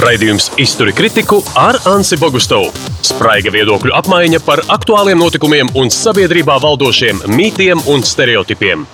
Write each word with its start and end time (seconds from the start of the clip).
Raidījums 0.00 0.46
Izturi 0.56 0.94
kritiku 0.96 1.42
ar 1.60 1.76
Ansi 1.90 2.16
Bogustovu. 2.16 2.70
Spraiga 3.04 3.50
viedokļu 3.52 3.92
apmaiņa 3.98 4.38
par 4.46 4.62
aktuāliem 4.72 5.18
notikumiem 5.20 5.68
un 5.76 5.92
sabiedrībā 5.92 6.56
valdošiem 6.62 7.20
mītiem 7.28 7.82
un 7.92 8.00
stereotipiem. 8.06 8.86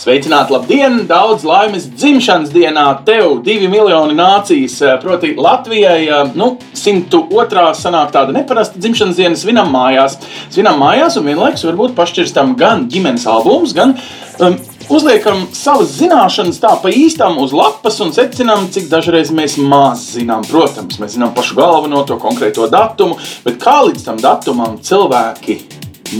Sveicināti, 0.00 0.54
labdien! 0.54 0.96
Daudz 1.08 1.44
laimes 1.44 1.86
dzimšanas 1.88 2.54
dienā 2.54 2.86
tev, 3.04 3.42
divi 3.44 3.68
miljoni 3.68 4.16
nācijas, 4.16 4.78
proti, 5.02 5.34
Latvijai. 5.36 6.32
Nu, 6.36 6.54
102. 6.76 7.66
sanāk 7.76 8.14
tāda 8.16 8.32
neparasta 8.36 8.80
dzimšanas 8.80 9.20
diena, 9.20 9.40
svinam 9.40 9.68
mājās. 9.76 10.16
Svinam 10.52 10.80
mājās 10.80 11.20
un 11.20 11.28
vienlaikus 11.28 11.64
varbūt 11.68 11.96
pašķirstam 11.96 12.56
gan 12.60 12.88
ģimenes 12.92 13.28
albumus, 13.28 13.76
gan 13.76 13.96
um, 14.40 14.56
uzliekam 14.92 15.46
savas 15.56 15.94
zināšanas 15.98 16.60
tā 16.62 16.72
pa 16.82 16.90
īstam 16.92 17.38
uz 17.42 17.54
lapas 17.56 17.98
un 18.04 18.12
secinām, 18.16 18.68
cik 18.72 18.90
dažreiz 18.92 19.32
mēs 19.34 19.56
maz 19.58 20.04
zinām. 20.16 20.44
Protams, 20.46 21.00
mēs 21.02 21.16
zinām 21.16 21.34
pašu 21.36 21.58
galveno 21.58 22.04
to 22.06 22.18
konkrēto 22.22 22.68
datumu, 22.70 23.18
bet 23.44 23.58
kā 23.62 23.80
līdz 23.88 24.06
tam 24.06 24.20
datumam 24.22 24.78
cilvēki 24.82 25.58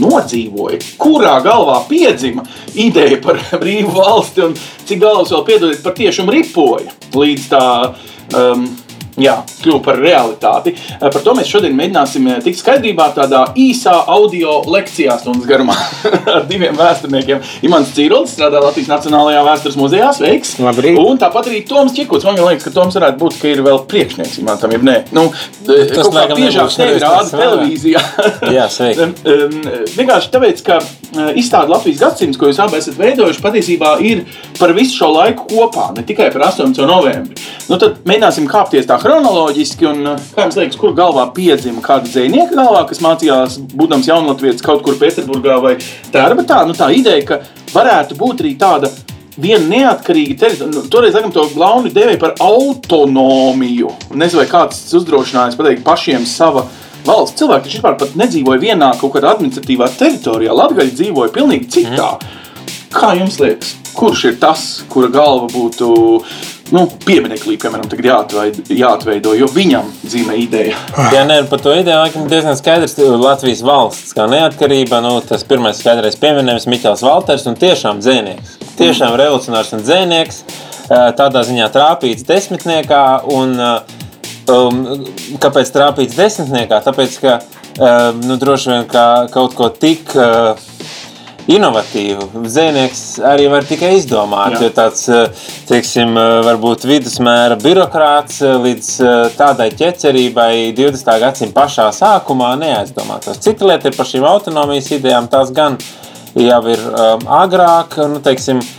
nodzīvoja, 0.01 0.81
kurā 0.99 1.37
galvā 1.45 1.77
piedzima 1.87 2.43
ideja 2.75 3.21
par 3.23 3.39
brīvu 3.61 3.93
valsti 3.95 4.43
un 4.49 4.57
cik 4.57 4.99
galvas 5.03 5.31
vēl 5.35 5.47
piedodiet 5.47 5.85
par 5.85 5.95
tiešumu 5.97 6.35
ripoja 6.35 6.91
līdz 7.15 7.47
tā. 7.53 7.63
Um, 8.35 8.67
jā, 9.21 9.35
kļuva 9.63 9.81
par 9.85 9.99
realitāti. 10.01 10.73
Eh, 10.75 11.05
par 11.07 11.21
to 11.23 11.33
mēs 11.37 11.49
šodien 11.51 11.75
mēģināsim 11.77 12.27
eh, 12.31 12.39
tikt 12.45 12.61
skaidrībā 12.61 13.09
tādā 13.17 13.43
īsā 13.57 13.95
audio 14.13 14.59
lekcijā, 14.69 15.17
stundas 15.21 15.47
garumā, 15.49 15.75
ar 16.35 16.45
diviem 16.49 16.77
vēsturniekiem. 16.77 17.41
Imants 17.67 17.93
Cīrulis 17.97 18.35
strādā 18.37 18.61
Latvijas 18.63 18.91
Nacionālajā 18.93 19.43
vēstures 19.47 19.79
muzejā. 19.79 20.11
Sveiks! 20.17 20.55
Labrīt. 20.63 20.99
Un 21.01 21.21
tāpat 21.21 21.51
arī 21.51 21.63
Toms 21.67 21.95
Čikuts. 21.97 22.27
Man 22.27 22.39
liekas, 22.39 22.67
ka 22.67 22.75
Toms 22.75 22.97
varētu 22.99 23.21
būt, 23.23 23.39
ka 23.41 23.51
ir 23.51 23.63
vēl 23.65 23.81
priekšnieks 23.89 24.37
Imantam, 24.43 24.73
ja 24.75 24.81
nē. 24.83 24.97
Nu, 25.15 25.27
Tas 25.67 25.91
kaut 25.91 26.11
kā 26.11 26.21
laikam 26.21 26.39
biežāk 26.39 26.73
tevi 26.77 27.01
rāda 27.01 27.23
tas 27.23 27.33
televīzijā. 27.33 28.03
Jā, 28.57 28.67
sveiki. 28.71 29.07
Um, 29.27 29.57
Vienkārši 29.97 30.31
tāpēc, 30.33 30.61
ka 30.65 30.79
izstāde 31.39 31.71
Latvijas 31.71 32.01
gadsimts, 32.01 32.39
ko 32.39 32.49
jūs 32.49 32.59
abi 32.61 32.79
esat 32.79 32.97
veidojuši, 32.99 33.41
patiesībā 33.43 33.93
ir 34.05 34.23
par 34.59 34.73
visu 34.77 34.99
šo 34.99 35.09
laiku 35.15 35.47
kopā, 35.49 35.89
ne 35.97 36.03
tikai 36.07 36.29
par 36.33 36.47
18. 36.49 36.83
novembri. 36.87 37.37
Nu, 37.67 37.79
tad 37.81 38.01
mēģināsim 38.07 38.47
kāpties 38.49 38.87
tā 38.89 38.99
chronoloģiski, 39.07 39.87
un 39.87 40.07
kā 40.35 40.45
jums 40.47 40.57
liekas, 40.59 40.77
kur 40.79 40.95
galvā 40.97 41.29
piedzima 41.35 41.79
kāda 41.83 42.09
dzinieka 42.09 42.57
galvā, 42.57 42.81
kas 42.89 42.99
mācījās, 43.03 43.59
būdams 43.71 44.09
jaunatvietis 44.09 44.65
kaut 44.65 44.83
kur 44.83 44.97
Pēterburgā 44.99 45.59
vai 45.63 45.77
Tērbetā. 46.11 46.63
Nu, 46.67 46.75
tā 46.75 46.89
ideja, 46.95 47.23
ka 47.29 47.37
varētu 47.71 48.17
būt 48.19 48.43
arī 48.43 48.51
tāda 48.59 48.91
viena 49.37 49.63
neatkarīga 49.69 50.35
teritorija. 50.41 50.73
Nu, 50.73 50.83
toreiz 50.91 51.15
laikam, 51.15 51.31
to 51.31 51.45
glauni 51.53 51.93
devēja 51.95 52.19
par 52.19 52.35
autonomiju. 52.43 53.93
Nezinu, 54.11 54.41
vai 54.41 54.49
kāds 54.51 54.81
uzdrošinājās 54.99 55.55
pateikt 55.59 55.85
pašiem 55.87 56.27
sava 56.27 56.65
valsts. 57.07 57.37
Cilvēki 57.39 57.69
taču 57.69 57.79
vispār 57.79 57.95
pat 58.01 58.17
nedzīvoja 58.19 58.63
vienā 58.65 58.91
kaut 58.99 59.15
kādā 59.15 59.31
administratīvā 59.37 59.87
teritorijā. 59.95 60.57
Latvijas 60.57 60.97
dzīvoja 60.99 61.35
pilnīgi 61.37 61.71
citā. 61.77 62.17
Kā 62.91 63.13
jums 63.19 63.39
liekas, 63.39 63.75
kurš 63.95 64.27
ir 64.31 64.37
tas, 64.41 64.67
kura 64.91 65.07
galva 65.13 65.47
būtu 65.53 65.87
nu, 66.75 66.83
piemineklī, 67.05 67.55
piemēram, 67.61 67.87
tagad 67.91 68.07
jāatveido, 68.09 68.63
jāatveido, 68.75 69.33
jo 69.37 69.49
viņam 69.53 69.89
dzīve 70.03 70.37
ideja? 70.43 70.77
Jā, 71.15 71.23
nē, 71.29 71.41
par 71.51 71.61
to 71.63 71.73
ideju 71.75 71.99
laikam 72.01 72.29
diezgan 72.31 72.57
skaidrs. 72.59 72.97
Latvijas 73.21 73.63
valsts 73.65 74.15
kā 74.17 74.27
neatkarība, 74.31 75.01
nu, 75.05 75.17
tas 75.25 75.45
pirmais 75.47 75.79
skaidrais 75.81 76.19
pieminējums 76.21 76.67
Miķels 76.71 77.05
Valters 77.07 77.47
un 77.49 77.59
tiešām 77.59 78.01
dzēnieks. 78.03 78.57
Tiešām 78.77 79.15
revolucionārs 79.17 79.73
un 79.77 79.85
dzēnieks, 79.85 80.41
tādā 81.17 81.43
ziņā 81.47 81.69
trāpīts 81.73 82.25
desmitniekā. 82.27 83.03
Un, 83.33 83.55
um, 84.53 84.81
kāpēc 85.43 85.73
trāpīts 85.75 86.17
desmitniekā? 86.17 86.81
Tāpēc, 86.85 87.19
ka 87.23 87.37
um, 87.41 88.25
nu, 88.27 88.39
droši 88.41 88.73
vien 88.73 88.89
ka 88.91 89.05
kaut 89.33 89.57
ko 89.57 89.71
tik. 89.73 90.13
Uh, 90.15 90.76
Inovatīvu 91.47 92.43
zvejnieks 92.43 93.01
arī 93.23 93.45
var 93.51 93.63
tikai 93.67 93.93
izdomāt. 93.95 94.57
Jā. 94.57 94.65
Jo 94.67 94.71
tāds, 94.75 95.05
eh, 95.07 95.45
teiksim, 95.69 96.17
eh, 96.19 96.39
varbūt 96.43 96.83
vidusmēra 96.89 97.55
birokrāts 97.61 98.41
eh, 98.43 98.57
līdz 98.65 98.89
tādai 99.39 99.69
ķecerībai 99.71 100.75
20. 100.75 101.19
gadsimta 101.23 101.55
pašā 101.55 101.87
sākumā 101.95 102.51
neaizdomātos. 102.59 103.39
Cita 103.39 103.65
lieta 103.65 103.87
ir 103.87 103.95
par 103.95 104.05
šīm 104.05 104.27
autonomijas 104.27 104.91
idejām. 104.91 105.29
Tās 105.31 105.53
gan 105.55 105.77
jau 106.35 106.59
ir 106.69 106.83
um, 106.91 107.23
agrāk, 107.39 107.95
nu, 108.11 108.19
teiksim, 108.21 108.59
Uh, 108.59 108.76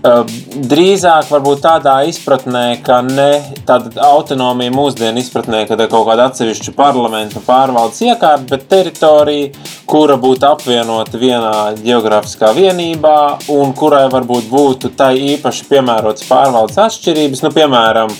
drīzāk 0.00 1.28
varbūt 1.28 1.60
tādā 1.64 1.96
izpratnē, 2.08 2.80
ka 2.84 3.00
ne 3.04 3.42
tāda 3.68 3.92
autonomija 4.06 4.72
mūsdienu 4.72 5.20
izpratnē, 5.20 5.66
ka 5.68 5.76
ir 5.76 5.90
kaut 5.92 6.06
kāda 6.08 6.30
atsevišķa 6.30 6.74
parlamenta 6.76 7.42
pārvaldes 7.44 8.00
iekārta, 8.06 8.46
bet 8.48 8.66
teritorija, 8.70 9.50
kura 9.90 10.16
būtu 10.20 10.48
apvienota 10.48 11.20
vienā 11.20 11.52
geogrāfiskā 11.82 12.54
vienībā 12.56 13.18
un 13.52 13.74
kurai 13.76 14.06
varbūt 14.12 14.48
būtu 14.48 14.94
tai 14.96 15.16
īpaši 15.34 15.68
piemērotas 15.68 16.28
pārvaldes 16.30 16.80
atšķirības. 16.80 17.44
Nu, 17.44 17.52
piemēram, 17.54 18.14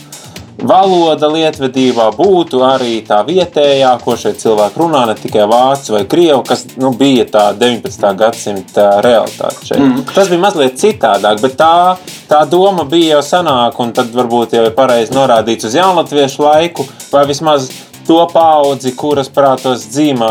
valoda 0.66 1.28
lietvedībā 1.30 2.10
būtu 2.16 2.62
arī 2.66 3.00
tā 3.06 3.20
vietējā, 3.26 3.92
ko 4.04 4.16
šeit 4.20 4.40
cilvēki 4.42 4.80
runā, 4.80 5.04
ne 5.08 5.16
tikai 5.18 5.46
vācu 5.50 5.96
vai 5.96 6.04
krievu, 6.10 6.42
kas 6.46 6.66
nu, 6.80 6.92
bija 6.96 7.26
tā 7.30 7.44
19. 7.58 8.08
gadsimta 8.20 8.88
realitāte. 9.04 9.66
Šeit. 9.70 9.80
Mm. 9.80 10.06
Tas 10.14 10.30
bija 10.32 10.44
mazliet 10.44 10.80
citādāk, 10.80 11.40
bet 11.44 11.56
tā, 11.60 11.74
tā 12.30 12.42
doma 12.50 12.86
bija 12.88 13.16
jau 13.18 13.22
senāka, 13.32 13.82
un 13.84 13.94
tad 13.96 14.12
varbūt 14.16 14.56
jau 14.58 14.66
ir 14.68 14.76
pareizi 14.76 15.16
norādīts 15.16 15.70
uz 15.70 15.78
jaunatviešu 15.78 16.44
laiku, 16.44 16.86
vai 17.12 17.24
vismaz 17.30 17.70
to 18.06 18.20
paudzi, 18.32 18.94
kuras 18.98 19.30
prātos 19.32 19.86
dzīmā 19.92 20.30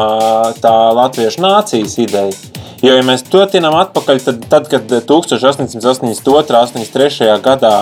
tā 0.61 0.77
latviešu 0.97 1.43
nācijas 1.45 1.99
ideja. 2.01 2.57
Jo, 2.79 2.93
ja 2.95 3.03
mēs 3.03 3.25
to 3.27 3.41
tinām 3.51 3.75
atpakaļ, 3.75 4.21
tad, 4.23 4.45
tad 4.51 4.69
kad 4.71 4.87
1882. 4.87 6.05
un 6.07 6.13
83. 6.15 7.27
gadā 7.43 7.73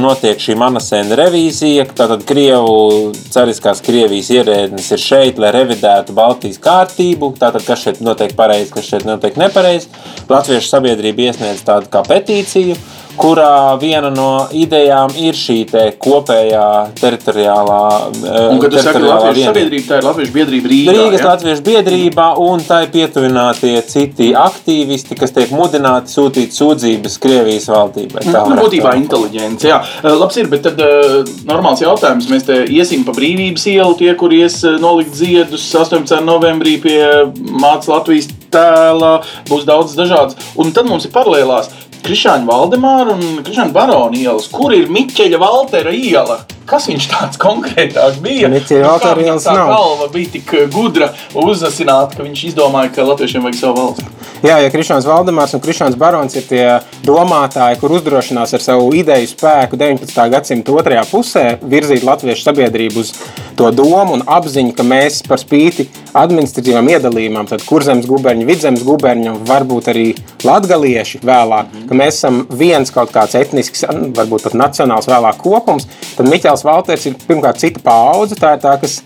notiek 0.00 0.40
šī 0.40 0.54
manasēna 0.56 1.16
revīzija, 1.18 1.84
tātad 1.96 2.24
Krievu, 2.28 3.12
cariskās 3.34 3.82
Krievijas 3.84 4.30
ierēdnis 4.32 4.88
ir 4.96 5.02
šeit, 5.02 5.40
lai 5.42 5.52
revidētu 5.54 6.16
Baltijas 6.16 6.60
kārtību, 6.64 7.34
tātad 7.40 7.66
kas 7.66 7.84
šeit 7.84 8.00
notiek 8.04 8.32
pareizi, 8.38 8.72
kas 8.72 8.88
šeit 8.88 9.04
notiek 9.08 9.36
nepareizi. 9.40 9.90
Latviešu 10.30 10.70
sabiedrība 10.70 11.28
iesniedz 11.28 11.60
tādu 11.66 11.90
kā 11.92 12.00
petīciju, 12.06 12.78
kurā 13.20 13.78
viena 13.80 14.10
no 14.14 14.46
idejām 14.52 15.14
ir 15.20 15.38
šī 15.38 15.58
te 15.70 15.84
kopējā 16.02 16.66
teritoriālā 17.00 17.80
Un, 18.14 18.58
jūs 18.58 18.82
sakat, 18.82 19.00
teritoriālā 19.00 19.32
vienība. 19.32 19.48
sabiedrība, 19.50 19.86
tā 19.88 20.00
ir 20.00 20.08
Latvijas 20.08 20.34
biedrība 20.34 20.72
Rīgā. 20.74 20.96
Rīgas 20.98 21.20
ja? 21.22 21.30
Latviešu 21.32 21.66
biedrībā 21.70 22.28
un 22.44 22.64
tai 22.66 22.82
pietuvinātie 22.92 23.74
citi 23.88 24.30
aktīvisti, 24.38 25.18
kas 25.18 25.34
tiek 25.36 25.54
mudināti 25.54 26.14
sūtīt 26.14 26.56
sūdzības 26.56 27.18
Krievijas 27.24 27.70
valdībai. 27.72 28.26
Tā 28.28 28.44
Nu, 28.44 28.58
būtībā 28.60 28.96
inteliģence. 29.00 29.68
Jā, 29.68 29.80
Eh, 30.04 30.12
labs 30.20 30.36
ir, 30.36 30.48
bet 30.52 30.64
tad 30.66 30.80
uh, 30.84 31.22
normāls 31.48 31.80
jautājums. 31.80 32.26
Mēs 32.28 32.44
te 32.48 32.58
iesim 32.72 33.04
pa 33.06 33.14
brīvības 33.16 33.64
ielu, 33.72 33.94
tie, 33.96 34.10
kur 34.20 34.32
ies 34.36 34.58
eh, 34.66 34.76
nolikt 34.82 35.14
ziedus 35.16 35.64
18. 35.80 36.18
novembrī 36.26 36.76
pie 36.82 36.98
Mācijas 37.40 37.88
Latvijas 37.92 38.28
tēla, 38.54 39.14
būs 39.48 39.64
daudz 39.68 39.96
dažādas. 39.98 40.36
Un 40.60 40.74
tad 40.76 40.86
mums 40.90 41.06
ir 41.08 41.14
paralēlās 41.14 41.70
Krišāņa 42.04 42.44
Valdemāra 42.44 43.14
un 43.14 43.38
Krišāņa 43.44 43.72
Barona 43.72 44.18
ielas. 44.20 44.50
Kur 44.52 44.74
ir 44.76 44.90
Miķeļa 44.92 45.38
Valtera 45.40 45.94
iela? 45.96 46.42
Kas 46.68 46.88
viņš 46.88 47.06
tāds 47.08 47.40
konkrētāk 47.40 48.18
bija? 48.24 48.50
Miķeļa 48.52 48.82
kā 48.84 48.90
Valtera 48.90 49.24
ielas 49.24 49.46
nav. 49.48 49.70
galva 49.72 50.08
bija 50.12 50.34
tik 50.36 50.52
eh, 50.52 50.66
gudra 50.72 51.10
uzasināta, 51.32 52.18
ka 52.18 52.26
viņš 52.26 52.44
izdomāja, 52.50 52.92
ka 52.92 53.08
latviešiem 53.08 53.48
vajag 53.48 53.60
savu 53.60 53.80
valsti. 53.80 54.06
Jā, 54.44 54.58
ja 54.60 54.68
Krišāns 54.68 55.06
Valdemārs 55.08 55.54
un 55.56 55.62
Krišāns 55.64 55.96
Barons 55.96 56.36
ir 56.36 56.44
tie 56.44 56.64
domātāji, 57.06 57.78
kur 57.80 57.94
uzdrošinās 57.96 58.52
ar 58.52 58.60
savu 58.60 58.90
ideju 58.96 59.30
spēku 59.30 59.78
19. 59.80 60.18
gadsimta 60.34 60.74
otrajā 60.76 61.06
pusē 61.08 61.44
virzīt 61.64 62.04
latviešu 62.04 62.44
sabiedrību 62.50 63.00
uz 63.00 63.14
to 63.56 63.70
domu 63.72 64.18
un 64.18 64.24
apziņu, 64.28 64.74
ka 64.76 64.84
mēs 64.84 65.22
par 65.24 65.40
spīti 65.40 65.86
administratīvām 66.12 66.90
iedalījumam, 66.92 67.48
tad 67.48 67.64
kurzemes 67.64 68.08
guberņi, 68.10 68.44
vidzemes 68.48 68.84
guberņi 68.84 69.30
un 69.32 69.40
varbūt 69.48 69.88
arī 69.94 70.06
latgalieši 70.44 71.22
vēlāk, 71.24 71.72
ka 71.94 72.00
mēs 72.02 72.18
esam 72.18 72.42
viens 72.50 72.90
kaut 72.94 73.12
kāds 73.14 73.36
etnisks, 73.38 73.84
varbūt 73.86 74.48
pat 74.48 74.56
nacionāls 74.58 75.08
vēlāk 75.10 75.38
kopums, 75.42 75.86
tad 76.16 76.30
Miķels 76.30 76.64
Valters 76.66 77.06
ir 77.06 77.18
pirmkārt 77.28 77.62
cita 77.62 77.82
paudze, 77.84 78.38
tā 78.40 78.56
ir 78.56 78.64
tā, 78.64 78.74
kas 78.82 78.98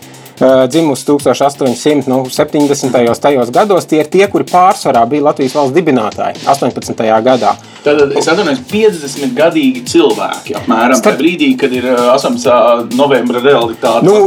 dzimusi 0.67 1.05
1870. 1.05 2.07
Nu, 2.07 2.23
70. 2.29 3.19
tajos 3.21 3.51
gados, 3.51 3.85
tie 3.89 4.03
ir 4.03 4.09
tie, 4.11 4.25
kuri 4.31 4.47
pārsvarā 4.49 5.05
bija 5.09 5.29
Latvijas 5.29 5.55
valsts 5.57 5.75
dibinātāji 5.75 6.45
18. 6.47 7.03
gadā. 7.25 7.55
Tad 7.83 8.01
es 8.19 8.27
atvainojos, 8.27 8.59
50 8.71 9.35
gadīgi 9.37 9.83
cilvēki 9.87 10.57
apmēram 10.59 10.99
tajā 11.03 11.19
brīdī, 11.19 11.53
kad 11.59 11.71
ir 11.75 11.87
uh, 11.93 12.09
8. 12.15 12.89
novembra 12.99 13.43
realitāte. 13.43 14.03
Nu, 14.07 14.25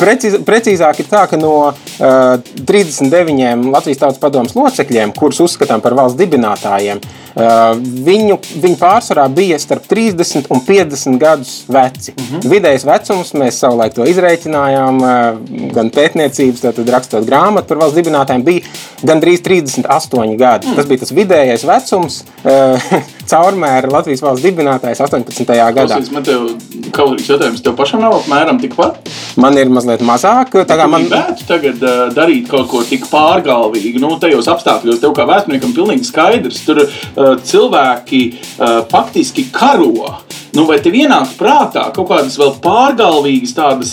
preciz, 0.00 0.36
precīzāk 0.44 1.00
ir 1.00 1.08
tā, 1.08 1.24
ka 1.30 1.40
no 1.40 1.54
uh, 1.70 2.52
39 2.68 3.70
Latvijas 3.72 4.04
Tautas 4.04 4.20
padomus 4.20 4.56
locekļiem, 4.58 5.16
kurus 5.16 5.40
uzskatām 5.46 5.84
par 5.84 5.96
valsts 5.96 6.20
dibinātājiem, 6.20 7.00
Uh, 7.30 7.76
viņu, 7.78 8.40
viņi 8.58 8.76
pārsvarā 8.80 9.28
bija 9.30 9.58
starp 9.62 9.84
30 9.86 10.48
un 10.50 10.62
50 10.66 11.18
gadus 11.20 11.52
veci. 11.70 12.10
Mm 12.16 12.24
-hmm. 12.24 12.48
Vidējais 12.50 12.84
vecums 12.86 13.30
mēs 13.34 13.60
savulaik 13.62 13.94
to 13.94 14.02
izrēķinājām, 14.02 14.98
uh, 14.98 15.38
gan 15.74 15.90
pētniecības, 15.94 16.62
tad 16.64 16.92
rakstot 16.94 17.26
grāmatu 17.28 17.70
par 17.70 17.82
valsts 17.82 17.98
dibinātājiem, 17.98 18.44
bija 18.46 19.06
gandrīz 19.06 19.42
38 19.46 20.36
gadi. 20.40 20.70
Mm. 20.70 20.76
Tas 20.78 20.90
bija 20.90 21.04
tas 21.04 21.14
vidējais 21.16 21.66
vecums. 21.68 22.20
Uh, 22.44 22.92
caurmēra 23.30 23.90
Latvijas 23.90 24.22
valsts 24.24 24.44
dibinātājs 24.44 25.02
18. 25.04 25.44
gadā. 25.46 25.86
Klausies, 25.86 26.10
man 26.14 26.26
tev 26.26 26.48
kaut 26.90 27.14
kāds 27.14 27.28
jautājums, 27.30 27.62
tev 27.64 27.76
pašam 27.78 28.02
nav 28.02 28.16
apmēram 28.20 28.60
tikpat? 28.62 29.10
Man 29.40 29.58
ir 29.60 29.70
mazliet 29.72 30.02
mazāk. 30.06 30.56
Kā 30.66 30.88
man 30.90 31.06
gribētu 31.06 31.46
tagad 31.48 31.84
uh, 31.84 32.02
darīt 32.14 32.50
kaut 32.50 32.68
ko 32.72 32.82
tik 32.86 33.06
pārgalvīgu, 33.10 34.02
nu, 34.02 34.16
tajos 34.22 34.50
apstākļos, 34.50 35.00
tev 35.02 35.14
kā 35.16 35.26
vēsturniekam 35.30 35.74
pilnīgi 35.76 36.08
skaidrs, 36.10 36.62
tur 36.66 36.82
uh, 36.84 37.34
cilvēki 37.46 38.24
uh, 38.34 38.80
faktiski 38.90 39.48
karo. 39.54 40.16
Nu, 40.56 40.64
vai 40.66 40.80
tev 40.82 40.96
ienāk 40.98 41.36
prātā 41.38 41.84
kaut 41.94 42.08
kādas 42.10 42.34
vēl 42.40 42.56
pārgalvīgas 42.64 43.54
tādas 43.54 43.92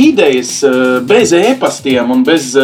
idejas 0.00 0.52
bez 1.04 1.32
e-pastiem 1.36 2.10
un 2.14 2.22
bez 2.24 2.54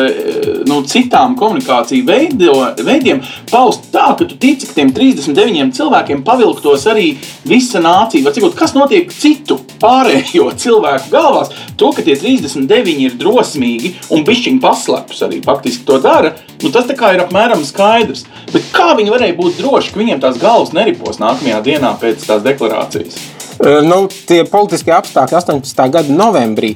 nu, 0.68 0.78
citām 0.88 1.34
komunikāciju 1.36 2.06
veido, 2.06 2.54
veidiem 2.86 3.20
paust 3.50 3.90
tā, 3.92 4.08
ka 4.16 4.24
tu 4.24 4.38
tici, 4.40 4.68
ka 4.70 4.78
tiem 4.78 4.92
39 4.96 5.74
cilvēkiem 5.76 6.22
pavilktos 6.24 6.86
arī 6.88 7.10
visa 7.44 7.82
nācija? 7.82 8.24
Vai 8.24 8.32
cikot, 8.36 8.56
kas 8.56 8.72
notiek 8.76 9.12
citu 9.12 9.58
pārējo 9.82 10.48
cilvēku 10.62 11.12
galvās? 11.12 11.52
To, 11.76 11.92
ka 11.92 12.06
tie 12.06 12.16
39 12.16 13.04
ir 13.04 13.20
drosmīgi 13.20 13.92
un 14.16 14.24
bišķiņi 14.24 14.62
paslēpus 14.64 15.24
arī 15.26 15.42
faktiski 15.44 15.84
to 15.88 16.00
dara, 16.00 16.32
nu, 16.62 16.72
tas 16.72 16.88
ir 16.88 17.24
apmēram 17.26 17.66
skaidrs. 17.68 18.24
Bet 18.54 18.72
kā 18.72 18.94
viņi 18.96 19.12
varēja 19.12 19.36
būt 19.36 19.60
droši, 19.60 19.92
ka 19.92 20.00
viņiem 20.00 20.24
tās 20.24 20.40
galvas 20.40 20.72
neripos 20.76 21.20
nākamajā 21.20 21.62
dienā 21.66 21.96
pēc 22.00 22.28
tās 22.30 22.46
deklarācijas? 22.46 23.25
Nu, 23.56 24.02
tie 24.28 24.42
politiskie 24.44 24.92
apstākļi 24.92 25.36
18. 25.38 25.78
gada 25.92 26.12
novembrī 26.12 26.74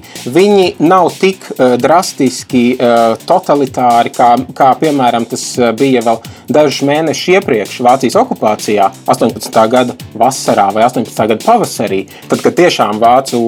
nav 0.81 1.11
tik 1.21 1.45
uh, 1.53 1.75
drastiski 1.81 2.63
uh, 2.75 3.19
totalitāri, 3.29 4.13
kā, 4.17 4.31
kā 4.57 4.71
piemēram 4.81 5.27
tas 5.29 5.45
bija 5.77 6.01
vēl 6.07 6.21
dažus 6.49 6.81
mēnešus 6.89 7.35
iepriekš 7.37 7.77
Vācijas 7.85 8.17
okupācijā, 8.23 8.89
18. 9.13 9.61
gada 9.73 9.97
vasarā 10.17 10.71
vai 10.73 10.87
18. 10.87 11.13
gada 11.21 11.39
pavasarī. 11.45 12.07
Tad, 12.31 12.41
kad 12.47 12.57
tiešām 12.59 13.01
Vācu 13.03 13.43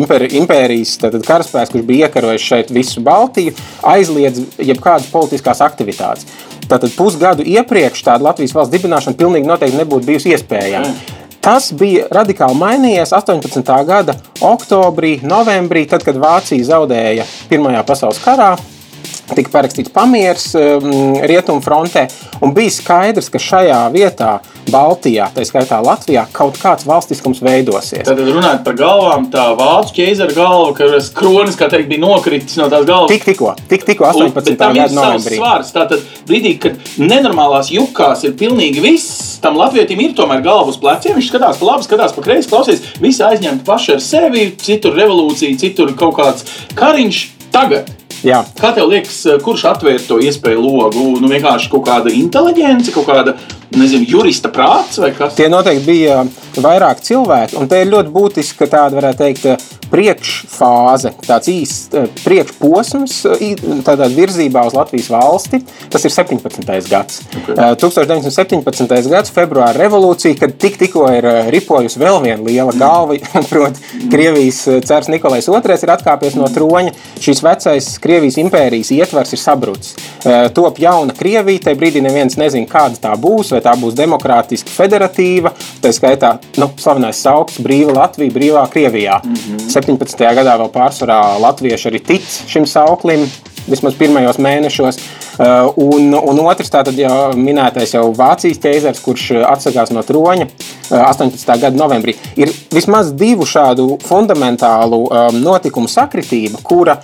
impēri, 0.00 0.32
impērijas 0.40 0.96
karaspēks, 1.28 1.74
kurš 1.74 1.86
bija 1.88 2.08
iekarojis 2.08 2.48
šeit 2.48 2.72
visu 2.74 3.04
Baltiju, 3.04 3.52
aizliedz 3.86 4.42
jebkādas 4.56 5.10
politiskās 5.12 5.60
aktivitātes. 5.64 6.26
Tātad 6.68 6.92
pusgadu 6.96 7.44
iepriekš 7.48 8.02
tāda 8.04 8.30
Latvijas 8.30 8.56
valsts 8.56 8.74
dibināšana 8.74 9.16
pilnīgi 9.16 9.48
noteikti 9.48 9.80
nebūtu 9.80 10.08
bijusi 10.08 10.36
iespējama. 10.36 10.92
Tas 11.48 11.70
bija 11.72 12.04
radikāli 12.12 12.58
mainījies 12.60 13.14
18. 13.16 13.70
gada 13.88 14.12
oktobrī, 14.44 15.14
novembrī, 15.24 15.86
tad, 15.88 16.02
kad 16.04 16.18
Vācija 16.20 16.66
zaudēja 16.74 17.24
Pirmajā 17.48 17.86
pasaules 17.88 18.20
karā 18.20 18.50
tika 19.36 19.52
parakstīts 19.52 19.92
pamieris 19.94 20.52
um, 20.58 21.16
rietumu 21.28 21.62
frontē, 21.64 22.06
un 22.44 22.54
bija 22.56 22.72
skaidrs, 22.72 23.30
ka 23.32 23.40
šajā 23.42 23.80
vietā, 23.94 24.38
Baltijā, 24.68 25.30
tā 25.32 25.44
skaitā 25.48 25.78
Latvijā, 25.80 26.26
kaut 26.34 26.58
kāds 26.60 26.84
valstiskums 26.88 27.40
veidosies. 27.44 28.04
Tad 28.04 28.20
runājot 28.20 28.64
par 28.66 28.76
galvām, 28.76 29.28
tā 29.32 29.46
vācu 29.56 29.94
ķēzara 29.96 30.36
galva, 30.36 30.74
kas 30.76 31.08
kronis, 31.16 31.56
teikt, 31.56 31.88
bija 31.88 32.02
nokritis 32.02 32.58
no 32.60 32.68
tās 32.72 32.84
galvas. 32.88 33.12
Tik, 33.12 33.24
tikko, 33.30 33.54
tik, 33.70 33.86
tikko 33.88 34.08
18. 34.10 34.58
gada 34.58 34.88
novembrī. 34.92 35.38
Svārs, 35.40 35.72
tātad 35.72 36.04
brīdī, 36.28 36.54
kad 36.60 36.76
nenormālās 37.00 37.72
jukās 37.72 38.26
ir 38.28 38.36
pilnīgi 38.40 38.84
viss, 38.84 39.38
tam 39.44 39.56
latvietim 39.60 40.02
ir 40.04 40.12
tomēr 40.18 40.44
galva 40.44 40.72
uz 40.72 40.80
pleciem, 40.80 41.16
viņš 41.16 41.32
skatās 41.32 41.60
pa 41.60 41.70
labi, 41.70 41.88
skatās 41.88 42.16
pa 42.16 42.26
kreisi, 42.26 42.52
klausies, 42.52 42.84
visi 43.00 43.24
aizņemti 43.24 43.64
paši 43.68 43.96
ar 43.96 44.04
sevi, 44.04 44.50
citur 44.60 44.98
revolūcija, 45.00 45.60
citur 45.64 45.96
kaut 45.96 46.18
kāds 46.20 46.60
kariņš. 46.78 47.24
Tagad 47.48 47.88
Jā. 48.26 48.42
Kā 48.58 48.72
tev 48.74 48.88
liekas, 48.90 49.20
kurš 49.44 49.64
atvēra 49.70 50.02
to 50.08 50.18
iespēju 50.22 50.62
logu? 50.62 51.04
Nu, 51.22 51.30
vienkārši 51.30 51.70
kaut 51.72 51.86
kāda 51.86 52.12
inteliģence, 52.14 52.94
kaut 52.94 53.06
kāda 53.10 53.36
nezinu, 53.76 54.06
jurista 54.08 54.52
prāts 54.52 55.00
vai 55.02 55.12
kas? 55.16 55.36
Tie 55.38 55.48
noteikti 55.52 55.86
bija 55.86 56.22
vairāk 56.58 57.02
cilvēki, 57.04 57.58
un 57.60 57.68
te 57.70 57.82
ir 57.82 57.92
ļoti 57.92 58.14
būtiski, 58.14 58.58
ka 58.62 58.70
tāda 58.76 58.98
varētu 59.00 59.24
teikt 59.24 59.76
priekšfāze, 59.88 61.12
tāds 61.24 61.48
īsts 61.50 62.22
priekšposms 62.24 63.14
tādā 63.86 64.08
virzībā 64.12 64.64
uz 64.68 64.76
Latvijas 64.76 65.08
valsti. 65.12 65.62
Tas 65.92 66.04
ir 66.04 66.12
17. 66.12 66.68
gads. 66.90 67.22
Okay. 67.42 67.56
1917. 67.80 69.08
gads, 69.08 69.32
februāra 69.34 69.76
revolūcija, 69.78 70.36
kad 70.42 70.56
tik, 70.60 70.78
tikko 70.80 71.06
ir 71.16 71.28
ripojusi 71.54 72.00
vēl 72.02 72.20
viena 72.24 72.44
liela 72.44 72.74
galva, 72.76 73.18
proti, 73.50 73.84
Krievijas 74.12 74.60
cērs 74.88 75.10
Nikolais 75.12 75.48
II 75.48 75.78
ir 75.78 75.94
atkāpies 75.94 76.36
no 76.38 76.48
troņa. 76.52 76.94
Šīs 77.24 77.42
vecais 77.44 77.90
Krievijas 78.02 78.38
impērijas 78.42 78.92
ietvars 78.94 79.34
ir 79.34 79.42
sabrucis. 79.42 79.96
Top 80.56 80.80
jauna 80.82 81.16
Krievija, 81.16 81.68
tajā 81.68 81.80
brīdī 81.80 82.04
neviens 82.04 82.36
nezina, 82.40 82.68
kāda 82.68 83.00
tā 83.08 83.14
būs, 83.20 83.54
vai 83.58 83.64
tā 83.66 83.74
būs 83.80 83.96
demokrātiska, 83.98 84.70
federatīva, 84.72 85.52
tā 85.82 85.92
skaitā 85.94 86.36
nu, 86.60 86.70
slavenais 86.78 87.20
sauklis 87.24 87.60
Brīva 87.64 87.96
Latvija, 87.96 88.34
Brīvā 88.34 88.64
Krievijā. 88.72 89.20
Mm 89.24 89.34
-hmm. 89.34 89.68
17. 89.68 90.34
gadā 90.34 90.58
vēl 90.58 90.70
pārsvarā 90.70 91.38
latvieši 91.40 91.88
arī 91.88 92.00
tic 92.06 92.22
šim 92.46 92.66
sauklim, 92.66 93.26
vismaz 93.66 93.94
pirmajos 93.94 94.38
mēnešos. 94.38 94.98
Uh, 95.38 95.72
un, 95.76 96.14
un 96.14 96.40
otrs, 96.40 96.70
tātad 96.70 96.96
jau 96.98 97.32
minētais 97.36 97.92
jau 97.94 98.08
Vācijas 98.16 98.58
ķēzars, 98.58 99.02
kurš 99.04 99.30
atsakās 99.46 99.92
no 99.94 100.02
troņa 100.02 100.48
18. 100.90 101.54
Uh, 101.54 101.60
gada 101.60 101.76
novembrī, 101.76 102.16
ir 102.36 102.50
vismaz 102.74 103.12
divu 103.12 103.46
šādu 103.46 103.98
fundamentālu 104.02 105.04
um, 105.06 105.40
notikumu 105.42 105.88
sakritība, 105.88 106.58
kura 106.62 106.98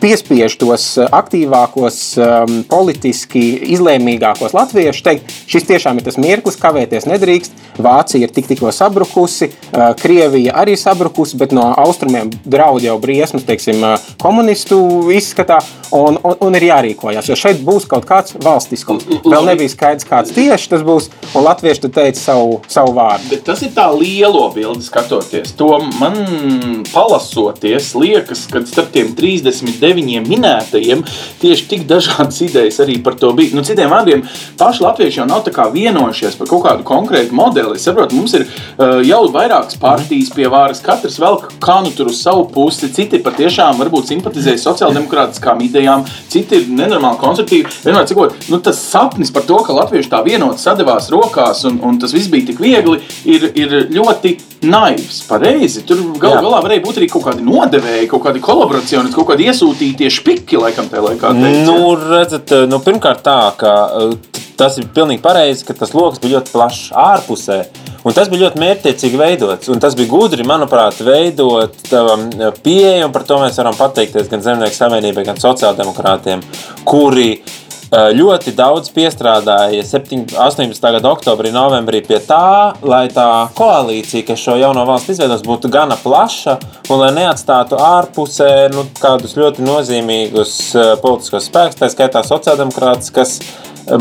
piespiež 0.00 0.56
tos 0.58 0.90
eh, 0.98 1.06
aktīvākos, 1.18 1.98
um, 2.20 2.60
politiski 2.68 3.42
izlēmīgākos 3.74 4.54
latviešus 4.56 5.04
teikt, 5.06 5.34
šis 5.50 5.66
tiešām 5.68 5.98
ir 5.98 6.06
tas 6.08 6.18
mirklis, 6.20 6.58
kavēties 6.60 7.08
nedrīkst. 7.08 7.64
Vācija 7.78 8.26
ir 8.26 8.32
tik, 8.34 8.48
tikko 8.50 8.72
sabrukusi, 8.74 9.50
uh, 9.50 9.92
Krievija 9.98 10.56
arī 10.58 10.74
sabrukusi, 10.78 11.38
bet 11.38 11.54
no 11.54 11.68
austrumiem 11.78 12.30
draud 12.44 12.82
jau 12.82 12.96
briesmas, 13.02 13.46
teiksim, 13.46 13.82
uh, 13.86 14.08
komunistu 14.22 14.80
izskatā, 15.14 15.60
un, 15.94 16.18
un, 16.22 16.36
un 16.46 16.58
ir 16.58 16.68
jārīkojas. 16.68 17.30
Jo 17.30 17.38
šeit 17.38 17.62
būs 17.66 17.86
kaut 17.90 18.06
kāds 18.08 18.34
valstiskums. 18.42 19.06
Vēl 19.26 19.46
nebija 19.50 19.72
skaidrs, 19.72 20.08
kāds 20.08 20.34
tieši 20.36 20.72
tas 20.74 20.84
būs, 20.86 21.10
un 21.32 21.46
latvieši 21.46 21.90
teica 21.94 22.20
savu, 22.20 22.58
savu 22.70 22.94
vārdu. 22.98 23.30
Bet 23.32 23.46
tas 23.46 23.62
ir 23.66 23.72
tā 23.76 23.86
lielo 23.94 24.46
bildi 24.54 24.86
skatoties. 24.86 25.54
To 25.58 25.78
man 26.00 26.84
palasoties, 26.92 27.92
liekas, 27.98 28.46
ka 28.50 28.62
starp 28.68 28.92
tiem 28.94 29.14
39 29.18 29.87
deviņiem 29.88 30.28
minētajiem 30.28 31.04
tieši 31.42 31.68
tik 31.70 31.86
dažādas 31.88 32.40
idejas 32.44 32.80
arī 32.84 32.98
par 33.04 33.16
to 33.18 33.32
bija. 33.36 33.54
Nu, 33.56 33.64
citiem 33.66 33.90
vārdiem, 33.92 34.24
paši 34.60 34.84
latvieši 34.84 35.22
jau 35.22 35.28
nav 35.28 35.46
vienojušies 35.74 36.36
par 36.38 36.50
kaut 36.50 36.64
kādu 36.66 36.86
konkrētu 36.86 37.34
modeli. 37.36 37.76
Es 37.78 37.86
saprotu, 37.88 38.16
mums 38.18 38.34
ir 38.36 38.44
uh, 38.46 38.98
jau 39.06 39.22
vairākas 39.32 39.78
partijas 39.80 40.30
pie 40.34 40.48
varas, 40.50 40.82
katrs 40.84 41.18
vēl 41.20 41.40
kā 41.62 41.78
nu 41.84 41.92
tur 41.94 42.10
uz 42.12 42.20
savu 42.22 42.46
pusi, 42.52 42.90
citi 42.94 43.20
patiešām 43.24 43.78
varbūt 43.80 44.12
simpatizē 44.12 44.56
sociāldemokrātiskām 44.60 45.62
idejām, 45.66 46.04
citi 46.32 46.60
ir 46.60 46.68
nenormāli 46.72 47.20
konservatīvi. 47.22 47.74
Vienmēr 47.86 48.08
cikot, 48.10 48.36
nu, 48.52 48.60
tas 48.64 48.80
sapnis 48.82 49.32
par 49.34 49.46
to, 49.48 49.60
ka 49.66 49.76
latvieši 49.76 50.12
tā 50.12 50.22
vienot 50.26 50.60
sadevās 50.62 51.10
rokās 51.14 51.64
un, 51.68 51.80
un 51.84 52.00
tas 52.02 52.14
viss 52.16 52.30
bija 52.32 52.50
tik 52.50 52.62
viegli, 52.62 53.00
ir, 53.28 53.50
ir 53.58 53.78
ļoti 53.94 54.36
naivs. 54.62 55.20
Pareizi. 55.28 55.84
Tur 55.86 56.00
gal, 56.20 56.38
galā 56.44 56.62
varēja 56.64 56.84
būt 56.84 57.00
arī 57.00 57.08
kaut 57.12 57.26
kādi 57.28 57.44
nodevēji, 57.46 58.08
kaut 58.10 58.24
kādi 58.26 58.42
kolaboracionisti, 58.44 59.16
kaut 59.16 59.30
kādi 59.32 59.48
iesūtītie 59.50 60.10
špiki, 60.12 60.58
laikam, 60.60 60.88
tajā 60.90 61.04
laikā. 61.04 61.34
Teica. 61.36 61.66
Nu, 61.68 61.92
redzat, 62.00 62.54
nu, 62.70 62.80
pirmkārt 62.84 63.22
tā, 63.26 63.38
ka 63.60 63.74
uh, 63.86 64.40
tas 64.58 64.80
ir 64.80 64.88
pilnīgi 64.94 65.22
pareizi, 65.24 65.66
ka 65.68 65.76
tas 65.78 65.94
lokus 65.96 66.22
bija 66.22 66.38
ļoti 66.38 66.54
plašs 66.54 66.88
ārpusē. 66.98 67.60
Un 68.06 68.14
tas 68.14 68.30
bija 68.30 68.46
ļoti 68.46 68.62
mērķiecīgi 68.62 69.18
veidots. 69.20 69.70
Un 69.72 69.82
tas 69.82 69.96
bija 69.98 70.10
gudri, 70.10 70.46
manuprāt, 70.46 71.00
veidot 71.04 71.94
um, 71.98 72.28
pieeju. 72.62 73.10
Par 73.14 73.26
to 73.28 73.40
mēs 73.42 73.58
varam 73.58 73.76
pateikties 73.76 74.30
gan 74.30 74.44
Zemnieku 74.44 74.78
savienībai, 74.78 75.26
gan 75.26 75.40
sociāldemokrātiem, 75.42 76.44
kuri 76.88 77.32
uh, 77.36 77.56
Eh, 77.67 77.67
ļoti 77.92 78.52
daudz 78.56 78.90
piestrādāja 78.92 79.84
7, 79.86 80.26
18. 80.36 80.90
gada 80.98 81.12
oktobrī, 81.12 81.52
novembrī 81.54 82.02
pie 82.04 82.18
tā, 82.20 82.74
lai 82.84 83.06
tā 83.12 83.48
koalīcija, 83.56 84.26
kas 84.28 84.42
šo 84.44 84.58
jauno 84.60 84.84
valstu 84.88 85.14
izveidos, 85.14 85.44
būtu 85.46 85.70
gana 85.72 85.96
plaša 85.96 86.58
un 86.90 87.00
lai 87.00 87.12
neatstātu 87.16 87.80
ārpusē 87.80 88.68
nu, 88.74 88.84
kādus 89.00 89.38
ļoti 89.40 89.64
nozīmīgus 89.64 90.58
eh, 90.76 90.92
politiskos 91.00 91.48
spēkus, 91.48 91.80
tā 91.80 91.88
skaitā 91.92 92.24
sociāldemokrātus, 92.26 93.14
kas 93.14 93.38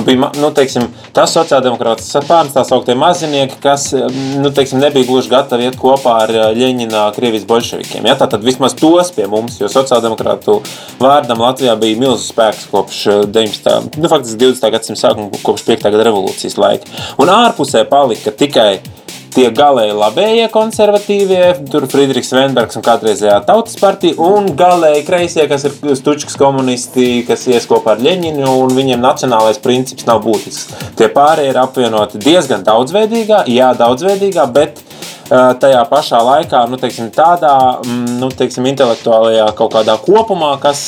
bija 0.05 0.19
ma- 0.19 0.31
nu, 0.41 0.49
teiksim, 0.51 0.87
tas 1.15 1.31
sociāldemokrāts 1.35 2.09
spārns, 2.11 2.53
tā 2.55 2.63
sauktie 2.67 2.95
mazinieki, 2.97 3.59
kas 3.63 3.89
nu, 3.93 4.51
teiksim, 4.51 4.81
nebija 4.83 5.07
gluži 5.07 5.31
gatavi 5.31 5.67
iet 5.67 5.77
kopā 5.79 6.17
ar 6.25 6.33
Ļeņina 6.57 7.07
Krievijas 7.15 7.47
bolševikiem. 7.47 8.07
Ja? 8.09 8.17
Tātad 8.19 8.43
vismaz 8.45 8.75
tos 8.77 9.11
pie 9.15 9.27
mums, 9.31 9.59
jo 9.61 9.69
sociāldemokrātu 9.71 10.59
vārdam 10.99 11.41
Latvijā 11.43 11.77
bija 11.79 11.99
milzīgs 12.01 12.31
spēks 12.33 12.67
kopš 12.71 13.03
ā, 13.13 13.17
19. 13.31 13.76
Nu, 13.97 14.11
faktiski 14.11 14.39
20. 14.45 14.71
gadsimta 14.73 15.01
sākuma, 15.03 15.41
kopš 15.43 15.65
5. 15.67 15.89
gada 15.89 16.07
revolūcijas 16.09 16.57
laika. 16.61 16.95
Un 17.21 17.31
ārpusē 17.33 17.83
palika 17.89 18.33
tikai 18.35 18.71
tie 19.37 19.49
galēji 19.53 19.93
labējie 19.93 20.47
konservatīvie, 20.53 21.41
tur 21.69 21.85
Friedrichs 21.91 22.33
Venbergs 22.33 22.79
un 22.79 22.85
kādreizējā 22.85 23.37
tautas 23.45 23.77
partija, 23.77 24.17
un 24.23 24.49
galēji 24.57 25.03
kreisie, 25.05 25.45
kas 25.49 25.67
ir 25.67 25.75
stučkas 25.99 26.37
komunisti, 26.39 27.21
kas 27.27 27.45
ies 27.51 27.67
kopā 27.69 27.93
ar 27.93 28.01
Ļeņinu, 28.01 28.47
un 28.63 28.73
viņiem 28.77 29.03
nacionālais 29.03 29.61
princips 29.61 30.07
nav 30.09 30.23
būtisks. 30.25 30.89
Tie 30.97 31.09
pārējie 31.13 31.53
ir 31.53 31.61
apvienoti 31.61 32.21
diezgan 32.23 32.65
daudzveidīgā, 32.65 33.43
jā, 33.53 33.71
daudzveidīgā, 33.77 34.47
bet 34.55 34.81
tajā 35.29 35.83
pašā 35.91 36.23
laikā, 36.23 36.63
nu, 36.71 36.79
teiksim, 36.81 37.11
tādā 37.15 37.53
mm, 37.83 38.17
nu, 38.21 38.31
teiksim, 38.31 38.67
intelektuālajā 38.71 39.49
kaut 39.59 39.73
kādā 39.75 39.97
kopumā, 40.01 40.53
kas 40.63 40.87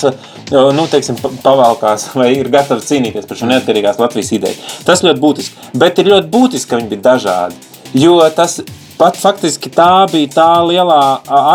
nu, 0.52 0.88
teiksim, 0.90 1.18
pa- 1.22 1.32
pavalkās 1.44 2.10
vai 2.16 2.32
ir 2.36 2.50
gatavi 2.50 2.82
cīnīties 2.86 3.28
par 3.30 3.38
šo 3.38 3.50
neatkarīgās 3.52 4.00
Latvijas 4.02 4.32
ideju. 4.34 4.56
Tas 4.88 5.04
ļoti 5.06 5.22
būtiski. 5.22 5.72
Bet 5.78 6.00
ir 6.02 6.10
ļoti 6.14 6.32
būtiski, 6.34 6.70
ka 6.70 6.80
viņi 6.82 6.90
bija 6.96 7.06
dažādi. 7.14 7.56
Jo 7.94 8.20
tas 8.36 8.60
pat 9.00 9.16
faktiski 9.16 9.70
tā 9.72 10.10
bija 10.12 10.28
tā 10.34 10.48
lielā 10.68 11.00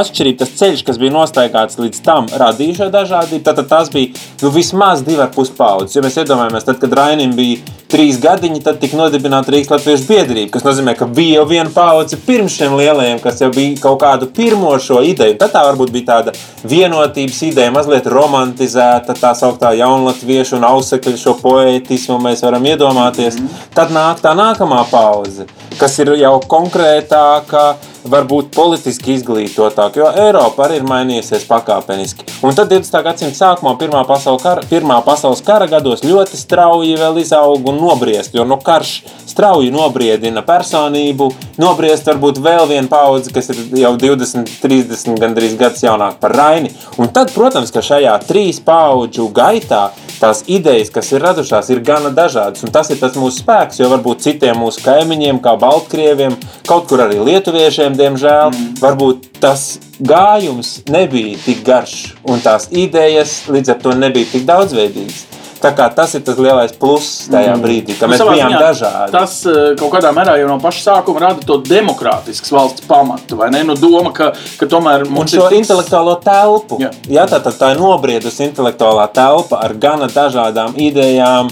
atšķirība, 0.00 0.38
tas 0.40 0.54
ceļš, 0.60 0.84
kas 0.86 0.98
bija 0.98 1.12
nostaigāts 1.12 1.76
līdz 1.76 2.00
tam, 2.06 2.26
radīja 2.32 2.78
šo 2.78 2.88
dažādību. 2.94 3.42
Tad 3.44 3.60
tas 3.68 3.90
bija 3.92 4.14
nu, 4.44 4.50
vismaz 4.52 5.00
divi 5.04 5.22
ar 5.24 5.30
pus 5.32 5.48
paudzes. 5.56 5.96
Jo 5.96 6.02
mēs 6.04 6.18
iedomājamies, 6.20 6.66
tad, 6.66 6.76
kad 6.82 6.92
Rainim 6.98 7.32
bija 7.36 7.62
trīs 7.88 8.18
gadiņi, 8.20 8.60
tad 8.64 8.80
tika 8.82 8.98
nodibināta 8.98 9.52
Rīgas 9.54 9.72
Latviešu 9.72 10.08
biedrība, 10.08 10.50
kas 10.52 10.66
nozīmē, 10.66 10.92
ka 10.98 11.08
bija 11.08 11.38
jau 11.38 11.46
viena 11.48 11.70
paudze 11.72 12.18
pirms 12.26 12.56
šiem 12.58 12.74
lielajiem, 12.76 13.22
kas 13.24 13.40
jau 13.40 13.48
bija 13.54 13.78
kaut 13.80 14.02
kādu 14.02 14.28
pirmo 14.36 14.74
šo 14.82 15.00
ideju. 15.06 15.38
Tad 15.40 15.54
tā 15.54 15.62
varbūt 15.68 15.94
bija 15.94 16.08
tāda 16.10 16.34
vienotības 16.68 17.40
ideja, 17.48 17.72
mazliet 17.72 18.10
romantizēta, 18.10 19.16
tā 19.16 19.32
sauktā 19.38 19.72
jaunatviešu 19.78 20.58
un 20.58 20.68
ausekļu 20.74 21.16
šo 21.20 21.36
poētismu 21.40 22.18
mēs 22.26 22.44
varam 22.44 22.68
iedomāties. 22.68 23.40
Tad 23.76 23.94
nāk 23.96 24.20
tā 24.24 24.36
nākamā 24.36 24.84
pauze, 24.90 25.48
kas 25.80 25.96
ir 26.04 26.12
jau 26.20 26.36
konkrētāka, 26.50 27.70
varbūt 28.11 28.50
politiski 28.54 29.14
izglītotāka, 29.16 30.00
jo 30.00 30.11
Eiropa 30.26 30.66
arī 30.66 30.78
ir 30.80 30.87
mainījusies 30.88 31.46
pakāpeniski. 31.49 32.26
Un 32.44 32.56
tad 32.56 32.73
20. 32.73 33.00
gadsimta 33.06 33.38
sākumā, 33.38 33.75
Pirmā 33.80 34.04
pasaules 34.08 34.42
kara, 34.44 34.64
Pirmā 34.68 35.00
pasaules 35.06 35.42
kara 35.44 35.68
gados, 35.70 36.04
ļoti 36.04 36.38
strauji 36.40 36.99
vēl 37.00 37.20
izauga 37.23 37.73
un 37.73 37.80
nobriest, 37.80 38.37
jo 38.37 38.44
nu, 38.49 38.58
karš 38.64 38.94
strauji 39.30 39.73
nobriedina 39.75 40.44
personību, 40.46 41.30
nobriest 41.61 42.08
varbūt 42.11 42.40
vēl 42.44 42.68
viena 42.70 42.90
paudze, 42.92 43.32
kas 43.34 43.50
ir 43.54 43.62
jau 43.80 43.94
20, 44.00 44.58
30 44.62 45.20
gandrīz 45.20 45.56
gadus 45.61 45.84
jaunāka 45.87 46.20
par 46.23 46.37
Raini. 46.37 46.73
Un 47.00 47.11
tad, 47.14 47.32
protams, 47.34 47.73
ka 47.75 47.82
šajā 47.84 48.14
trīs 48.28 48.61
paudžu 48.64 49.30
gaitā 49.34 49.88
tās 50.24 50.42
idejas, 50.48 50.90
kas 50.94 51.12
ir 51.12 51.22
radušās, 51.24 51.68
ir 51.72 51.82
gana 51.84 52.10
dažādas. 52.14 52.64
Un 52.64 52.72
tas 52.74 52.90
ir 52.92 53.00
tas 53.00 53.16
mūsu 53.20 53.42
spēks, 53.42 53.80
jo 53.82 53.90
varbūt 53.92 54.24
citiem 54.24 54.58
mūsu 54.62 54.82
kaimiņiem, 54.84 55.40
kā 55.44 55.56
Baltkrieviem, 55.60 56.38
kaut 56.68 56.88
kur 56.88 57.04
arī 57.04 57.20
Lietuviešiem, 57.28 57.98
diemžēl, 57.98 58.48
mm. 58.50 58.74
varbūt 58.80 59.28
tas 59.44 59.74
gājums 60.00 60.78
nebija 60.90 61.38
tik 61.44 61.62
garš, 61.66 62.14
un 62.24 62.40
tās 62.44 62.70
idejas 62.72 63.42
līdz 63.52 63.74
ar 63.74 63.82
to 63.84 63.96
nebija 63.98 64.32
tik 64.32 64.48
daudzveidīgas. 64.48 65.43
Tas 65.73 66.14
ir 66.18 66.25
tas 66.26 66.38
lielais 66.40 66.75
pluss 66.78 67.28
tajā 67.33 67.54
brīdī, 67.62 67.97
ka 67.99 68.09
Nu, 68.09 68.14
mēs 68.14 68.23
savā 68.23 68.35
bijām 68.37 68.52
ziņā 68.52 68.62
dažādi. 68.62 69.12
Tas 69.14 69.37
eh, 69.49 69.61
kaut 69.80 69.92
kādā 69.94 70.11
mērā 70.16 70.37
jau 70.40 70.49
no 70.50 70.59
paša 70.62 70.83
sākuma 70.88 71.23
rada 71.25 71.47
to 71.47 71.59
demokrātiskas 71.64 72.52
valsts 72.54 72.85
pamatu. 72.88 73.38
vai 73.40 73.50
ne? 73.54 73.62
Nu, 73.64 73.76
doma, 73.78 74.12
ka, 74.12 74.33
ka 74.61 74.68
tomēr 74.71 75.06
Un 75.06 75.14
mums 75.18 75.33
šo 75.35 75.49
ir 75.49 75.61
intelektuālo 75.62 76.18
telpu. 76.25 76.80
Jā. 76.83 76.90
Jā, 77.09 77.25
tā, 77.30 77.40
tā, 77.44 77.54
tā 77.56 77.73
ir 77.75 77.80
nobriedusi 77.80 78.44
intelektuālā 78.50 79.09
telpa 79.14 79.62
ar 79.64 79.75
gana 79.80 80.11
dažādām 80.12 80.76
idejām. 80.76 81.50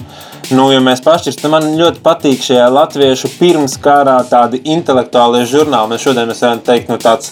Nu, 0.52 0.66
ja 0.72 0.82
mēs 0.84 1.00
pašķirstam, 1.04 1.54
man 1.54 1.68
ļoti 1.78 2.02
patīk 2.04 2.42
šie 2.44 2.58
latviešu 2.74 3.30
pirmskārā 3.38 4.18
tādi 4.28 4.60
intelektuālie 4.74 5.46
žurnāli. 5.48 5.94
Mēs 5.94 6.04
šodien 6.04 6.28
mēs 6.28 6.42
varam 6.44 6.60
teikt, 6.66 6.90
nu, 6.92 6.98
tāds, 7.00 7.30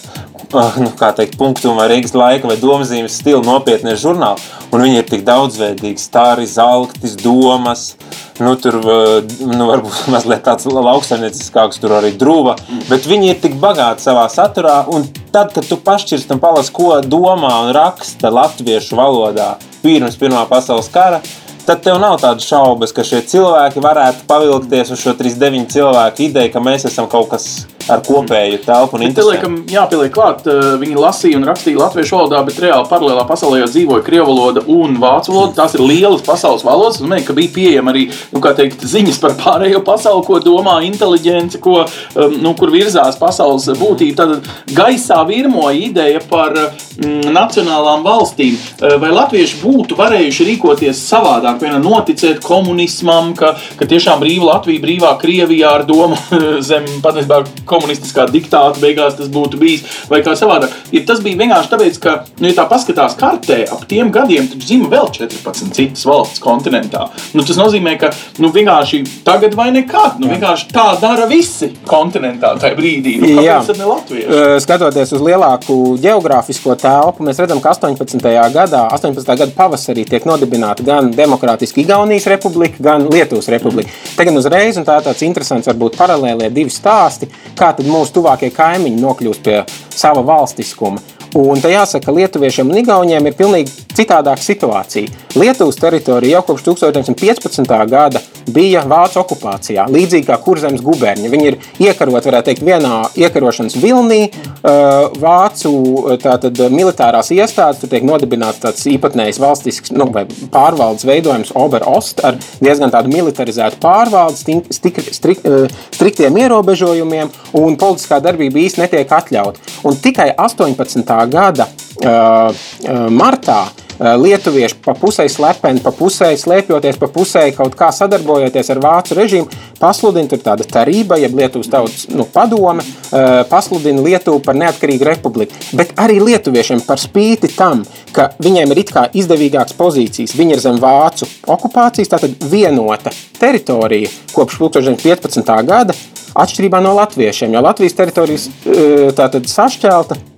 nu, 0.52 0.90
kā 0.98 1.10
teikt, 1.16 1.36
punktu 1.38 1.72
vai 1.76 1.86
Rīgas 1.90 2.14
laika 2.16 2.48
vai 2.50 2.56
domzīmes 2.60 3.20
stila 3.20 3.42
nopietnie 3.46 3.94
žurnāli. 3.98 4.42
Un 4.74 4.84
viņi 4.84 5.00
ir 5.00 5.08
tik 5.08 5.22
daudzveidīgi, 5.26 6.00
stāri, 6.02 6.46
zeltis, 6.50 7.16
domas. 7.20 7.94
Nu, 8.40 8.54
tur 8.60 8.78
eh, 8.80 9.34
nu, 9.44 9.66
varbūt 9.68 10.06
mazliet 10.14 10.44
tāds 10.46 10.66
lauksaimnieciskāks, 10.70 11.80
tur 11.82 11.98
arī 11.98 12.12
drūva. 12.18 12.56
Bet 12.88 13.08
viņi 13.10 13.34
ir 13.34 13.42
tik 13.42 13.58
bagāti 13.62 14.06
savā 14.06 14.26
saturā. 14.32 14.80
Un 14.90 15.06
tad, 15.34 15.54
kad 15.54 15.66
tu 15.68 15.78
pašķirsti 15.78 16.36
un 16.36 16.42
palasi, 16.42 16.74
ko 16.74 16.96
domā 17.04 17.52
un 17.66 17.74
raksta 17.76 18.32
latviešu 18.34 18.98
valodā 18.98 19.54
pirms 19.84 20.18
Pirmā 20.20 20.42
pasaules 20.48 20.90
kara, 20.92 21.22
tad 21.64 21.84
tev 21.84 22.00
nav 22.02 22.18
tādas 22.20 22.44
šaubas, 22.48 22.92
ka 22.92 23.04
šie 23.06 23.22
cilvēki 23.30 23.80
varētu 23.84 24.26
pavilkties 24.28 24.90
uz 24.92 25.00
šo 25.00 25.14
39 25.16 25.70
cilvēku 25.72 26.26
ideju, 26.26 26.52
ka 26.52 26.64
mēs 26.64 26.88
esam 26.90 27.08
kaut 27.08 27.30
kas 27.32 27.46
ar 27.88 28.02
kopēju 28.04 28.60
telpu 28.64 28.98
un 28.98 29.06
interesēm. 29.06 29.30
liekam, 29.30 29.56
jāpieliek 29.70 30.12
klāt, 30.14 30.46
eh, 30.46 30.76
viņi 30.80 30.96
lasīja 31.00 31.36
un 31.40 31.46
rakstīja 31.48 31.80
latviešu 31.80 32.16
valodā, 32.16 32.44
bet 32.44 32.60
reāli 32.60 32.88
paralēlā 32.90 33.26
pasaulē 33.28 33.62
jau 33.62 33.70
dzīvoja 33.70 34.04
krievu 34.04 34.26
valoda 34.26 34.64
un 34.66 34.96
vācu 34.96 35.32
valoda. 35.34 35.54
Tās 35.54 35.74
ir 35.74 35.80
lielas 35.80 36.22
pasaules 36.22 36.62
valodas. 36.62 36.98
Tas 36.98 37.06
nozīmē, 37.06 37.24
ka 37.24 37.32
bija 37.32 37.54
pieejama 37.54 37.92
arī 37.92 38.10
nu, 38.32 38.40
teikt, 38.40 38.80
ziņas 38.80 39.20
par 39.20 39.36
pārējo 39.40 39.84
pasauli, 39.90 40.26
ko 40.26 40.40
domā 40.40 40.80
inteliģence, 40.84 41.60
ko, 41.60 41.86
um, 42.16 42.36
nu, 42.42 42.54
kur 42.54 42.70
virzās 42.70 43.18
pasaules 43.18 43.66
būtība. 43.80 44.16
Tad 44.16 44.50
gaisā 44.74 45.26
virmoja 45.26 45.78
ideja 45.78 46.20
par 46.28 46.52
mm, 46.54 47.30
nacionālām 47.32 48.04
valstīm. 48.04 48.56
Eh, 48.82 48.98
Vai 49.00 49.10
latvieši 49.14 49.60
būtu 49.62 49.96
varējuši 49.96 50.46
rīkoties 50.50 50.98
savādāk, 51.08 51.60
piemēram, 51.60 51.84
noticēt 51.84 52.42
komunismam, 52.44 53.32
ka, 53.38 53.54
ka 53.78 53.88
tiešām 53.88 54.20
brīva 54.20 54.50
Latvija, 54.50 54.82
brīvā 54.82 55.14
Krievijā 55.20 55.70
ar 55.78 55.86
domu 55.88 56.18
zem 56.68 56.86
patiesībā 57.04 57.42
komunistiskā 57.80 58.26
diktāta 58.30 58.80
beigās 58.82 59.16
tas 59.18 59.30
būtu 59.32 59.60
bijis, 59.60 59.84
vai 60.10 60.22
kā 60.24 60.36
savādāk. 60.38 60.74
Ir 60.94 61.06
tas 61.08 61.22
bija 61.24 61.40
vienkārši 61.40 61.72
tāpēc, 61.72 61.98
ka, 62.02 62.16
nu, 62.40 62.50
ja 62.50 62.56
tā 62.60 62.66
paskatās 62.70 63.16
kartē, 63.18 63.62
ap 63.72 63.86
tiem 63.90 64.12
gadiem 64.14 64.48
taču 64.50 64.68
zima 64.74 64.90
vēl 64.92 65.10
14 65.16 65.74
citas 65.76 66.04
valsts 66.08 66.42
kontinentā. 66.42 67.06
Nu, 67.36 67.44
tas 67.46 67.58
nozīmē, 67.58 67.96
ka 68.00 68.12
nu, 68.42 68.52
vienkārši 68.54 69.02
tagad 69.26 69.56
vai 69.58 69.70
nekad, 69.74 70.20
nu, 70.20 70.30
vienkārši 70.30 70.70
tā 70.74 70.86
dara 71.02 71.26
visi 71.30 71.70
kontinentā 71.88 72.52
tajā 72.60 72.76
brīdī. 72.78 73.16
Nu, 73.22 73.32
kāpēc 73.38 73.72
tad 73.72 73.80
ne 73.80 73.88
latvieši? 73.90 74.40
Skatoties 74.64 75.14
uz 75.16 75.24
lielāku 75.24 75.78
geogrāfisko 76.02 76.76
telpu, 76.80 77.26
mēs 77.26 77.40
redzam, 77.42 77.62
ka 77.62 77.74
18. 77.74 78.20
gadā, 78.54 78.84
18. 78.94 79.24
gada 79.26 79.50
pavasarī 79.56 80.04
tiek 80.08 80.26
nodibināta 80.28 80.84
gan 80.86 81.12
Demokrātiska 81.14 81.82
Igaunijas 81.82 82.28
republika, 82.30 82.82
gan 82.84 83.08
Lietuvas 83.10 83.48
republika. 83.52 83.92
Tagad 84.18 84.36
uzreiz, 84.40 84.78
un 84.80 84.86
tā 84.88 84.98
ir 85.00 85.06
tāds 85.08 85.24
interesants, 85.26 85.68
varbūt 85.70 85.98
paralēlie 86.00 86.50
divi 86.54 86.72
stāsti, 86.72 87.30
kā 87.60 87.72
tad 87.76 87.88
mūsu 87.88 88.16
tuvākie 88.16 88.50
kaimiņi 88.54 89.02
nokļūst 89.02 89.44
pie 89.44 89.62
sava 89.92 90.24
valstiskuma. 90.24 91.02
Un 91.38 91.60
te 91.62 91.70
jāsaka, 91.70 92.08
ka 92.08 92.14
lietuviešiem 92.16 92.72
un 92.72 92.80
igauniem 92.80 93.28
ir 93.28 93.36
pilnīgi 93.38 93.84
citādāka 93.94 94.42
situācija. 94.42 95.12
Lietuvas 95.38 95.78
teritorija 95.78 96.40
jau 96.40 96.46
kopš 96.48 96.64
1915. 96.72 97.76
gada 97.90 98.22
bija 98.48 98.82
Vācu 98.88 99.20
okupācijā, 99.22 99.86
līdzīgi 99.90 100.26
kā 100.28 100.38
Kurzemes 100.42 100.82
guberņa. 100.84 101.30
Viņi 101.32 101.48
ir 101.50 101.56
iekaroti, 101.82 102.30
varētu 102.30 102.48
teikt, 102.50 102.64
vienā 102.66 102.94
iekarošanas 103.18 103.76
vilnī. 103.80 104.20
Uh, 104.60 105.10
Vācu 105.20 105.72
uh, 105.72 106.14
tātad, 106.20 106.58
militārās 106.72 107.32
iestādes 107.34 107.82
tur 107.82 107.92
tiek 107.92 108.06
nodibināts 108.06 108.62
tāds 108.62 108.86
īpatnējs 108.90 109.40
valstisks 109.42 109.94
nu, 109.96 110.08
pārvaldes 110.52 111.06
veidojums, 111.08 111.52
Oberost, 111.58 112.22
ar 112.26 112.38
diezgan 112.62 112.92
tādu 112.92 113.12
militarizētu 113.12 113.80
pārvaldi, 113.82 114.60
stik, 114.70 115.02
strik, 115.14 115.44
uh, 115.48 115.68
striktiem 115.94 116.38
ierobežojumiem, 116.44 117.32
un 117.60 117.78
politiskā 117.80 118.20
darbība 118.24 118.62
īsti 118.64 118.84
netiek 118.84 119.14
atļauta. 119.20 119.62
Un 119.88 120.00
tikai 120.00 120.30
18. 120.36 121.14
gada 121.30 121.68
uh, 121.68 122.08
uh, 122.08 123.06
martā 123.12 123.62
uh, 123.68 123.79
lietuvieši 124.00 124.78
pa 124.84 124.94
pusē 124.96 125.26
slepeni, 125.28 125.82
pa 125.84 125.92
pusē 125.92 126.30
slēpjoties, 126.38 126.98
pa 127.00 127.08
pusē 127.12 127.42
kaut 127.56 127.74
kā 127.78 127.90
sadarbojoties 127.92 128.72
ar 128.72 128.80
vācu 128.80 129.16
režīmu, 129.18 129.58
pasludina 129.80 130.30
tur 130.30 130.40
tāda 130.44 130.64
tarība, 130.64 131.18
jeb 131.20 131.36
Lietuvas 131.36 131.68
tautas 131.72 132.06
nu, 132.08 132.24
padome, 132.24 132.84
uh, 132.84 133.42
pasludina 133.50 134.02
Lietuvu 134.04 134.40
par 134.44 134.56
neatkarīgu 134.56 135.08
republiku. 135.08 135.58
Bet 135.76 135.92
arī 136.00 136.20
lietuviešiem 136.24 136.80
par 136.86 137.02
spīti 137.02 137.52
tam, 137.56 137.84
ka 138.16 138.30
viņiem 138.40 138.72
ir 138.72 138.82
it 138.84 138.94
kā 138.94 139.06
izdevīgākas 139.12 139.76
pozīcijas, 139.76 140.36
viņi 140.38 140.56
ir 140.56 140.64
zem 140.64 140.80
vācu 140.80 141.28
okupācijas, 141.50 142.14
tātad 142.14 142.48
vienota 142.50 143.12
teritorija 143.40 144.08
kopš 144.32 144.62
2015. 144.64 145.54
gada, 145.68 145.96
atšķirībā 146.40 146.80
no 146.80 146.96
latviešiem, 146.96 147.52
jo 147.52 147.64
Latvijas 147.68 148.00
teritorijas 148.00 148.48
uh, 148.48 149.10
tātad 149.16 149.48
sašķelta 149.50 150.29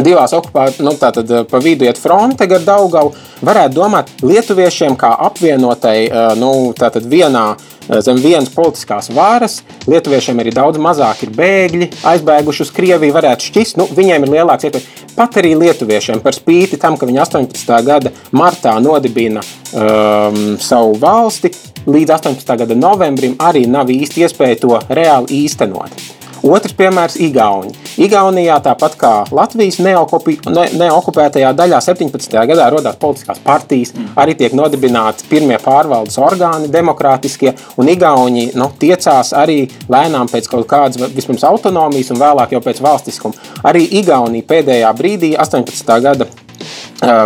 divās 0.00 0.32
okupācijās, 0.36 0.80
nu, 0.86 0.94
tātad 1.00 1.32
pa 1.50 1.60
vidu 1.62 1.86
iet 1.88 2.00
fronte 2.00 2.48
gar 2.48 2.64
Daugavu, 2.64 3.12
varētu 3.44 3.76
domāt 3.76 4.12
lietuviešiem 4.24 4.96
kā 5.00 5.12
apvienotai, 5.28 5.98
nu, 6.40 6.72
tātad 6.78 7.06
vienā 7.08 7.52
zem 8.00 8.20
vienas 8.22 8.50
politiskās 8.54 9.10
varas. 9.14 9.60
Lietuviešiem 9.90 10.40
ir 10.40 10.52
daudz 10.54 10.80
mazāk 10.82 11.24
ir 11.26 11.32
bēgļi, 11.36 11.90
aizbēguši 12.08 12.64
uz 12.64 12.72
Krieviju, 12.74 13.14
varētu 13.16 13.48
šķist, 13.50 13.80
nu, 13.80 13.88
viņiem 13.90 14.26
ir 14.26 14.34
lielāks 14.36 14.68
iespējas. 14.68 14.88
Pat 15.16 15.36
arī 15.42 15.52
lietuviešiem, 15.60 16.22
par 16.24 16.36
spīti 16.36 16.78
tam, 16.80 16.96
ka 16.96 17.08
viņi 17.08 17.20
18. 17.26 17.74
gada 17.84 18.14
martā 18.32 18.78
nodibina 18.80 19.42
um, 19.42 20.56
savu 20.62 20.96
valsti, 21.02 21.52
līdz 21.84 22.16
18. 22.16 22.56
gada 22.64 22.78
novembrim 22.78 23.36
arī 23.42 23.66
nav 23.68 23.92
īsti 23.92 24.24
iespēja 24.24 24.62
to 24.62 24.80
reāli 24.88 25.42
īstenot. 25.42 26.21
Otrs 26.42 26.74
piemērs- 26.74 27.14
Igauni. 27.26 27.70
Igaunijā, 28.02 28.56
tāpat 28.64 28.96
kā 28.98 29.12
Latvijas 29.30 29.78
neokupi, 29.78 30.38
ne, 30.50 30.64
neokupētajā 30.80 31.52
daļā, 31.54 31.78
17. 31.84 32.46
gadā 32.50 32.66
radās 32.74 32.98
politiskās 32.98 33.38
partijas, 33.44 33.92
arī 34.16 34.34
tiek 34.34 34.52
nodibināti 34.52 35.28
pirmie 35.30 35.58
pārvaldes 35.62 36.18
orgāni, 36.18 36.70
demokrātiskie, 36.72 37.54
un 37.76 37.86
Igauni 37.86 38.48
nu, 38.58 38.70
tiecās 38.78 39.32
arī 39.32 39.70
lēnām 39.88 40.30
pēc 40.32 40.48
kaut 40.50 40.66
kādas 40.66 40.98
vispirms 41.14 41.44
autonomijas 41.46 42.10
un 42.10 42.18
vēlāk 42.18 42.56
jau 42.56 42.60
pēc 42.60 42.82
valstiskuma. 42.82 43.34
Arī 43.62 43.86
Igaunija 44.02 44.42
pēdējā 44.42 44.94
brīdī, 44.98 45.36
18. 45.38 46.00
gada 46.02 46.26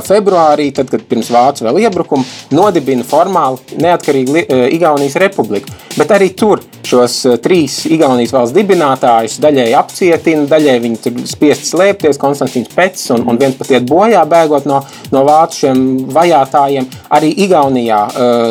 februārī, 0.06 0.70
tad, 0.74 0.90
kad 0.92 1.04
pirms 1.08 1.30
Vācu 1.32 1.66
vēl 1.66 1.82
iebrukuma, 1.84 2.24
nodibina 2.54 3.04
formāli 3.06 3.80
neatkarīgu 3.82 4.46
Igaunijas 4.72 5.18
republiku. 5.20 5.72
Bet 5.96 6.12
arī 6.12 6.30
tur 6.36 6.60
šos 6.86 7.18
trīs 7.44 7.78
Igaunijas 7.90 8.32
valsts 8.34 8.56
dibinātājus 8.56 9.38
daļēji 9.42 9.76
apcietina, 9.78 10.46
daļēji 10.50 10.82
viņi 10.84 11.00
tur 11.04 11.20
spiest 11.28 11.68
slēpties. 11.70 12.20
Konstantīns 12.20 12.72
Pets 12.72 13.10
un, 13.14 13.26
un 13.28 13.40
viens 13.40 13.56
pat 13.58 13.72
iet 13.74 13.88
bojā, 13.88 14.22
bēgot 14.28 14.68
no, 14.68 14.82
no 15.12 15.24
vācu 15.26 15.72
vajātājiem. 16.16 16.88
Arī 17.16 17.32
Igaunijā 17.46 18.00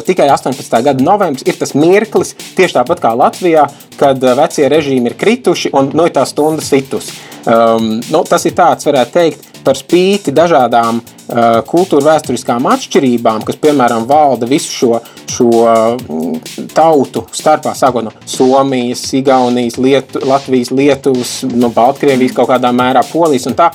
tikai 0.08 0.30
18. 0.34 0.82
gada 0.90 1.06
novembris 1.06 1.46
ir 1.48 1.58
tas 1.60 1.76
mirklis, 1.78 2.36
tieši 2.58 2.80
tāpat 2.80 3.04
kā 3.04 3.14
Latvijā, 3.18 3.68
kad 4.00 4.22
vecie 4.38 4.70
režīmi 4.72 5.12
ir 5.12 5.20
krituši 5.20 5.74
un 5.78 5.94
no 5.96 6.08
tā 6.14 6.26
stunda 6.30 6.66
situs. 6.66 7.12
Um, 7.46 8.00
nu, 8.10 8.24
tas 8.26 8.42
ir 8.50 8.56
tāds, 8.58 8.88
varētu 8.88 9.14
teikt, 9.14 9.55
par 9.66 9.78
spīti 9.80 10.34
dažādām 10.36 11.02
uh, 11.02 11.60
kultūra 11.68 12.12
vēsturiskām 12.12 12.68
atšķirībām, 12.72 13.44
kas, 13.48 13.58
piemēram, 13.62 14.06
valda 14.10 14.48
visu 14.50 14.72
šo, 14.72 15.00
šo 15.32 15.50
uh, 15.64 16.40
tautu 16.76 17.26
starpā, 17.36 17.76
sākot 17.78 18.06
no 18.06 18.14
Somijas, 18.30 19.04
Igaunijas, 19.18 19.80
Lietu, 19.82 20.22
Latvijas, 20.30 20.72
Lietuvas, 20.76 21.38
no 21.52 21.72
Baltkrievijas, 21.74 22.36
kaut 22.38 22.52
kādā 22.54 22.72
mērā 22.76 23.04
Polijas 23.12 23.50
un 23.50 23.58
tā. 23.58 23.72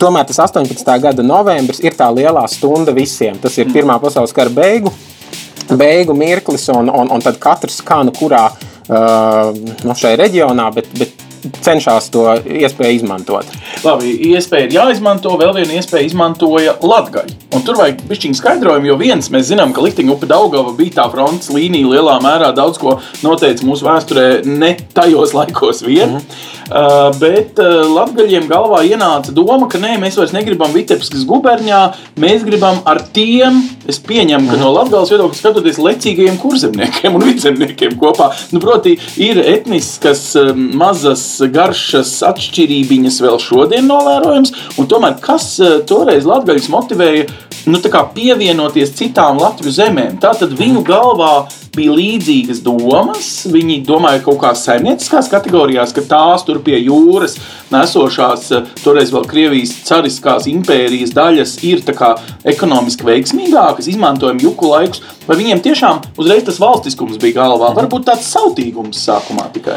Tomēr 0.00 0.24
tas 0.28 0.38
18. 0.46 0.92
gada 1.02 1.24
novembris 1.24 1.82
ir 1.84 1.96
tā 1.96 2.06
lielā 2.08 2.46
stunda 2.48 2.94
visiem. 2.96 3.36
Tas 3.40 3.58
ir 3.60 3.68
Pirmā 3.72 3.98
pasaules 4.00 4.32
kara 4.32 4.52
beigu, 4.52 4.92
beigu 5.76 6.16
mirklis, 6.16 6.68
un, 6.72 6.88
un, 6.88 7.10
un 7.12 7.24
tad 7.24 7.36
katrs 7.42 7.82
kā 7.84 8.00
nu 8.06 8.14
kurā 8.16 8.46
uh, 8.48 9.50
no 9.84 9.96
šai 9.96 10.14
reģionā, 10.20 10.70
bet, 10.76 10.88
bet 10.96 11.19
cenšas 11.64 12.10
to 12.14 12.26
iespēju 12.44 13.00
izmantot. 13.00 13.48
Labi, 13.84 14.12
iespēja 14.32 14.68
ir 14.68 14.76
jāizmanto. 14.78 15.36
Vēl 15.40 15.54
viena 15.56 15.78
iespēja 15.80 16.08
izmantoja 16.10 16.76
Latviju. 16.82 17.36
Tur 17.66 17.76
vajag 17.80 18.04
bišķiņu 18.08 18.38
skaidrojumu, 18.38 18.88
jo 18.92 18.96
viens 19.00 19.28
mēs 19.34 19.48
zinām, 19.50 19.74
ka 19.74 19.82
Likteņa 19.84 20.14
upe 20.14 20.28
Daugava 20.30 20.72
bija 20.76 21.00
tā 21.00 21.06
frontes 21.12 21.50
līnija 21.52 21.90
lielā 21.90 22.16
mērā 22.22 22.52
daudz 22.56 22.78
ko 22.80 22.98
noteica 23.24 23.66
mūsu 23.66 23.84
vēsturē 23.88 24.26
ne 24.46 24.76
tajos 24.94 25.34
laikos 25.36 25.82
vien. 25.82 26.14
Mm 26.14 26.20
-hmm. 26.20 27.10
uh, 27.10 27.18
bet 27.18 27.58
uh, 27.58 27.82
latgaļiem 27.90 28.48
galvā 28.48 28.84
ienāca 28.86 29.34
doma, 29.34 29.68
ka 29.68 29.78
nē, 29.78 29.96
mēs 29.98 30.16
vairs 30.16 30.32
negribam 30.32 30.72
Vitebskas 30.72 31.26
guberņā, 31.26 31.80
mēs 32.16 32.44
gribam 32.46 32.80
ar 32.84 33.02
tiem, 33.12 33.62
es 33.86 33.98
pieņemu, 33.98 34.48
ka 34.48 34.56
mm 34.56 34.60
no 34.60 34.72
Latgales 34.74 35.10
viedokļa 35.12 35.38
skatoties 35.38 35.78
lecīgajiem 35.80 36.38
kurzemniekiem 36.40 37.14
un 37.16 37.24
vidzemniekiem 37.28 37.96
kopā. 38.00 38.30
Nu, 38.52 38.60
proti, 38.62 38.96
ir 39.16 39.40
etniskas 39.40 40.34
um, 40.38 40.70
mazas 40.80 41.24
garšas 41.52 42.16
atšķirības 42.30 43.20
vēl 43.24 43.38
šodien 43.42 43.88
novērojams. 43.90 44.52
Tomēr 44.90 45.16
kas 45.22 45.52
eh, 45.62 45.78
toreiz 45.86 46.26
Latvijas 46.28 46.68
motivēja 46.72 47.28
nu, 47.70 47.80
pievienoties 48.14 48.94
citām 48.96 49.40
Latvijas 49.40 49.78
zemēm? 49.80 50.18
Tātad 50.22 50.54
viņu 50.58 50.82
galvā 50.86 51.34
bija 51.76 51.94
līdzīgas 51.94 52.62
domas. 52.64 53.28
Viņi 53.50 53.80
domāja 53.86 54.22
kaut 54.24 54.40
kā 54.42 54.52
saimnieciskās 54.58 55.30
kategorijās, 55.30 55.94
ka 55.94 56.04
tās 56.08 56.44
tur 56.46 56.60
pie 56.64 56.78
jūras 56.80 57.38
nesošās, 57.70 58.50
eh, 58.56 58.66
toreiz 58.84 59.12
vēl 59.14 59.28
Krievijas 59.30 59.76
cariskās 59.86 60.48
impērijas 60.50 61.14
daļas 61.16 61.56
ir 61.64 61.84
ekonomiski 62.44 63.06
veiksmīgākas, 63.06 63.88
izmantojam 63.88 64.40
juku 64.40 64.70
laikus. 64.70 65.02
Vai 65.30 65.36
viņiem 65.38 65.60
tiešām 65.62 66.00
uzreiz 66.18 66.42
tas 66.42 66.56
valstiskums 66.58 67.18
bija 67.22 67.36
galvā? 67.36 67.68
Varbūt 67.76 68.08
tāds 68.08 68.26
sautīgums 68.32 68.98
sākumā 68.98 69.44
tikai. 69.54 69.76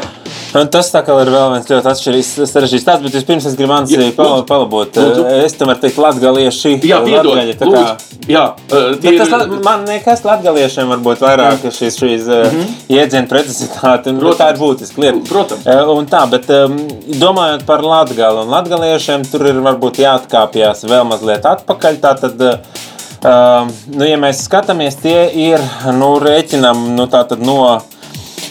Un 0.58 0.66
tas 0.70 0.88
tā 0.90 1.04
kā 1.06 1.14
ir 1.22 1.28
vēl 1.30 1.52
viens 1.52 1.68
ļoti 1.70 1.90
atšķirīgs 1.92 2.30
sarežģīts 2.50 2.86
tāds, 2.88 3.04
bet 3.04 3.14
vispirms 3.14 3.46
es 3.46 3.54
gribu 3.58 3.76
Ansiju 3.76 4.08
pal 4.16 4.42
palabot. 4.48 4.98
Lūdzu. 4.98 5.22
Es 5.44 5.54
tomēr 5.58 5.78
teiktu 5.82 6.02
latgalieši. 6.02 6.72
Jā, 6.82 6.98
piedod. 7.06 7.28
Latgaļi, 7.30 7.54
tā 7.60 7.68
kā. 7.70 7.82
Jā, 8.30 8.42
uh, 8.66 8.88
bet 9.04 9.20
tas, 9.20 9.54
man 9.66 9.84
nekas 9.86 10.24
latgaliešiem 10.26 10.90
varbūt 10.90 11.22
vairāk 11.22 11.68
jā. 11.68 11.72
šīs, 11.78 11.98
šīs 12.02 12.26
mm 12.26 12.56
-hmm. 12.56 12.72
iedzienu 12.96 13.30
precizitāti. 13.30 14.10
Un, 14.10 14.18
Protams. 14.22 14.40
tā 14.40 14.48
ir 14.50 14.58
būtiski 14.62 15.04
lieta. 15.04 15.22
Protams. 15.28 15.68
Un 15.94 16.10
tā, 16.10 16.24
bet 16.30 16.50
um, 16.50 16.78
domājot 17.22 17.62
par 17.66 17.86
latgali 17.86 18.42
un 18.42 18.50
latgaliešiem, 18.56 19.22
tur 19.30 19.46
ir 19.46 19.62
varbūt 19.62 20.02
jāatkāpjas 20.02 20.82
vēl 20.90 21.06
mazliet 21.06 21.46
atpakaļ. 21.46 22.00
Tātad, 22.02 22.42
uh, 22.42 22.82
nu, 23.24 24.04
ja 24.04 24.20
mēs 24.20 24.44
skatāmies, 24.44 24.98
tie 25.00 25.18
ir, 25.48 25.62
nu, 25.96 26.14
rēķinam, 26.20 26.90
nu, 26.96 27.08
no 27.40 27.58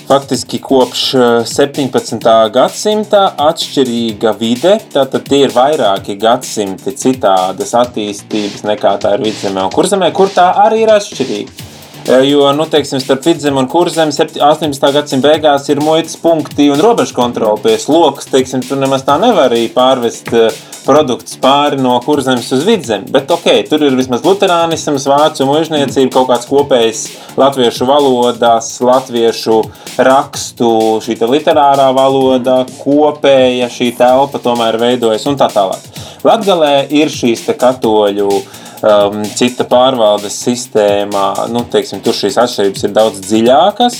faktiski 0.08 0.60
kopš 0.62 1.04
17. 1.50 2.16
Eh, 2.16 2.40
gadsimta 2.54 3.24
atšķirīga 3.40 4.34
vide. 4.40 4.76
Tātad 4.94 5.28
tie 5.30 5.44
ir 5.48 5.54
vairāki 5.56 6.18
gadsimti 6.22 6.96
citādas 7.00 7.74
attīstības 7.78 8.66
nekā 8.68 8.98
tā 9.04 9.16
ir 9.18 9.28
vidzemē 9.28 9.68
un 9.68 9.74
kurzemē, 9.74 10.12
kur 10.14 10.34
tā 10.34 10.52
arī 10.66 10.84
ir 10.84 10.94
atšķirīga. 10.98 11.73
Eh, 12.08 12.30
jo, 12.30 12.52
nu, 12.52 12.66
teiksim, 12.68 13.00
starp 13.00 13.24
vidzemi 13.26 13.62
un 13.62 13.68
kurzemi 13.72 14.12
18. 14.12 14.90
gadsimta 14.92 15.30
beigās 15.30 15.70
ir 15.72 15.80
muitas 15.80 16.18
punkti 16.20 16.66
un 16.74 16.82
robežu 16.84 17.16
kontrole 17.16 17.62
pie 17.64 17.78
sloks. 17.80 18.28
Teiksim, 18.28 18.60
tur 18.68 18.82
nemaz 18.82 19.06
tā 19.08 19.16
nevar 19.22 19.54
arī 19.54 19.70
pārvest 19.72 20.28
uh, 20.36 20.50
produktus 20.84 21.38
pāri 21.40 21.80
no 21.80 21.94
kurzemes 22.04 22.50
uz 22.52 22.66
vidzemi. 22.68 23.08
Bet 23.14 23.32
ok, 23.32 23.48
tur 23.70 23.86
ir 23.88 23.96
vismaz 23.96 24.26
luterānisms, 24.28 25.08
vācu 25.08 25.48
mūžniecība, 25.48 26.12
kaut 26.18 26.28
kāds 26.34 26.50
kopējs 26.50 27.06
latviešu 27.40 27.88
valodās, 27.88 28.74
latviešu 28.84 29.62
rakstu, 30.04 30.74
šī 31.06 31.16
literārā 31.24 31.88
valoda, 31.96 32.66
kopēja 32.82 33.72
šī 33.72 33.94
telpa 34.02 34.44
tomēr 34.44 34.76
veidojas 34.82 35.24
un 35.32 35.40
tā 35.40 35.48
tālāk. 35.56 35.88
Latgalē 36.28 36.90
ir 36.92 37.08
šīs 37.12 37.48
katoļu 37.48 38.44
um, 38.84 39.22
cita 39.38 39.66
pārvaldes 39.70 40.36
sistēmā, 40.46 41.28
nu, 41.54 41.64
teiksim, 41.72 42.02
tur 42.04 42.16
šīs 42.18 42.38
atšķirības 42.44 42.86
ir 42.88 42.94
daudz 42.96 43.24
dziļākas. 43.24 44.00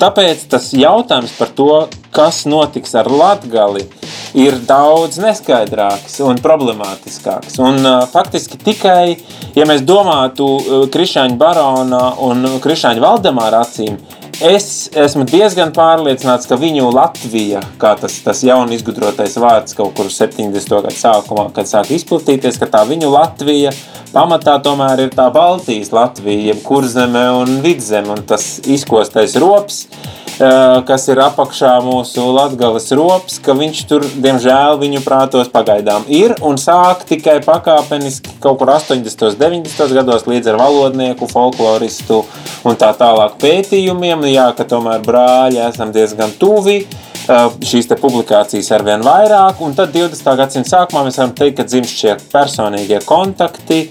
Tāpēc 0.00 0.46
tas 0.52 0.70
jautājums 0.76 1.34
par 1.38 1.52
to, 1.56 1.70
kas 2.14 2.44
notiks 2.48 2.94
ar 2.98 3.10
Latviju, 3.10 3.86
ir 4.38 4.58
daudz 4.66 5.18
neskaidrāks 5.22 6.18
un 6.24 6.40
problemātiskāks. 6.42 7.58
Un, 7.62 7.80
uh, 7.84 8.02
faktiski 8.10 8.58
tikai, 8.64 9.16
ja 9.54 9.68
mēs 9.68 9.84
domātu 9.86 10.48
uh, 10.58 10.84
Krišāņa 10.90 11.38
barona 11.38 12.02
un 12.24 12.58
Krišāņa 12.64 13.04
Valdemāra 13.04 13.62
acīm, 13.66 13.98
Es 14.42 14.88
esmu 14.98 15.22
diezgan 15.30 15.70
pārliecināts, 15.74 16.48
ka 16.50 16.56
viņu 16.58 16.88
Latvija, 16.90 17.60
kā 17.78 17.92
tas, 18.00 18.16
tas 18.24 18.40
jaunu 18.42 18.74
izgudrotais 18.74 19.36
vārds 19.38 19.76
kaut 19.78 19.94
kur 19.94 20.10
70. 20.10 20.74
gada 20.74 20.90
sākumā, 20.90 21.46
kad 21.54 21.70
sāk 21.70 21.92
izplatīties, 21.94 22.58
ka 22.58 22.66
tā 22.72 22.82
viņu 22.88 23.12
Latvija 23.12 23.70
pamatā 24.10 24.56
tomēr 24.64 25.04
ir 25.06 25.14
tā 25.14 25.28
Baltijas 25.34 25.92
Latvija, 25.94 26.50
jeb 26.50 26.64
kurzeme 26.66 27.22
un 27.38 27.60
vidzeme, 27.62 28.10
un 28.10 28.26
tas 28.26 28.58
izkostais 28.66 29.36
rops 29.38 29.84
kas 30.38 31.06
ir 31.12 31.20
apakšā 31.22 31.76
mūsu 31.84 32.24
latgales 32.34 32.88
rops, 32.96 33.38
ka 33.42 33.54
viņš 33.54 33.82
tur, 33.90 34.06
diemžēl, 34.24 34.78
viņu 34.80 35.02
prātos 35.04 35.50
pagaidām 35.52 36.06
ir 36.10 36.34
un 36.42 36.58
sāk 36.58 37.04
tikai 37.08 37.38
pakāpeniski 37.44 38.36
kaut 38.42 38.58
kur 38.58 38.72
80. 38.74 39.38
90. 39.38 39.94
gados 39.94 40.26
līdz 40.26 40.52
ar 40.52 40.60
valodnieku, 40.64 41.28
folkloristu 41.30 42.24
un 42.66 42.78
tā 42.80 42.90
tālāk 42.98 43.38
pētījumiem, 43.42 44.26
jā, 44.32 44.50
ka 44.58 44.66
tomēr 44.66 45.04
brāļi 45.06 45.62
esam 45.68 45.94
diezgan 45.94 46.34
tuvi, 46.40 46.82
šīs 47.24 47.88
publikācijas 48.00 48.72
ar 48.74 48.84
vien 48.84 49.04
vairāk, 49.04 49.62
un 49.64 49.72
tad 49.76 49.94
20. 49.94 50.34
gadsimta 50.40 50.74
sākumā 50.74 51.06
mēs 51.06 51.20
varam 51.20 51.32
teikt, 51.38 51.56
ka 51.60 51.68
dzimst 51.68 52.02
šie 52.02 52.18
personīgie 52.32 53.00
kontakti, 53.06 53.86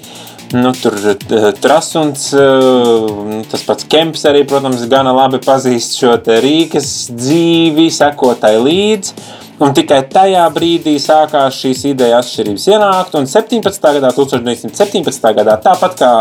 Nu, 0.54 0.70
tur 0.72 0.94
eh, 0.94 1.52
Trasuns, 1.60 2.28
eh, 2.38 3.42
tas 3.50 3.64
pats 3.66 3.88
Kemps 3.90 4.22
arī, 4.30 4.44
protams, 4.46 4.84
gana 4.86 5.10
labi 5.16 5.40
pazīst 5.42 5.98
šo 5.98 6.14
Rīgas 6.46 6.90
dzīvi, 7.10 7.88
sekotai 7.90 8.60
līdzi. 8.62 9.16
Un 9.62 9.74
tikai 9.78 10.00
tajā 10.10 10.44
brīdī 10.54 10.96
sākās 11.02 11.60
šīs 11.62 11.84
idejas 11.92 12.26
atšķirības 12.26 12.64
ienākt. 12.72 13.18
Un 13.20 13.28
17. 13.30 13.84
gadā, 13.98 14.10
1917. 14.16 15.28
gadā, 15.38 15.58
tāpat 15.62 15.98
kā 16.00 16.12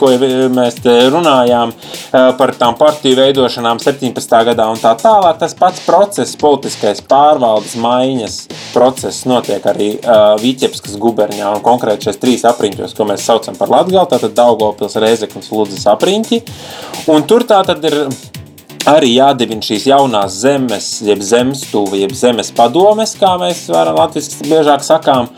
ko 0.00 0.10
mēs 0.52 0.76
runājām 1.14 1.72
par 2.10 2.52
tām 2.60 2.76
partiju 2.76 3.16
veidošanām 3.16 3.80
17. 3.80 4.36
gadā 4.50 4.68
un 4.68 4.80
tā 4.82 4.92
tālāk, 5.00 5.40
tas 5.40 5.56
pats 5.56 5.80
process, 5.86 6.36
politiskais 6.36 7.00
pārvaldes 7.08 7.78
maiņas 7.80 8.36
process 8.74 9.24
notiek 9.28 9.64
arī 9.68 9.88
uh, 9.96 10.34
Vīķepskas 10.42 10.98
guberņā 11.00 11.48
un 11.56 11.64
konkrēti 11.64 12.08
šajos 12.08 12.20
trīs 12.20 12.44
apriņķos, 12.48 12.94
ko 12.96 13.08
mēs 13.08 13.24
saucam 13.24 13.56
par 13.56 13.72
Latgali, 13.72 14.04
tātad 14.12 14.36
Daugavpils, 14.36 15.00
Reizeknas, 15.00 15.50
Ludzas 15.52 15.88
apriņķi. 15.92 16.42
Un 17.12 17.24
tur 17.28 17.48
tā 17.48 17.62
tad 17.66 17.84
ir 17.88 17.98
arī 18.88 19.12
jādibina 19.14 19.62
šīs 19.64 19.86
jaunās 19.90 20.36
zemes, 20.42 20.86
jeb 21.06 21.22
zemestūve, 21.24 22.00
jeb 22.02 22.14
zemes 22.18 22.50
padomes, 22.56 23.14
kā 23.18 23.34
mēs 23.40 23.64
varam 23.72 23.98
latviešu 24.00 24.48
biežāk 24.48 24.84
sakām. 24.86 25.30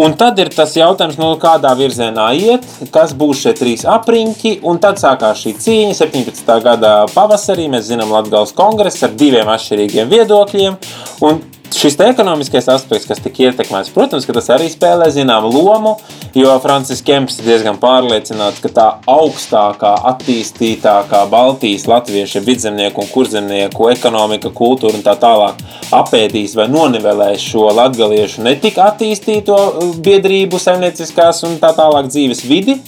Un 0.00 0.14
tad 0.18 0.38
ir 0.42 0.52
tas 0.54 0.74
jautājums, 0.78 1.18
nu, 1.20 1.32
kādā 1.42 1.74
virzienā 1.78 2.28
iet, 2.38 2.66
kas 2.94 3.14
būs 3.18 3.44
šie 3.44 3.54
trīs 3.58 3.86
apriņķi, 3.88 4.58
un 4.68 4.80
tad 4.82 5.00
sākās 5.02 5.42
šī 5.42 5.56
cīņa 5.64 5.96
17. 5.98 6.52
gada 6.64 6.94
pavasarī. 7.14 7.68
Mēs 7.72 7.88
zinām 7.90 8.12
Latgales 8.14 8.54
kongress 8.56 9.02
ar 9.04 9.16
diviem 9.18 9.50
atšķirīgiem 9.52 10.10
viedokļiem, 10.12 10.78
un 11.26 11.42
šis 11.72 11.98
ekonomiskais 12.04 12.68
aspekts, 12.72 13.08
kas 13.08 13.22
tika 13.24 13.48
ietekmēts, 13.48 13.92
protams, 13.94 14.28
tas 14.28 14.50
arī 14.54 14.68
spēlē 14.72 15.08
zināmu 15.12 15.50
lomu, 15.52 15.96
jo 16.34 16.52
Francisks 16.62 17.04
Kemps 17.06 17.38
ir 17.40 17.48
diezgan 17.50 17.78
pārliecināts, 17.82 18.60
ka 18.62 18.70
tā 18.72 18.86
augstākā, 19.10 19.92
attīstītākā 20.12 21.24
Baltijas 21.32 21.84
latviešu 21.90 22.42
vidzemnieku 22.46 23.04
un 23.04 23.10
kurzemnieku 23.12 23.90
ekonomika, 23.92 24.52
kultūra 24.54 24.98
un 24.98 25.04
tā 25.04 25.16
tālāk 25.20 25.60
apēdīs 25.92 26.56
vai 26.58 26.68
nonivelēs 26.72 27.44
šo 27.52 27.68
latgaliešu 27.76 28.44
netik 28.46 28.80
attīstīto 28.80 29.58
biedrību, 30.04 30.60
saimnieciskās 30.62 31.44
un 31.48 31.58
tā 31.62 31.74
tālāk 31.76 32.08
dzīves 32.12 32.44
vidi. 32.48 32.78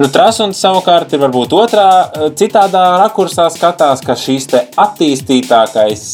Nu, 0.00 0.08
Trasuns 0.08 0.56
savukārt 0.62 1.12
ir 1.12 1.20
varbūt 1.20 1.52
otrā, 1.52 1.88
citādā 2.40 2.84
rakursā 3.02 3.50
skatās, 3.52 4.00
ka 4.00 4.16
šīs 4.16 4.46
attīstītākais, 4.80 6.04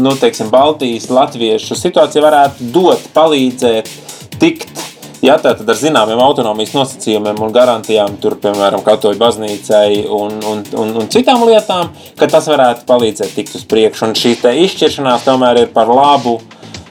nu, 0.00 0.14
teiksim, 0.22 0.48
Baltijas 0.52 1.10
latviešu 1.12 1.76
situācija 1.76 2.24
varētu 2.24 2.70
dot, 2.72 3.04
palīdzēt 3.12 3.92
tikt 4.40 4.89
Ja, 5.20 5.34
tātad 5.36 5.68
ar 5.68 5.76
zināmiem 5.76 6.20
autonomijas 6.24 6.72
nosacījumiem 6.72 7.42
un 7.44 7.50
garantijām, 7.52 8.14
tur, 8.22 8.38
piemēram, 8.40 8.80
katoļu 8.86 9.20
baznīcai 9.20 10.06
un, 10.16 10.38
un, 10.48 10.62
un, 10.80 10.94
un 10.96 11.10
citām 11.12 11.44
lietām, 11.44 11.90
ka 12.16 12.28
tas 12.30 12.48
varētu 12.48 12.86
palīdzēt 12.88 13.34
tikt 13.36 13.58
uz 13.58 13.66
priekšu. 13.68 14.06
Un 14.08 14.16
šī 14.16 14.38
izšķiršanās 14.64 15.26
tomēr 15.28 15.66
ir 15.66 15.74
par 15.74 15.92
labu 15.92 16.38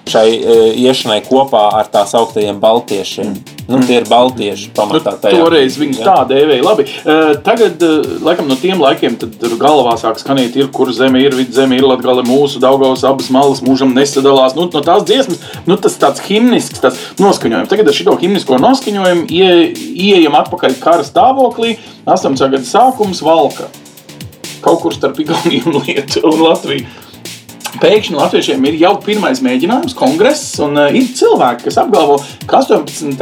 šai 0.10 0.28
e, 0.36 0.58
iešanai 0.86 1.22
kopā 1.28 1.70
ar 1.80 1.90
tā 1.92 2.06
sauktajiem 2.10 2.60
baltiešiem. 2.62 3.32
Mm. 3.32 3.60
Nu, 3.70 3.80
tie 3.86 4.00
ir 4.00 4.08
baltieši 4.10 4.72
pamatā. 4.74 5.14
Nu, 5.22 5.44
toreiz 5.44 5.76
viņus 5.78 6.00
tā 6.02 6.16
dēvēja. 6.32 6.64
Labi, 6.66 6.86
uh, 6.90 7.36
tagad, 7.46 7.84
uh, 7.86 8.08
laikam, 8.26 8.48
no 8.50 8.56
tiem 8.58 8.82
laikiem, 8.82 9.14
galvā 9.62 9.94
sāk 10.02 10.18
skanēt, 10.18 10.58
ir, 10.58 10.72
kur 10.74 10.90
zeme 10.96 11.22
ir, 11.22 11.36
vidzeme 11.38 11.78
ir, 11.78 11.86
latgale 11.86 12.24
mūsu, 12.26 12.58
Daugavas 12.64 13.06
abas 13.06 13.30
malas 13.34 13.62
mūžam 13.62 13.94
nesadalās. 13.94 14.56
Nu, 14.58 14.66
no 14.74 14.82
tās 14.86 15.06
dziesmas, 15.06 15.44
nu, 15.70 15.78
tas 15.78 16.00
tāds 16.02 16.24
himnisks, 16.26 16.82
tas 16.82 16.98
noskaņojums. 17.22 17.70
Tagad 17.70 17.92
ar 17.92 17.98
šito 18.00 18.16
himnisko 18.18 18.58
noskaņojumu 18.64 19.30
ie, 19.30 19.52
ieejam 20.10 20.40
atpakaļ 20.42 20.80
kara 20.82 21.06
stāvoklī, 21.06 21.76
18. 22.10 22.50
gada 22.56 22.66
sākums 22.66 23.22
valka. 23.26 23.70
Kaut 24.66 24.82
kur 24.82 24.98
starp 24.98 25.22
Igauniju 25.22 25.70
un 25.70 25.84
Lietuvu 25.86 26.34
un 26.34 26.44
Latviju. 26.50 27.09
Pēkšņi 27.78 28.16
latviešiem 28.18 28.64
ir 28.66 28.78
jau 28.82 28.96
pirmais 29.04 29.40
mēģinājums, 29.46 29.94
kongress, 29.98 30.56
un 30.64 30.74
uh, 30.80 30.90
ir 30.96 31.06
cilvēki, 31.14 31.68
kas 31.68 31.78
apgalvo, 31.84 32.16
ka 32.50 32.64
18. 32.64 33.20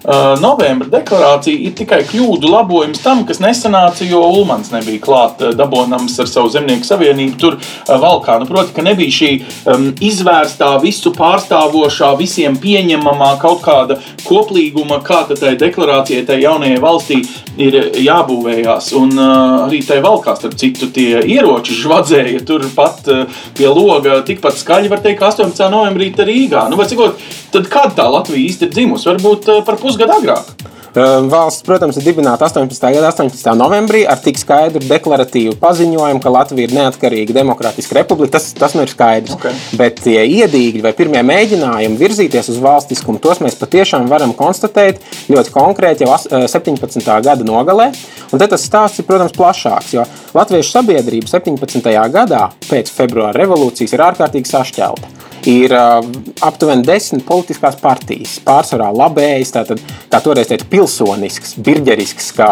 Uh, 0.00 0.38
novembra 0.40 0.88
deklarācija 0.88 1.66
ir 1.68 1.74
tikai 1.76 2.00
kļūdu 2.08 2.48
labojums 2.48 3.02
tam, 3.04 3.26
kas 3.28 3.42
nesanāca, 3.44 4.06
jo 4.08 4.22
Ulmans 4.24 4.72
nebija 4.72 5.02
klāt 5.04 5.42
uh, 5.44 5.52
dabonams 5.56 6.16
ar 6.22 6.30
savu 6.30 6.48
zemnieku 6.54 6.88
savienību 6.88 7.36
tur 7.40 7.58
uh, 7.58 7.92
valkā. 8.00 8.38
Nu, 8.40 8.48
proti, 8.48 8.72
ka 8.76 8.84
nebija 8.86 9.12
šī 9.12 9.30
um, 9.68 9.90
izvērstā, 10.00 10.72
visu 10.80 11.12
pārstāvošā, 11.16 12.14
visiem 12.20 12.56
pieņemamā 12.62 13.34
kaut 13.44 13.60
kāda 13.66 14.00
koplīguma, 14.24 15.02
kā 15.04 15.26
tai 15.34 15.52
deklarācijai, 15.60 16.24
tai 16.24 16.40
jaunajai 16.40 16.80
valstī 16.80 17.20
ir 17.60 17.76
jābūvējās. 18.00 18.94
Un 18.96 19.12
uh, 19.18 19.68
arī 19.68 19.84
tai 19.84 20.00
valkā, 20.00 20.38
starp 20.40 20.56
citu, 20.56 20.88
tie 20.88 21.20
ieroči 21.20 21.76
žvadzēja 21.76 22.40
tur 22.48 22.64
pat 22.72 23.04
uh, 23.12 23.40
pie 23.60 23.68
loga 23.68 23.89
loga 23.90 24.20
tikpat 24.26 24.58
skaļi 24.60 24.90
var 24.92 25.02
teikt, 25.04 25.20
ka 25.20 25.30
18. 25.32 25.66
novembrī 25.72 26.10
Rīgā. 26.14 26.66
Nu, 26.70 26.78
cikot, 26.90 27.20
tad 27.54 27.70
kad 27.72 27.96
tā 27.98 28.06
Latvija 28.10 28.46
īsti 28.46 28.68
ir 28.68 28.74
dzimusi? 28.76 29.10
Varbūt 29.10 29.50
eh, 29.50 29.64
par 29.66 29.80
pusgadu 29.82 30.16
agrāk. 30.16 30.54
Valsts, 30.90 31.62
protams, 31.62 31.94
ir 32.00 32.06
dibināta 32.08 32.48
18. 32.48 32.88
gada 32.96 33.10
18. 33.12 33.52
novembrī 33.54 34.00
ar 34.10 34.18
tik 34.18 34.40
skaidru 34.40 34.82
deklaratīvu 34.82 35.54
paziņojumu, 35.62 36.18
ka 36.22 36.32
Latvija 36.34 36.66
ir 36.66 36.74
neatkarīga 36.74 37.36
demokrātiska 37.36 37.94
republika. 38.00 38.34
Tas, 38.38 38.48
tas 38.58 38.74
nu 38.74 38.82
ir 38.82 38.90
skaidrs. 38.90 39.36
Okay. 39.36 39.54
Bet 39.78 40.02
tie 40.02 40.24
iedīgļi 40.26 40.82
vai 40.82 40.92
pirmie 40.98 41.22
mēģinājumi 41.30 42.00
virzīties 42.00 42.50
uz 42.50 42.58
valstiskumu, 42.64 43.22
tos 43.22 43.38
mēs 43.44 43.58
patiešām 43.60 44.10
varam 44.10 44.34
konstatēt 44.34 44.98
ļoti 45.30 45.54
konkrēti 45.54 46.08
jau 46.08 46.18
17. 46.50 47.06
gada 47.06 47.46
nogalē. 47.46 47.92
Un 48.34 48.42
tas 48.42 48.66
stāsts 48.66 48.98
ir, 48.98 49.06
protams, 49.06 49.34
plašāks, 49.38 49.94
jo 49.94 50.06
Latviešu 50.34 50.74
sabiedrība 50.74 51.30
17. 51.30 51.86
gadā 52.10 52.48
pēc 52.66 52.90
februāra 52.94 53.38
revolūcijas 53.38 53.94
ir 53.94 54.08
ārkārtīgi 54.10 54.50
sašķelta 54.50 55.29
ir 55.48 55.72
uh, 55.72 56.00
aptuveni 56.44 56.84
desmit 56.86 57.24
politiskās 57.28 57.78
partijas. 57.80 58.38
Pārsvarā 58.44 58.90
labējas, 58.92 59.54
tātad, 59.56 59.82
kā 60.12 60.20
toreiz 60.24 60.50
teica, 60.50 60.68
pilsonisks, 60.72 61.56
birģerisks, 61.64 62.32
kā 62.36 62.50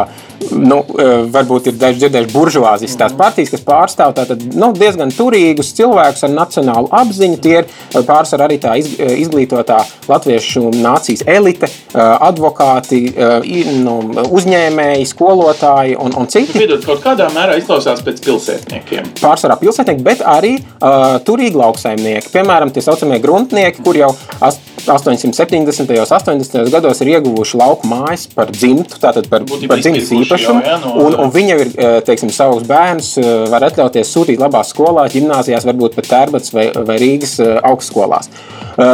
nu, 0.53 0.81
uh, 0.83 1.25
varbūt 1.33 1.71
ir 1.71 1.79
daži 1.81 2.03
dzirdējuši 2.05 2.33
buržuāzijas 2.35 2.97
tās 3.01 3.17
partijas, 3.19 3.53
kas 3.55 3.65
pārstāv 3.67 4.15
tātad, 4.17 4.43
nu, 4.59 4.71
diezgan 4.77 5.13
turīgus 5.15 5.73
cilvēkus 5.79 6.27
ar 6.29 6.35
nacionālu 6.35 6.91
apziņu. 6.95 7.41
Tie 7.43 7.55
ir 7.61 7.69
pārsvarā 8.09 8.49
arī 8.49 8.59
tā 8.63 8.75
izglītotā 8.79 9.81
latviešu 10.09 10.69
nācijas 10.75 11.25
elite, 11.29 11.69
advokāti, 11.95 13.01
nu, 13.83 13.97
uzņēmēji, 14.39 15.09
skolotāji 15.09 15.97
un, 16.01 16.15
un 16.19 16.31
citi. 16.31 16.59
Piedod, 16.59 16.83
kaut 16.87 17.03
kādā 17.05 17.29
mērā 17.35 17.59
izklausās 17.61 18.03
pēc 18.07 18.23
pilsētniekiem. 18.25 19.13
Pārsvarā 19.23 19.59
pilsētnieki, 19.61 20.05
bet 20.07 20.25
arī 20.27 20.57
uh, 20.59 21.19
turīgi 21.27 21.59
lauksaimnieki. 21.59 22.33
Piemēram, 22.35 22.73
tie 22.75 22.85
saucamie 22.85 23.21
gruntnieki, 23.23 23.85
kur 23.85 23.99
jau 23.99 24.13
870. 24.89 25.91
un 25.91 26.07
80. 26.07 26.71
gados 26.73 27.01
ir 27.03 27.13
ieguvuši 27.15 27.59
lauku 27.61 27.89
mājas 27.91 28.27
par 28.35 28.53
dzimtu, 28.55 28.99
tātad 29.03 29.29
par, 29.31 29.45
Būtībā 29.49 29.75
par 29.75 29.83
dzimtas 29.83 30.13
īpašumu. 30.17 30.63
Jā, 30.65 30.79
no, 30.83 30.95
un, 31.05 31.17
un 31.25 31.33
viņi 31.35 31.55
ir, 31.55 31.73
eh, 31.75 31.99
teiksim, 32.07 32.33
savus 32.35 32.67
bērnus 32.69 33.15
eh, 33.21 33.29
var 33.53 33.69
atļauties 33.69 34.13
sūtīt 34.15 34.43
labās 34.43 34.73
skolās, 34.75 35.13
gimnāzijās, 35.15 35.67
varbūt 35.69 35.99
pat 35.99 36.11
Tērbats 36.13 36.55
vai, 36.55 36.69
vai 36.89 36.99
Rīgas 37.03 37.39
eh, 37.45 37.59
augstskolās. 37.71 38.33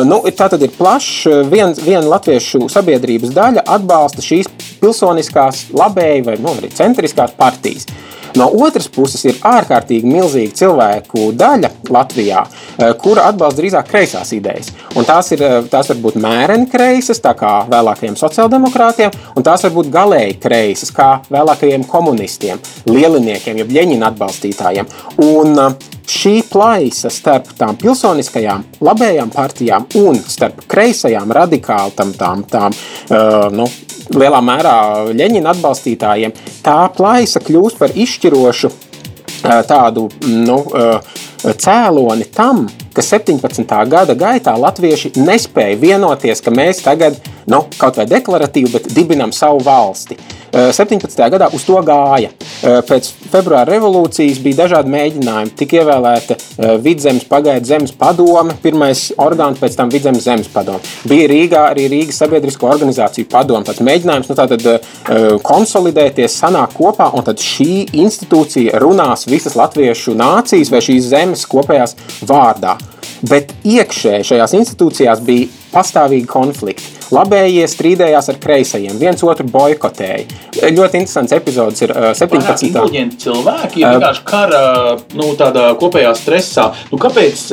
Nu, 0.09 0.23
tā 0.33 0.47
tad 0.49 0.63
ir 0.65 0.71
plašs, 0.73 1.27
viena 1.53 1.75
vien 1.85 2.07
latviešu 2.09 2.71
sabiedrības 2.73 3.35
daļa 3.37 3.67
atbalsta 3.75 4.25
šīs 4.25 4.49
pilsoniskās, 4.81 5.67
labēji 5.77 6.25
vai 6.25 6.39
nu, 6.41 6.55
arī 6.57 6.71
centriskās 6.73 7.35
partijas. 7.37 7.85
No 8.35 8.49
otras 8.67 8.89
puses, 8.91 9.23
ir 9.29 9.37
ārkārtīgi 9.47 10.09
milzīga 10.11 10.57
cilvēku 10.59 11.29
daļa 11.39 11.71
Latvijā, 11.95 12.43
eh, 12.43 12.93
kura 12.99 13.29
atbalsta 13.31 13.63
drīzāk 13.63 13.91
kreisās 13.91 14.33
idejas. 14.35 14.73
Un 14.97 15.05
tās, 15.05 15.31
ir, 15.33 15.43
eh, 15.43 15.63
tās 15.71 15.89
var 15.89 15.97
būt 15.97 16.19
mēreni 16.19 16.71
kreisas, 16.71 17.21
tā 17.21 17.35
kā 17.39 17.69
vēlākajiem 17.69 18.17
sociāldemokrātiem, 18.19 19.13
un 19.37 19.43
tās 19.43 19.63
var 19.63 19.71
būt 19.71 19.91
galēji 19.91 20.41
kreisas, 20.41 20.91
kā 20.91 21.21
vēlākajiem 21.31 21.87
komunistiem, 21.87 22.59
lieliniekiem, 22.87 23.57
jeb 23.57 23.69
Ļeņina 23.69 24.11
atbalstītājiem. 24.11 24.87
Un 25.19 25.59
eh, 25.59 25.75
šī 26.11 26.35
plaisa 26.51 27.11
starp 27.13 27.51
tām 27.59 27.79
pilsoniskajām, 27.81 28.65
labējām 28.85 29.33
partijām 29.33 29.87
un 30.01 30.19
starp 30.21 30.65
kreisajām, 30.71 31.33
radikāli 31.33 31.97
tam, 31.97 32.13
tām, 32.19 32.45
tām 32.51 32.75
uh, 32.75 33.49
nu, 33.55 33.69
lielā 34.15 34.41
mērā 34.45 34.77
Ļeņina 35.17 35.55
atbalstītājiem, 35.55 36.35
tā 36.65 36.79
plaisa 36.97 37.41
kļūst 37.45 37.81
par 37.81 37.95
izšķirošu 37.97 38.71
uh, 38.71 39.61
tādu 39.69 40.09
nu, 40.29 40.61
uh, 40.73 41.23
cēloni 41.45 42.29
tam, 42.33 42.65
ka 42.95 43.03
17. 43.05 43.65
gada 43.91 44.17
gaitā 44.17 44.55
latvieši 44.61 45.15
nespēja 45.19 45.81
vienoties, 45.81 46.41
ka 46.45 46.53
mēs 46.55 46.85
tagad 46.85 47.19
nu, 47.51 47.65
kaut 47.79 48.01
vai 48.01 48.07
deklaratīvi, 48.09 48.73
bet 48.77 48.89
dibinam 48.97 49.33
savu 49.35 49.61
valsti. 49.65 50.17
17. 50.55 51.19
gadā 51.35 51.49
uz 51.55 51.65
to 51.67 51.81
gāja. 51.83 52.31
Pēc 52.63 53.09
februāra 53.33 53.67
revolūcijas 53.75 54.39
bija 54.45 54.61
dažādi 54.63 54.93
mēģinājumi. 54.93 55.53
Tika 55.59 55.81
ievēlēta 55.81 56.37
Vidzemes 56.85 57.27
pagaidu 57.27 57.67
zemes 57.73 57.95
padome, 57.99 58.55
pirmais 58.63 59.09
orgāns, 59.19 59.59
pēc 59.59 59.75
tam 59.81 59.91
Vidzemes 59.91 60.23
zemes 60.29 60.51
padome. 60.53 60.79
Bija 61.11 61.27
Rīgā 61.33 61.65
arī 61.73 61.89
Rīgas 61.91 62.23
sabiedrisko 62.23 62.71
organizāciju 62.71 63.29
padome. 63.33 63.67
Tāds 63.67 63.83
mēģinājums 63.85 64.31
nu, 64.31 64.39
tātad, 64.39 64.71
konsolidēties, 65.43 66.39
sanākt 66.45 66.79
kopā, 66.79 67.11
un 67.19 67.27
tad 67.27 67.43
šī 67.43 67.89
institūcija 68.05 68.79
runās 68.85 69.27
visas 69.27 69.59
latviešu 69.59 70.15
nācijas 70.19 70.71
vai 70.71 70.85
šīs 70.87 71.11
zemes 71.11 71.47
kopējās 71.51 71.99
vārdā. 72.31 72.79
Bet 73.25 73.55
iekšēji 73.67 74.31
šajās 74.31 74.55
institūcijās 74.61 75.23
bija 75.25 75.51
pastāvīgi 75.75 76.29
konflikti. 76.31 76.94
Labējie 77.15 77.67
strīdējās 77.71 78.31
ar 78.33 78.39
kreisajiem, 78.43 78.97
viens 78.99 79.23
otru 79.27 79.47
boikotēja. 79.51 80.25
Ļoti 80.75 81.01
interesants 81.03 81.35
epizodes 81.37 81.85
ir 81.85 81.93
uh, 81.95 82.09
17. 82.17 82.67
Inteliģenti 82.69 83.21
cilvēki 83.27 83.83
ir 83.83 83.95
vienkārši 83.95 84.25
kara 84.27 84.63
nu, 85.15 85.31
kopējā 85.81 86.15
stresā. 86.19 86.71
Nu, 86.91 86.99
kāpēc 87.03 87.45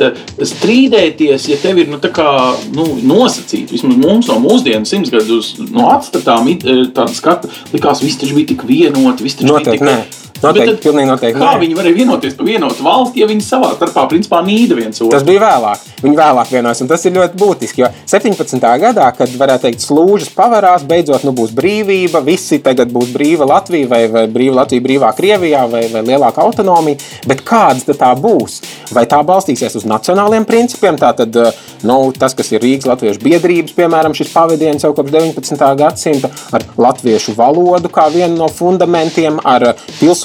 strīdēties, 0.52 1.46
ja 1.52 1.60
tev 1.62 1.82
ir 1.82 1.92
nu, 1.92 2.00
kā, 2.02 2.30
nu, 2.74 2.88
nosacīti? 3.06 3.76
Vismaz 3.76 4.00
mums 4.02 4.32
no 4.32 4.40
mūsdienu 4.42 4.88
simts 4.88 5.12
gadus 5.14 5.54
no 5.62 5.90
atstatām 5.92 6.50
tāda 6.62 7.12
skata, 7.14 7.52
likās, 7.74 8.02
viss 8.04 8.20
taču 8.20 8.38
bija 8.38 8.52
tik 8.54 8.66
vienoti, 8.68 9.28
viss 9.28 9.38
taču 9.38 9.52
Noteikti, 9.52 9.78
bija 9.78 10.02
tik... 10.02 10.18
nē. 10.18 10.21
Noteikti, 10.42 10.66
Bet 10.66 10.80
tad 10.80 10.82
pilnīgi 10.82 11.06
noteikti. 11.06 11.38
Kā 11.38 11.50
nē. 11.54 11.60
viņi 11.62 11.76
varēja 11.78 11.96
vienoties 11.96 12.34
par 12.34 12.46
vienotu 12.48 12.82
valsti, 12.82 13.20
ja 13.22 13.28
viņi 13.30 13.44
savā 13.46 13.68
starpā 13.76 14.06
principā 14.10 14.40
nīda 14.42 14.74
viens 14.74 14.98
otru? 14.98 15.12
Tas 15.14 15.22
bija 15.26 15.42
vēlāk. 15.44 15.84
Viņi 16.02 16.18
vēlāk 16.18 16.50
vienojas, 16.50 16.80
un 16.82 16.90
tas 16.90 17.06
ir 17.06 17.14
ļoti 17.14 17.38
būtiski. 17.38 17.84
Jo 17.84 17.90
17. 18.10 18.66
gadā, 18.82 19.06
kad 19.14 19.36
varētu 19.38 19.68
teikt, 19.68 19.84
slūžas 19.86 20.32
pavarās, 20.34 20.82
beidzot 20.88 21.22
nu, 21.22 21.34
būs 21.36 21.54
brīvība, 21.54 22.24
visi 22.26 22.58
tagad 22.64 22.90
būs 22.90 23.12
brīva 23.14 23.46
Latvija, 23.46 23.86
vai, 23.90 24.00
vai 24.10 24.24
brīva 24.26 24.62
Latvija, 24.62 24.82
brīvā 24.82 25.12
Krievijā, 25.14 25.62
vai, 25.70 25.84
vai 25.92 26.02
lielāka 26.10 26.42
autonomija. 26.42 26.98
Bet 27.30 27.44
kādas 27.46 27.86
tad 27.86 28.00
tā 28.02 28.10
būs? 28.18 28.58
Vai 28.90 29.06
tā 29.06 29.22
balstīsies 29.26 29.78
uz 29.78 29.86
nacionāliem 29.86 30.46
principiem? 30.48 30.98
Tātad, 30.98 31.38
nu, 31.86 32.00
tas, 32.18 32.34
kas 32.34 32.50
ir 32.50 32.64
Rīgas 32.66 32.90
Latviešu 32.90 33.22
biedrības, 33.22 33.76
piemēram, 33.78 34.18
šis 34.18 34.34
pavadiens 34.34 34.82
jau 34.82 34.90
kopš 34.96 35.14
19. 35.14 35.64
gadsimta, 35.78 36.32
ar 36.50 36.66
latviešu 36.82 37.36
valodu 37.38 37.90
kā 37.92 38.08
vienu 38.12 38.42
no 38.42 38.50
fundamentiem, 38.50 39.38
ar 39.46 39.70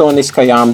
pilsoniskajām, 0.08 0.72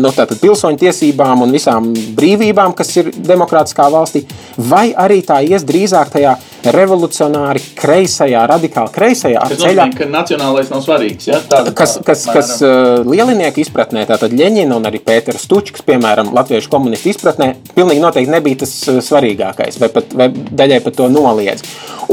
nu, 0.00 0.10
tātad 0.14 0.38
pilsoņu 0.40 0.78
tiesībām 0.80 1.42
un 1.44 1.52
visām 1.52 1.92
brīvībām, 2.16 2.74
kas 2.74 2.96
ir 2.96 3.10
demokrātiskā 3.12 3.90
valstī, 3.92 4.24
vai 4.56 4.92
arī 4.96 5.22
tā 5.22 5.42
ies 5.44 5.64
drīzāk 5.64 6.12
tajā 6.14 6.36
revolucionāri 6.72 7.60
kreisajā, 7.76 8.44
radikāli 8.48 8.92
kreisajā 8.94 9.42
Tas 9.48 9.60
ceļā. 9.60 9.86
nozīmē, 9.88 9.98
ka 9.98 10.08
nacionālais 10.10 10.70
nav 10.72 10.82
svarīgs. 10.84 11.28
Ja? 11.28 11.40
Tāda, 11.50 11.72
Kas, 11.76 11.98
kas, 12.06 12.24
kas 12.30 12.50
uh, 12.64 13.02
lielinieku 13.08 13.60
izpratnē, 13.64 14.04
tātad 14.08 14.32
Leņķina 14.34 14.76
un 14.76 14.86
arī 14.88 15.00
Pēters 15.04 15.44
Stučs, 15.44 15.82
piemēram, 15.84 16.32
latviešu 16.36 16.70
komunistu 16.72 17.10
izpratnē, 17.12 17.54
pilnīgi 17.74 18.02
noteikti 18.02 18.32
nebija 18.32 18.62
tas 18.64 18.72
uh, 18.88 19.00
svarīgākais, 19.04 19.80
vai, 19.82 19.90
pat, 19.92 20.14
vai 20.16 20.28
daļai 20.32 20.80
pat 20.84 20.96
to 21.00 21.08
noliedz. 21.12 21.64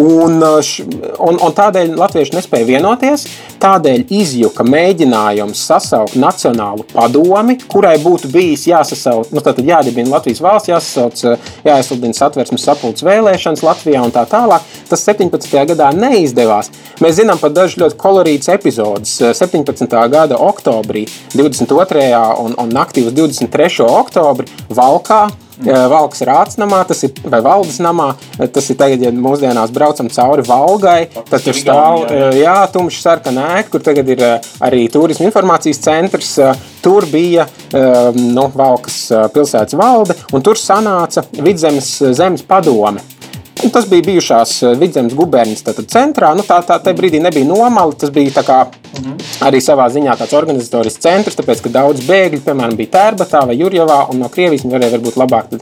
Un, 0.02 0.40
uh, 0.44 0.60
un, 1.20 1.38
un 1.38 1.56
tādēļ 1.56 1.96
latvieši 2.00 2.36
nespēja 2.38 2.68
vienoties, 2.68 3.28
tādēļ 3.62 4.06
izjuka 4.18 4.66
mēģinājums 4.66 5.62
sasaukt 5.72 6.16
Nacionālu 6.20 6.86
padomi, 6.92 7.58
kurai 7.70 7.98
būtu 8.02 8.32
bijis 8.34 8.66
jāsasauc, 8.72 9.32
nu, 9.36 9.44
tātad 9.44 9.68
jādibina 9.68 10.16
Latvijas 10.16 10.42
valsts, 10.44 10.72
jāsasauc, 10.72 11.24
uh, 11.28 11.52
jāizsludina 11.68 12.18
satversmes 12.18 12.66
sapulces 12.66 13.06
vēlēšanas 13.06 13.64
Latvijā 13.66 14.02
un 14.06 14.14
tā 14.16 14.26
tālāk. 14.42 14.66
Tas 14.90 15.06
17. 15.08 15.52
gadā 15.72 15.92
neizdevās. 15.96 16.72
Mēs 17.02 17.20
zinām 17.22 17.40
par 17.42 17.54
dažus 17.56 17.80
ļoti 17.82 18.00
kolorītus 18.00 18.52
epizodus. 18.54 19.20
17. 19.38 19.88
gada 20.12 20.40
oktobrī, 20.42 21.08
22. 21.36 22.10
un, 22.44 22.58
un 22.58 22.76
naktī 22.76 23.06
uz 23.08 23.16
23. 23.18 23.88
oktobri 23.88 24.50
Valkā. 24.70 25.30
Valks 25.62 26.24
rātsnamā, 26.26 26.80
tas 26.90 27.04
ir 27.06 27.12
vai 27.22 27.38
valdes 27.46 27.76
namā, 27.86 28.08
tas 28.50 28.70
ir 28.74 28.80
tagad, 28.80 29.04
ja 29.06 29.12
mūsdienās 29.14 29.70
braucam 29.76 30.08
cauri 30.10 30.42
Valgai, 30.48 31.04
tad 31.14 31.44
tur 31.46 31.54
stāv 31.54 32.08
jā, 32.34 32.56
tumšs 32.74 33.04
sarkana 33.06 33.44
ēka, 33.60 33.76
kur 33.76 33.84
tagad 33.86 34.10
ir 34.10 34.24
eh, 34.26 34.50
arī 34.66 34.88
turisma 34.90 35.30
informācijas 35.30 35.84
centrs. 35.86 36.32
Eh, 36.42 36.72
Tur 36.82 37.06
bija 37.12 37.46
eh, 37.74 38.12
nu, 38.16 38.48
Valkas 38.56 38.98
eh, 39.12 39.26
pilsētas 39.34 39.78
valde, 39.78 40.16
un 40.34 40.42
tur 40.42 40.58
sanāca 40.58 41.24
Vidzemes 41.38 41.94
eh, 42.02 42.14
zemes 42.18 42.42
padome. 42.48 43.04
Un 43.62 43.70
tas 43.70 43.86
bija 43.90 44.06
bijušās 44.08 44.56
eh, 44.64 44.78
Vidzemes 44.80 45.14
gubernijas 45.18 45.64
centrā. 45.92 46.32
Nu, 46.38 46.46
tā, 46.48 46.62
tā 46.66 46.80
tajā 46.82 46.98
brīdī 46.98 47.22
nebija 47.22 47.46
nomala. 47.46 47.94
Tas 47.94 48.10
bija 48.14 48.34
tā 48.40 48.46
kā 48.48 48.62
arī 49.46 49.62
savā 49.62 49.86
ziņā 49.94 50.16
tāds 50.20 50.34
organizatorisks 50.38 51.02
centrs, 51.04 51.38
tāpēc, 51.38 51.62
ka 51.66 51.74
daudz 51.74 52.06
bēgļu, 52.08 52.42
piemēram, 52.46 52.78
bija 52.80 52.96
Tērbatā 52.98 53.46
vai 53.50 53.60
Jurjavā, 53.60 54.04
un 54.12 54.22
no 54.24 54.32
Krievijas 54.34 54.66
viņi 54.66 54.76
varēja 54.78 54.96
varbūt 54.98 55.20
labāk 55.22 55.54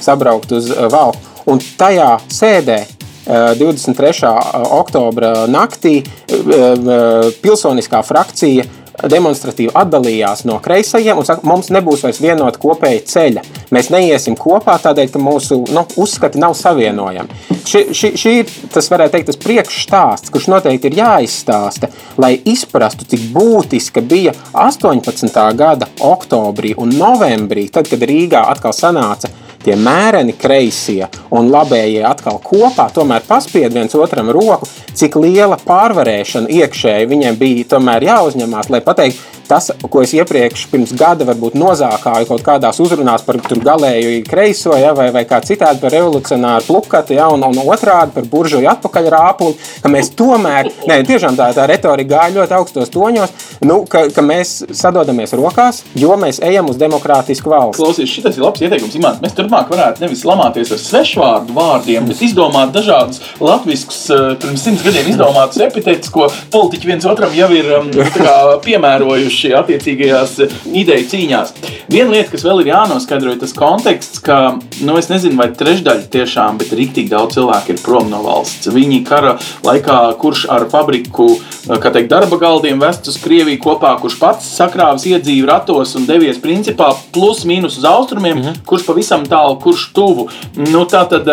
sabraukt 0.00 0.54
uz 0.54 0.70
eh, 0.70 0.86
Valku. 0.92 1.34
Un 1.48 1.60
tajā 1.80 2.10
sēdē 2.32 2.78
eh, 2.84 3.54
23. 3.58 4.32
oktobra 4.76 5.46
naktī 5.50 6.00
eh, 6.02 6.34
eh, 6.36 7.30
pilsoniskā 7.42 8.02
frakcija 8.04 8.66
demonstratīvi 9.06 9.74
atdalījās 9.78 10.44
no 10.48 10.58
kreisajiem 10.62 11.20
un 11.20 11.26
saka, 11.28 11.46
mums 11.46 11.70
nebūs 11.74 12.02
vairs 12.06 12.20
vienota 12.22 12.60
kopēja 12.62 13.04
ceļa. 13.12 13.44
Mēs 13.74 13.90
neiesim 13.94 14.36
kopā 14.38 14.78
tādēļ, 14.82 15.12
ka 15.14 15.22
mūsu 15.22 15.60
nu, 15.74 15.84
uzskati 16.00 16.40
nav 16.42 16.56
savienojami. 16.58 17.42
Šī, 17.68 17.82
šī, 17.94 18.12
šī 18.18 18.34
ir 18.42 18.54
tas, 18.74 18.88
varētu 18.90 19.14
teikt, 19.14 19.30
tas 19.30 19.40
priekšstāsts, 19.42 20.32
kurš 20.34 20.48
noteikti 20.54 20.90
ir 20.90 21.00
jāizstāsta, 21.02 21.92
lai 22.20 22.34
izprastu, 22.48 23.06
cik 23.08 23.28
būtiska 23.34 24.02
bija 24.02 24.34
18. 24.56 25.42
gada 25.58 25.90
oktobrī 26.04 26.74
un 26.80 26.96
novembrī, 26.96 27.68
tad, 27.72 27.90
kad 27.90 28.02
Rīgā 28.08 28.46
atkal 28.48 28.74
sanāca 28.76 29.30
tie 29.68 29.76
mēreni 29.76 30.32
kreisie 30.32 31.04
un 31.34 31.50
labējie 31.52 32.00
atkal 32.08 32.38
kopā, 32.40 32.88
tomēr 32.94 33.24
paspied 33.28 33.74
viens 33.76 33.96
otram 33.98 34.30
roku, 34.32 34.68
cik 34.96 35.18
liela 35.20 35.58
pārvarēšana 35.60 36.48
iekšēji 36.48 37.10
viņiem 37.10 37.36
bija 37.36 37.66
jāuzņemās, 38.08 38.70
lai 38.72 38.80
pateiktu, 38.84 39.37
tas, 39.48 39.70
ko 39.90 40.02
es 40.04 40.12
iepriekš 40.16 40.66
pirms 40.72 40.92
gada 40.98 41.26
varbūt 41.28 41.56
nozākāju 41.58 42.28
kaut 42.28 42.44
kādās 42.46 42.80
uzrunās 42.82 43.24
par 43.26 43.40
galēju 43.40 44.22
kreiso, 44.28 44.74
ja, 44.78 44.92
vai, 44.96 45.08
vai 45.14 45.24
kā 45.28 45.40
citādi 45.44 45.80
par 45.82 45.94
revolucionāru 45.94 46.66
plukati, 46.68 47.16
ja, 47.18 47.28
un, 47.32 47.44
un 47.46 47.62
otrādi 47.64 48.14
par 48.14 48.28
buržoju 48.28 48.68
atpakaļ 48.74 49.10
rāpuli, 49.14 49.56
ka 49.82 49.92
mēs 49.92 50.12
tomēr, 50.18 50.70
nē, 50.88 51.00
tiešām 51.08 51.38
tā, 51.38 51.50
tā 51.56 51.66
retorika 51.70 52.16
gāja 52.16 52.36
ļoti 52.36 52.56
augstos 52.58 52.92
toņos, 52.94 53.34
nu, 53.68 53.80
ka, 53.90 54.06
ka 54.14 54.24
mēs 54.24 54.58
sadodamies 54.76 55.34
rokās, 55.38 55.82
jo 55.98 56.16
mēs 56.20 56.42
ejam 56.44 56.68
uz 56.70 56.78
demokrātisku 56.80 57.52
valsts. 57.52 57.80
Klausies, 57.80 58.12
šis 58.12 58.36
ir 58.36 58.44
labs 58.44 58.64
ieteikums. 58.64 58.96
Imants. 58.98 59.22
Mēs 59.22 59.36
turpmāk 59.36 59.70
varētu 59.72 60.04
nevis 60.04 60.24
lamāties 60.26 60.72
ar 60.74 60.80
svešvārdu 60.82 61.54
vārdiem, 61.56 62.08
bet 62.08 62.22
izdomāt 62.24 62.72
dažādus 62.74 63.20
latviešu, 63.42 64.18
pirms 64.42 64.64
simts 64.64 64.84
gadiem 64.86 65.10
izdomātus 65.12 65.60
epitetus, 65.64 66.10
ko 66.12 66.28
politiķi 66.52 66.90
viens 66.90 67.06
otram 67.08 67.34
jau 67.36 67.48
ir 67.54 67.70
um, 67.78 67.90
kā 68.16 68.36
piemērojuši 68.64 69.37
attiecīgajās 69.58 70.34
eh, 70.44 70.54
ideju 70.82 71.06
cīņās. 71.12 71.52
Viena 71.92 72.12
lieta, 72.12 72.32
kas 72.32 72.44
vēl 72.46 72.62
ir 72.62 72.70
jānoskaidro, 72.72 73.32
ir 73.32 73.40
tas 73.40 73.54
konteksts, 73.56 74.20
ka, 74.24 74.58
nu, 74.84 74.96
es 75.00 75.10
nezinu, 75.12 75.38
vai 75.40 75.48
trešdaļa 75.56 76.08
tiešām, 76.12 76.58
bet 76.60 76.74
rīktīgi 76.76 77.12
daudz 77.12 77.38
cilvēku 77.38 77.74
ir 77.74 77.82
prom 77.84 78.10
no 78.12 78.20
valsts. 78.24 78.70
Viņi 78.74 79.00
kara 79.08 79.36
laikā, 79.66 80.00
kurš 80.20 80.46
ar 80.54 80.68
fabriku, 80.72 81.30
eh, 81.38 81.76
kā 81.78 81.92
teikt, 81.94 82.10
darba 82.12 82.40
galdiem 82.40 82.82
vest 82.82 83.08
uz 83.08 83.20
Krieviju 83.22 83.62
kopā, 83.64 83.94
kurš 84.02 84.18
pats 84.20 84.50
sakrāvis 84.58 85.06
iedzīvi 85.12 85.46
ratos 85.48 85.94
un 85.98 86.08
devies 86.08 86.40
principā 86.42 86.90
plus 87.14 87.44
mīnus 87.48 87.78
uz 87.80 87.88
austrumiem, 87.88 88.42
mhm. 88.42 88.64
kurš 88.68 88.88
pavisam 88.90 89.26
tālu, 89.28 89.60
kurš 89.62 89.90
tuvu. 89.96 90.28
Nu, 90.58 90.84
tā 90.88 91.04
tad 91.08 91.28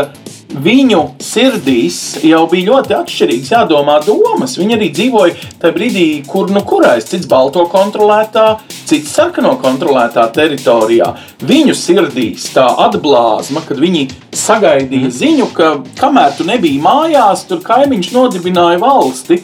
viņu 0.61 1.01
sirdīs 1.23 1.97
jau 2.25 2.43
bija 2.51 2.71
ļoti 2.71 2.95
atšķirīgs, 2.97 3.51
jādomā 3.53 3.97
domas. 4.05 4.55
Viņi 4.59 4.77
arī 4.77 4.89
dzīvoja 4.95 5.35
tajā 5.61 5.75
brīdī, 5.75 6.05
kur 6.29 6.51
nu 6.53 6.63
kurais, 6.67 7.07
cits 7.09 7.27
balto 7.29 7.65
kontrolētā, 7.71 8.45
cits 8.85 9.13
sarkano 9.15 9.55
kontrolētā 9.61 10.27
teritorijā. 10.35 11.11
Viņu 11.45 11.75
sirdīs 11.77 12.49
tā 12.55 12.67
atblāzma, 12.87 13.65
kad 13.67 13.81
viņi 13.81 14.07
sagaidīja 14.35 15.11
ziņu, 15.19 15.49
ka 15.55 15.73
kamēr 15.99 16.37
tu 16.37 16.47
nebija 16.47 16.83
mājās, 16.83 17.47
tur 17.49 17.63
kaimiņš 17.65 18.13
nodibināja 18.15 18.81
valsti. 18.83 19.41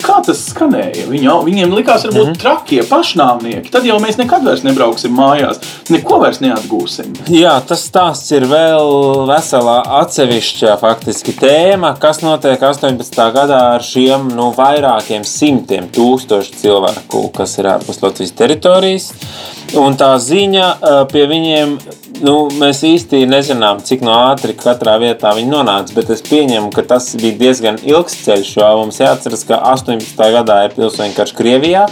Kā 0.00 0.18
tas 0.24 0.40
skanēja? 0.50 1.06
Viņu, 1.10 1.34
viņiem 1.46 1.74
likās, 1.76 2.04
varbūt 2.06 2.20
mm 2.22 2.30
-hmm. 2.32 2.40
trakie 2.40 2.80
pašnāvnieki. 2.88 3.70
Tad 3.72 3.86
jau 3.88 3.98
mēs 4.02 4.18
nekad 4.20 4.44
vairs 4.46 4.64
nebrauksim 4.64 5.12
mājās, 5.16 5.60
neko 5.92 6.20
vairs 6.22 6.40
neatgūsim. 6.40 7.12
Jā, 7.28 7.54
tas 7.66 7.84
stāsts 7.88 8.32
ir 8.36 8.46
vēl 8.48 9.26
veselā 9.28 9.78
atsevišķa 10.00 10.76
faktiski 10.80 11.34
tēma, 11.36 11.94
kas 12.00 12.22
notiek 12.24 12.60
18. 12.60 13.32
gadā 13.36 13.60
ar 13.76 13.84
šiem 13.84 14.28
nu, 14.36 14.50
vairākiem 14.56 15.24
simtiem 15.24 15.88
tūkstošu 15.92 16.56
cilvēku, 16.62 17.28
kas 17.36 17.58
ir 17.58 17.70
ārpus 17.74 18.02
Latvijas 18.02 18.32
teritorijas. 18.32 19.12
Un 19.78 19.94
tā 19.96 20.14
ziņa 20.18 20.66
eh, 20.66 21.00
pie 21.12 21.26
viņiem, 21.30 21.76
nu, 22.24 22.34
mēs 22.60 22.82
īsti 22.86 23.22
nezinām, 23.28 23.80
cik 23.84 24.04
no 24.04 24.14
ātri 24.30 24.54
katrā 24.58 24.96
vietā 25.02 25.32
viņi 25.36 25.50
nonāca, 25.52 25.94
bet 25.96 26.12
es 26.14 26.22
pieņemu, 26.26 26.70
ka 26.74 26.84
tas 26.94 27.08
bija 27.20 27.38
diezgan 27.40 27.80
ilgs 27.86 28.18
ceļš, 28.24 28.52
jo 28.58 28.68
mums 28.82 29.00
jāatceras, 29.00 29.46
ka 29.48 29.60
18. 29.72 30.20
gadā 30.36 30.60
ir 30.66 30.76
pilsoņu 30.76 31.16
karš 31.16 31.34
Krievijā, 31.38 31.86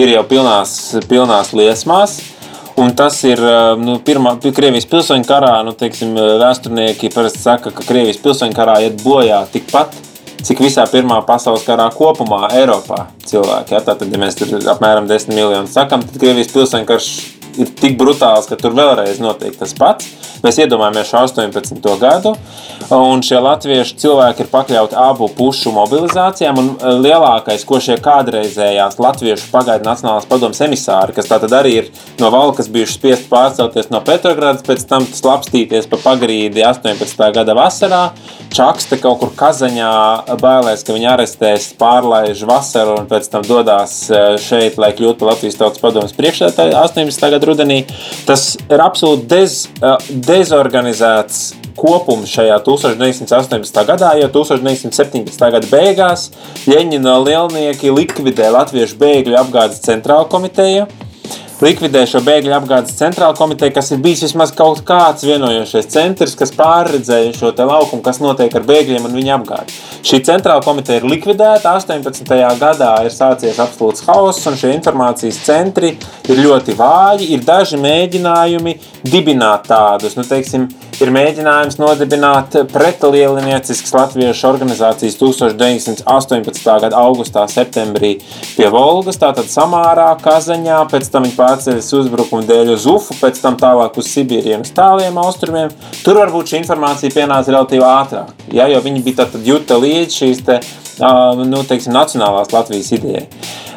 ir 0.00 0.12
jau 0.14 0.26
pilnās, 0.26 0.76
pilnās 1.10 1.54
liesmās. 1.56 2.20
Un 2.80 2.94
tas 2.96 3.18
ir 3.28 3.40
nu, 3.82 3.98
pirmā, 4.04 4.36
Krievijas 4.40 4.86
pilsoņu 4.88 5.26
karā. 5.28 5.58
Nu, 5.66 5.74
teiksim, 5.76 6.14
vēsturnieki 6.40 7.10
parasti 7.12 7.42
saka, 7.42 7.72
ka 7.74 7.84
Krievijas 7.84 8.20
pilsoņu 8.22 8.56
karā 8.56 8.78
iet 8.86 9.02
bojā 9.02 9.42
tikpat, 9.52 9.98
cik 10.46 10.62
visā 10.64 10.86
Pirmā 10.88 11.18
pasaules 11.28 11.66
karā 11.66 11.90
kopumā 11.92 12.48
Eiropā 12.56 13.02
cilvēki. 13.28 13.76
Ja? 13.76 13.82
Tātad, 13.84 14.08
ja 14.08 14.22
mēs 14.22 14.38
tur 14.38 14.54
apmēram 14.72 15.10
10 15.10 15.36
miljonus 15.36 15.76
sakām, 15.76 16.06
tad 16.06 16.16
Krievijas 16.22 16.54
pilsoņu 16.54 16.88
karš 16.88 17.10
ir 17.58 17.70
tik 17.80 17.98
brutāls, 18.00 18.48
ka 18.50 18.58
tur 18.60 18.74
vēlreiz 18.76 19.20
notiek 19.22 19.56
tas 19.58 19.74
pats. 19.76 20.08
Mēs 20.40 20.56
iedomājamies 20.62 21.10
šo 21.10 21.20
18. 21.26 21.88
gadu, 22.00 22.30
un 22.96 23.20
šie 23.24 23.36
latviešu 23.44 23.98
cilvēki 24.00 24.46
ir 24.46 24.48
pakļauti 24.48 24.96
abu 24.96 25.26
pušu 25.36 25.68
mobilizācijām. 25.76 26.60
Lielākais, 27.04 27.66
ko 27.68 27.76
šie 27.82 27.98
kādreizējās 28.00 28.96
latviešu 29.02 29.50
pagaidu 29.52 29.84
Nacionālās 29.84 30.28
padomus 30.30 30.62
emisāri, 30.64 31.12
kas 31.16 31.28
tātad 31.28 31.52
arī 31.58 31.74
ir 31.82 31.90
no 32.22 32.30
valkas 32.32 32.70
bijuši 32.72 32.96
spiest 32.96 33.28
pārcelties 33.28 33.90
no 33.92 34.00
Petrogradas, 34.06 34.64
pēc 34.64 34.86
tam 34.88 35.04
slapstīties 35.04 35.90
pa 35.90 36.00
pagrīdi 36.06 36.64
18. 36.64 37.20
gada 37.36 37.56
vasarā, 37.58 38.00
čakste 38.48 38.96
kaut 39.02 39.20
kur 39.20 39.34
Kazaņā, 39.36 39.92
bailēs, 40.40 40.86
ka 40.88 40.96
viņi 40.96 41.10
arestēs, 41.18 41.68
pārlaiž 41.80 42.46
vasaru 42.48 42.96
un 43.02 43.10
pēc 43.12 43.28
tam 43.28 43.44
dodas 43.44 44.06
šeit, 44.40 44.80
lai 44.80 44.94
kļūtu 44.96 45.20
par 45.20 45.34
Latvijas 45.34 45.60
tautas 45.60 45.84
padomus 45.84 46.16
priekšsēdētāju 46.16 46.80
18. 46.80 47.30
gada 47.36 47.39
rudenī. 47.48 47.82
Tas 48.28 48.54
ir 48.68 48.82
absolūti 48.82 49.28
dez, 49.30 49.56
dezorganizēts 50.10 51.42
kopums 51.80 52.30
šajā 52.34 52.58
1918. 52.66 53.84
gadā, 53.88 54.14
jo 54.20 54.28
1917. 54.34 55.52
gada 55.54 55.70
beigās 55.70 56.28
Ļeņina 56.68 57.14
lielnieki 57.24 57.92
likvidē 57.94 58.50
Latviešu 58.54 58.98
bēgļu 59.00 59.38
apgādes 59.40 59.80
centrālu 59.86 60.28
komiteju 60.32 60.88
likvidē 61.64 62.02
šo 62.08 62.22
bēgļu 62.24 62.54
apgādes 62.56 62.96
centrālu 62.98 63.36
komiteju, 63.38 63.74
kas 63.76 63.90
ir 63.92 64.00
bijis 64.04 64.24
vismaz 64.24 64.52
kaut 64.56 64.82
kāds 64.88 65.24
vienojošais 65.28 65.88
centrs, 65.92 66.36
kas 66.38 66.52
pārredzēja 66.56 67.34
šo 67.36 67.52
laukumu, 67.58 68.02
kas 68.04 68.20
notiek 68.22 68.54
ar 68.56 68.66
bēgļiem 68.68 69.08
un 69.08 69.16
viņu 69.18 69.34
apgādi. 69.36 69.76
Šī 70.06 70.22
centrāla 70.24 70.64
komiteja 70.64 71.02
ir 71.02 71.08
likvidēta. 71.10 71.74
18. 71.76 72.24
gadā 72.60 72.92
ir 73.04 73.12
sācies 73.14 73.60
absolūts 73.60 74.06
hauss, 74.08 74.46
un 74.48 74.56
šie 74.60 74.72
informācijas 74.78 75.42
centri 75.44 75.94
ir 76.28 76.44
ļoti 76.44 76.76
vāji. 76.78 77.32
Ir 77.36 77.44
daži 77.44 77.80
mēģinājumi 77.80 78.76
dibināt 79.04 79.68
tādus, 79.68 80.16
nu, 80.16 80.24
teiksim, 80.24 80.68
ir 81.00 81.10
mēģinājums 81.14 81.78
nodibināt 81.80 82.56
pretlielinieciskas 82.72 83.92
latviešu 83.94 84.48
organizācijas 84.50 85.16
1918. 85.20 86.66
gada 86.84 87.00
augustā, 87.00 87.46
septembrī 87.48 88.16
pie 88.56 88.68
Volgas, 88.72 89.20
tātad 89.20 89.48
Samārā, 89.48 90.10
Kazaņā, 90.20 90.82
pēc 90.92 91.08
tam 91.12 91.24
viņi 91.26 91.36
pārceļas 91.38 91.90
uzbrukumu 92.00 92.44
dēļ 92.48 92.74
uz 92.74 92.86
Ufu, 92.90 93.16
pēc 93.20 93.40
tam 93.40 93.56
tālāk 93.60 93.96
uz 94.00 94.10
Sibīriju 94.12 94.60
un 94.60 94.68
tāliem 94.76 95.20
austrumiem. 95.22 95.72
Tur 96.04 96.20
varbūt 96.20 96.52
šī 96.52 96.60
informācija 96.64 97.16
pienāca 97.16 97.54
relatīvi 97.54 97.86
ātrāk, 97.86 98.34
ja, 98.52 98.68
jo 98.68 98.84
viņi 98.84 99.04
bija 99.06 99.24
tad 99.24 99.40
jūta 99.46 99.80
līdz 99.80 100.20
šīs 100.20 100.44
nu, 101.00 101.64
teiksim, 101.66 101.94
nacionālās 101.96 102.52
Latvijas 102.54 102.92
idejai. 102.96 103.26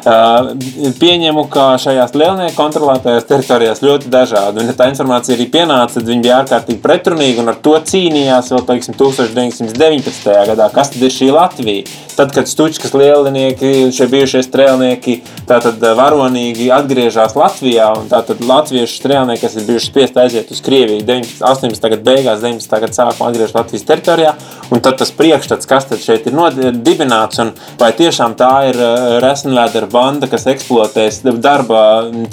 Pieņemu, 0.04 1.46
ka 1.48 1.74
šajās 1.80 2.12
lielnieku 2.12 2.52
kontrolētajās 2.58 3.24
teritorijās 3.28 3.80
ļoti 3.84 4.10
dažādi. 4.12 4.60
Un, 4.60 4.68
ja 4.68 4.76
tā 4.76 4.90
informācija 4.90 5.36
arī 5.38 5.46
pienāca, 5.48 5.96
tad 5.96 6.10
viņi 6.10 6.24
bija 6.26 6.40
ārkārtīgi 6.42 6.82
pretrunīgi 6.84 7.40
un 7.40 7.48
ar 7.54 7.60
to 7.64 7.72
cīnījās 7.88 8.52
vēl 8.52 8.66
teiksim, 8.68 8.98
1919. 9.00 10.34
gadā. 10.50 10.68
Kas 10.74 10.92
tad 10.92 11.06
ir 11.06 11.14
šī 11.14 11.30
Latvija? 11.32 11.86
Tad, 12.14 12.30
kad 12.30 12.46
Stučkas 12.46 12.92
lielnieki, 12.94 13.88
šie 13.90 14.06
bijušie 14.12 14.44
strēlnieki, 14.46 15.16
tātad 15.48 15.82
varonīgi 15.98 16.68
atgriežas 16.70 17.34
Latvijā, 17.34 17.88
un 17.98 18.06
tātad 18.12 18.38
latviešu 18.44 19.00
strēlnieki, 19.00 19.42
kas 19.42 19.56
ir 19.58 19.66
bijuši 19.66 19.90
spiest 19.90 20.20
aiziet 20.22 20.52
uz 20.54 20.60
Krieviju 20.62 21.02
19, 21.08 21.42
18. 21.42 21.88
gada 21.90 22.06
beigās, 22.06 22.44
19. 22.44 22.70
gada 22.84 22.94
sākumā 22.94 23.32
atgriežas 23.32 23.56
Latvijas 23.58 23.88
teritorijā, 23.88 24.36
un 24.70 24.84
tad 24.84 25.00
tas 25.00 25.10
priekšstats, 25.16 25.66
kas 25.66 25.90
tad 25.90 26.04
šeit 26.04 26.28
ir 26.30 26.38
dibināts, 26.86 27.13
un 27.42 27.52
vai 27.80 27.90
tiešām 27.96 28.36
tā 28.38 28.52
ir 28.70 28.78
resnvēdera 29.24 29.90
banda, 29.92 30.30
kas 30.30 30.48
eksploatēs 30.50 31.22
darba 31.42 31.80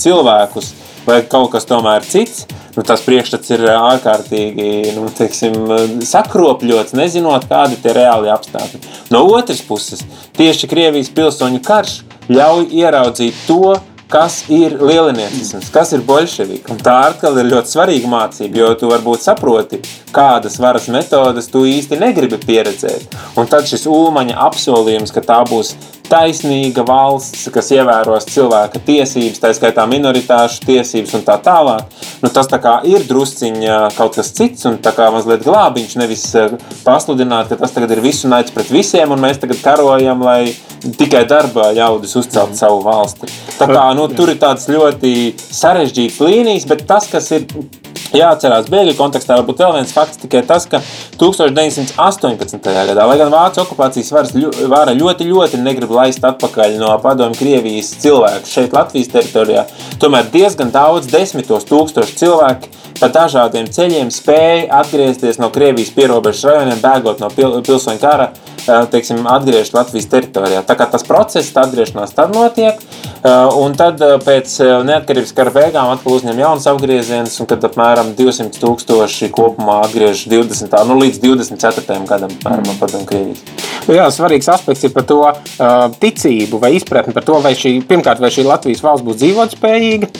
cilvēkus, 0.01 0.71
vai 1.05 1.21
kaut 1.29 1.51
kas 1.55 1.67
tomēr 1.69 2.05
cits. 2.07 2.45
Nu, 2.71 2.85
tas 2.87 3.01
priekšstats 3.03 3.51
ir 3.51 3.65
ārkārtīgi 3.73 4.93
nu, 4.95 5.09
teiksim, 5.11 5.57
sakropļots, 6.07 6.95
nezinot, 6.95 7.49
kādi 7.49 7.75
ir 7.83 7.97
reāli 7.99 8.31
apstākļi. 8.31 8.79
No 9.11 9.25
otras 9.27 9.59
puses, 9.67 10.05
tieši 10.37 10.69
Krievijas 10.71 11.11
pilsoņu 11.11 11.59
karš 11.67 11.97
ļauj 12.31 12.69
ieraudzīt 12.79 13.43
to, 13.43 13.75
kas 14.11 14.41
ir 14.51 14.75
lieliniecisms, 14.81 15.69
kas 15.71 15.93
ir 15.95 16.03
bolševika. 16.07 16.75
Tā 16.83 16.97
atkal 17.11 17.39
ir 17.39 17.49
ļoti 17.51 17.71
svarīga 17.71 18.11
mācība, 18.11 18.59
jo 18.59 18.73
tu 18.79 18.91
varbūt 18.91 19.23
saproti, 19.23 19.79
kādas 20.11 20.59
varas 20.59 20.89
metodas 20.91 21.47
tu 21.51 21.63
īsti 21.69 21.99
negribi 22.01 22.41
pieredzēt. 22.43 23.15
Un 23.39 23.47
tad 23.51 23.69
šis 23.71 23.87
ulmaņa 23.87 24.37
apsolījums, 24.49 25.15
ka 25.15 25.23
tā 25.23 25.39
būs 25.47 25.75
taisnīga 26.11 26.83
valsts, 26.87 27.45
kas 27.53 27.69
ievēros 27.71 28.27
cilvēka 28.31 28.81
tiesības, 28.83 29.39
tā 29.39 29.51
skaitā 29.55 29.85
minoritāšu 29.87 30.65
tiesības 30.67 31.15
un 31.17 31.23
tā 31.27 31.37
tālāk. 31.43 31.87
Nu, 32.21 32.29
tas 32.33 32.49
tā 32.51 32.59
kā 32.61 32.77
ir 32.87 33.05
drusciņā 33.07 33.77
kaut 33.95 34.17
kas 34.19 34.33
cits 34.35 34.67
un 34.67 34.77
tā 34.83 34.91
kā 34.97 35.07
mazliet 35.13 35.45
glābiņš, 35.45 35.95
nevis 36.01 36.25
eh, 36.35 36.57
pasludināt, 36.83 37.47
ka 37.51 37.59
tas 37.61 37.75
tagad 37.75 37.95
ir 37.95 38.03
visu 38.03 38.31
naids 38.31 38.51
pret 38.51 38.71
visiem 38.73 39.13
un 39.15 39.23
mēs 39.23 39.39
tagad 39.41 39.61
karojam, 39.63 40.23
lai 40.25 40.51
tikai 40.99 41.23
darba 41.29 41.69
ļaudis 41.77 42.17
uzcelt 42.19 42.57
savu 42.59 42.81
valsti. 42.83 43.29
Tā 43.57 43.69
kā, 43.69 43.85
nu, 43.97 44.00
tur 44.15 44.31
ir 44.33 44.39
tāds 44.41 44.67
ļoti 44.71 45.13
sarežģīts 45.37 46.19
līnijas, 46.23 46.67
bet 46.69 46.85
tas, 46.89 47.09
kas 47.11 47.31
ir 47.37 47.47
Jāatcerās, 48.11 48.65
bēgļu 48.67 48.97
kontekstā 48.97 49.37
varbūt 49.37 49.61
vēl 49.63 49.77
viens 49.77 49.93
fakts 49.95 50.19
tikai 50.19 50.41
tas, 50.43 50.65
ka 50.67 50.81
1918. 51.21 52.57
gadā, 52.65 53.05
lai 53.05 53.17
gan 53.19 53.29
Vācijas 53.29 53.67
okupācijas 53.67 54.11
varas 54.15 54.33
vara 54.71 54.95
ļoti, 54.97 55.29
ļoti 55.29 55.61
negrib 55.61 55.93
laist 55.93 56.25
atpakaļ 56.25 56.79
no 56.81 56.95
padomju 57.03 57.37
Krievijas 57.37 57.93
cilvēku 58.01 58.49
šeit 58.49 58.73
Latvijas 58.73 59.13
teritorijā, 59.13 59.67
tomēr 60.01 60.31
diezgan 60.33 60.73
daudz, 60.73 61.11
desmitos 61.13 61.69
tūkstoši 61.69 62.17
cilvēki 62.23 62.77
pa 63.01 63.09
dažādiem 63.09 63.69
ceļiem 63.69 64.09
spēja 64.13 64.67
atgriezties 64.81 65.39
no 65.41 65.49
Krievijas 65.53 65.93
pierobežas 65.93 66.45
rajoniem, 66.49 66.81
bēgot 66.81 67.21
no 67.21 67.29
pil 67.33 67.61
pilsoņu 67.65 68.01
kara, 68.01 68.31
teiksim, 68.93 69.23
atgriežas 69.25 69.73
Latvijas 69.73 70.09
teritorijā. 70.11 70.61
Tā 70.65 70.75
kā 70.77 70.85
tas 70.89 71.05
process, 71.07 71.49
tā 71.53 71.63
atgriešanās 71.65 72.13
tad 72.13 72.33
notiek, 72.35 72.77
un 73.57 73.73
tad 73.77 74.01
pēc 74.25 74.53
neatkarības 74.85 75.33
kara 75.37 75.53
beigām 75.55 75.89
atkal 75.95 76.19
uzņem 76.19 76.43
jaunas 76.43 76.67
apgriezienus, 76.69 77.39
un 77.41 77.49
kad 77.49 77.65
apmēram 77.65 78.13
200 78.19 78.61
tūkstoši 78.61 79.31
kopumā 79.33 79.79
atgriežas 79.87 80.27
20. 80.29 80.77
Nu, 80.91 80.99
līdz 81.01 81.10
24. 81.19 81.99
gadam, 82.07 82.31
apmēram, 82.39 82.77
padomu 82.79 83.09
Krievijas. 83.09 83.43
Nu 83.87 83.97
jā, 83.97 84.05
svarīgs 84.13 84.47
aspekts 84.53 84.85
ir 84.87 84.93
par 84.95 85.03
to 85.09 85.19
uh, 85.25 85.35
ticību 85.99 86.61
vai 86.61 86.75
izpratni 86.77 87.15
par 87.17 87.25
to, 87.27 87.41
vai 87.43 87.51
šī, 87.57 87.79
pirmkārt, 87.89 88.21
vai 88.23 88.31
šī 88.31 88.47
Latvijas 88.47 88.85
valsts 88.85 89.07
būs 89.07 89.19
dzīvotspējīga, 89.23 90.11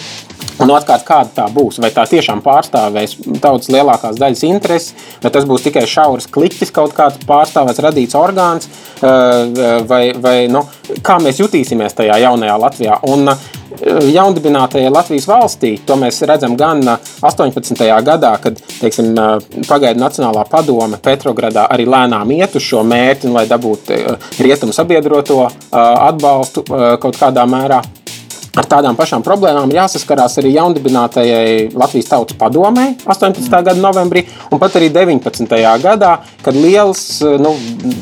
Un 0.62 0.70
otrkārt, 0.70 1.06
kāda 1.08 1.32
tā 1.34 1.46
būs? 1.50 1.80
Vai 1.82 1.90
tā 1.94 2.04
tiešām 2.10 2.42
pārstāvēs 2.46 3.16
tautas 3.42 3.72
lielākās 3.74 4.20
daļas 4.22 4.44
intereses, 4.46 5.08
vai 5.24 5.32
tas 5.34 5.48
būs 5.50 5.66
tikai 5.66 5.88
šaurs 5.90 6.28
kliķis, 6.30 6.74
kaut 6.76 6.94
kāds 6.98 7.22
pārstāvēts, 7.26 7.82
radīts 7.82 8.18
orgāns, 8.20 8.70
vai, 9.02 10.04
vai 10.22 10.36
nu, 10.52 10.62
kā 11.06 11.18
mēs 11.24 11.42
jutīsimies 11.42 11.98
tajā 11.98 12.20
jaunajā 12.26 12.60
Latvijā. 12.66 13.00
Un, 13.10 13.32
Jaundibinātajai 14.12 14.92
Latvijas 14.92 15.28
valstī 15.30 15.72
to 15.86 15.96
mēs 16.00 16.22
redzam 16.28 16.58
gan 16.60 16.84
18. 16.86 17.78
gadā, 18.06 18.34
kad 18.44 18.60
teiksim, 18.80 19.14
pagaidu 19.70 20.02
Nacionālā 20.02 20.44
padome 20.50 21.00
Petrogradā 21.02 21.68
arī 21.72 21.88
lēnām 21.90 22.36
iet 22.36 22.56
uz 22.60 22.66
šo 22.68 22.84
mērķi, 22.88 23.32
lai 23.32 23.48
dabūtu 23.50 24.02
rietumu 24.44 24.76
sabiedroto 24.76 25.46
atbalstu 25.72 26.66
kaut 26.68 27.20
kādā 27.20 27.48
mērā. 27.50 27.82
Ar 28.52 28.68
tādām 28.68 28.98
pašām 29.00 29.24
problēmām 29.24 29.72
jāsaskarās 29.72 30.34
arī 30.42 30.50
jaundibinātajai 30.58 31.70
Latvijas 31.72 32.10
Tautas 32.12 32.36
padomē 32.36 32.98
18. 33.06 33.46
Mm. 33.46 33.64
gada 33.64 33.80
novembrī, 33.80 34.26
un 34.52 34.60
pat 34.60 34.76
arī 34.76 34.90
19. 34.92 35.48
gadā, 35.80 36.18
kad 36.44 36.58
liels, 36.58 37.22
nu, 37.40 37.54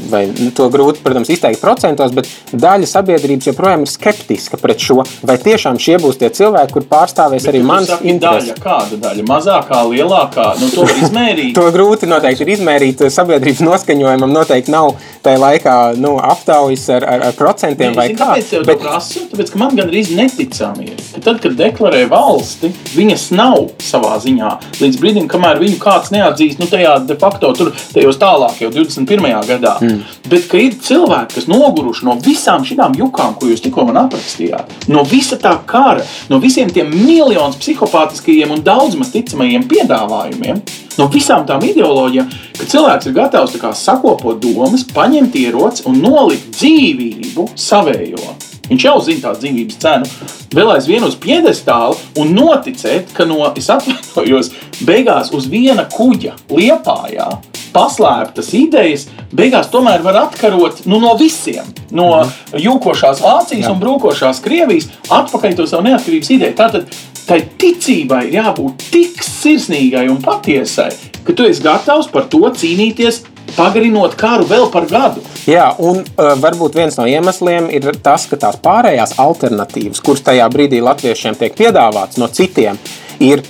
vai 0.09 0.23
to 0.57 0.65
grūti, 0.73 1.03
protams, 1.05 1.29
izteikt 1.29 1.61
procentos, 1.61 2.15
bet 2.17 2.31
daļa 2.49 2.89
sabiedrības 2.89 3.51
joprojām 3.51 3.85
ir 3.85 3.91
skeptiska 3.91 4.57
pret 4.57 4.81
šo, 4.81 5.03
vai 5.21 5.35
tiešām 5.43 5.77
šie 5.77 5.99
būs 6.01 6.17
tie 6.17 6.31
cilvēki, 6.33 6.73
kur 6.79 6.87
pārstāvēs 6.95 7.45
bet, 7.45 7.51
arī 7.53 7.61
mans 7.69 7.93
intereses. 7.99 8.49
Daļa, 8.49 8.63
kāda 8.63 8.99
daļa? 9.05 9.27
Mazākā, 9.29 9.83
lielākā? 9.93 10.47
Nu, 10.63 10.71
to 10.73 10.87
izmērīt. 10.89 11.53
to 11.59 11.67
grūti 11.75 12.09
noteikti 12.09 12.47
ir 12.47 12.53
izmērīt. 12.55 13.05
Sabiedrības 13.13 13.61
noskaņojumam 13.67 14.33
noteikti 14.33 14.73
nav 14.73 14.95
tajā 15.21 15.43
laikā 15.45 15.77
nu, 16.01 16.15
aptaujas 16.17 16.87
ar, 16.97 17.05
ar, 17.05 17.27
ar 17.29 17.37
procentiem 17.37 17.93
ne, 17.93 17.99
vai 18.01 18.09
kā. 18.15 18.33
Tāpēc, 18.39 18.65
bet... 18.65 18.81
prasu, 18.81 19.27
tāpēc, 19.29 19.53
ka 19.53 19.61
man 19.61 19.77
gan 19.77 19.91
arī 19.91 20.05
net 20.17 20.38
neticami 20.39 20.83
ir, 20.83 20.95
ka 21.13 21.21
tad, 21.23 21.39
kad 21.43 21.55
deklarē 21.57 22.05
valsti, 22.09 22.71
viņas 22.95 23.25
nav 23.35 23.69
savā 23.83 24.15
ziņā. 24.23 24.51
Līdz 24.79 24.99
brīdim, 25.01 25.27
kamēr 25.31 25.59
viņu 25.59 25.79
kāds 25.81 26.11
neatzīst, 26.15 26.61
nu, 26.61 26.67
tajā 26.71 26.95
de 27.07 27.17
facto 27.19 27.51
tur, 27.57 27.71
tajos 27.93 28.19
tālāk, 28.21 28.61
jau 28.63 28.71
21. 28.73 29.27
gadā. 29.49 29.75
Mm. 29.83 30.01
Bet, 30.29 30.47
ka 30.51 30.59
ir 30.61 30.77
cilvēki, 30.79 31.35
kas 31.39 31.49
noguruši 31.51 32.07
no 32.07 32.17
visām 32.23 32.65
šīm 32.67 32.97
jukām, 32.99 33.35
ko 33.35 33.49
jūs 33.49 33.63
tikko 33.65 33.85
man 33.89 34.05
aprakstījāt, 34.05 34.87
no 34.91 35.03
visa 35.07 35.39
tā 35.41 35.55
kara, 35.67 36.05
no 36.31 36.39
visiem 36.39 36.71
tiem 36.71 36.91
miljoniem 36.93 37.57
psihopātiskajiem 37.59 38.53
un 38.55 38.63
daudzmaz 38.63 39.11
ticamajiem 39.13 39.67
piedāvājumiem, 39.69 40.61
no 40.99 41.07
visām 41.11 41.45
tām 41.49 41.63
ideoloģijām, 41.67 42.29
ka 42.59 42.67
cilvēks 42.73 43.09
ir 43.09 43.17
gatavs 43.17 43.57
sakopot 43.83 44.39
domas, 44.43 44.85
paņemt 44.95 45.35
ieroci 45.39 45.87
un 45.89 45.99
nolikt 46.03 46.53
dzīvību 46.59 47.51
savējo. 47.59 48.48
Viņš 48.69 48.85
jau 48.85 48.95
zina 49.01 49.23
tās 49.27 49.39
dzīvības 49.41 49.79
cenu. 49.81 50.09
vēl 50.53 50.73
aizvien 50.75 51.03
uz 51.05 51.15
piedestāla 51.17 51.97
un 52.17 52.33
noticēt, 52.37 53.13
ka 53.13 53.25
no, 53.25 53.41
es 53.57 53.69
atvainojos, 53.69 54.51
beigās 54.85 55.33
uz 55.33 55.49
viena 55.49 55.85
kuģa 55.89 56.35
liepājā 56.49 57.29
paslēptas 57.73 58.49
idejas, 58.57 59.07
beigās 59.35 59.69
tomēr 59.69 60.01
var 60.05 60.23
atkarot 60.23 60.83
nu, 60.89 60.99
no 61.01 61.15
visiem. 61.19 61.67
No 61.91 62.09
jūkošās 62.53 63.21
Vācijas 63.25 63.69
un 63.69 63.79
brūkošās 63.81 64.41
Krievijas 64.45 64.89
atpakaļ 65.05 65.57
to 65.57 65.67
savu 65.69 65.85
neatkarības 65.89 66.33
ideju. 66.35 66.57
Tātad 66.57 66.89
tai 67.29 67.43
ticībai 67.61 68.23
ir 68.29 68.39
jābūt 68.39 68.87
tik 68.93 69.21
sirsnīgai 69.25 70.07
un 70.09 70.17
patiesai, 70.23 70.89
ka 71.25 71.35
tu 71.35 71.45
esi 71.45 71.65
gatavs 71.65 72.09
par 72.13 72.29
to 72.31 72.41
cīnīties. 72.49 73.23
Pagarinot 73.57 74.15
karu 74.19 74.47
vēl 74.49 74.67
par 74.73 74.87
gadu. 74.89 75.23
Jā, 75.49 75.71
un 75.79 76.01
uh, 76.03 76.33
varbūt 76.41 76.77
viens 76.77 76.97
no 76.99 77.07
iemesliem 77.09 77.69
ir 77.73 77.89
tas, 78.03 78.27
ka 78.29 78.39
tās 78.39 78.59
pārējās 78.63 79.17
alternatīvas, 79.21 80.01
kuras 80.05 80.25
tajā 80.25 80.49
brīdī 80.53 80.81
latviešiem 80.85 81.37
tiek 81.39 81.55
piedāvātas 81.57 82.19
no 82.21 82.29
citiem, 82.33 82.79
ir 83.19 83.43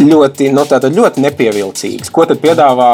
ļoti, 0.00 0.50
no 0.54 0.64
nu, 0.64 0.90
ļoti 0.96 1.22
nepievilcīgs. 1.22 2.10
Ko 2.14 2.26
tad 2.28 2.40
piedāvā 2.42 2.90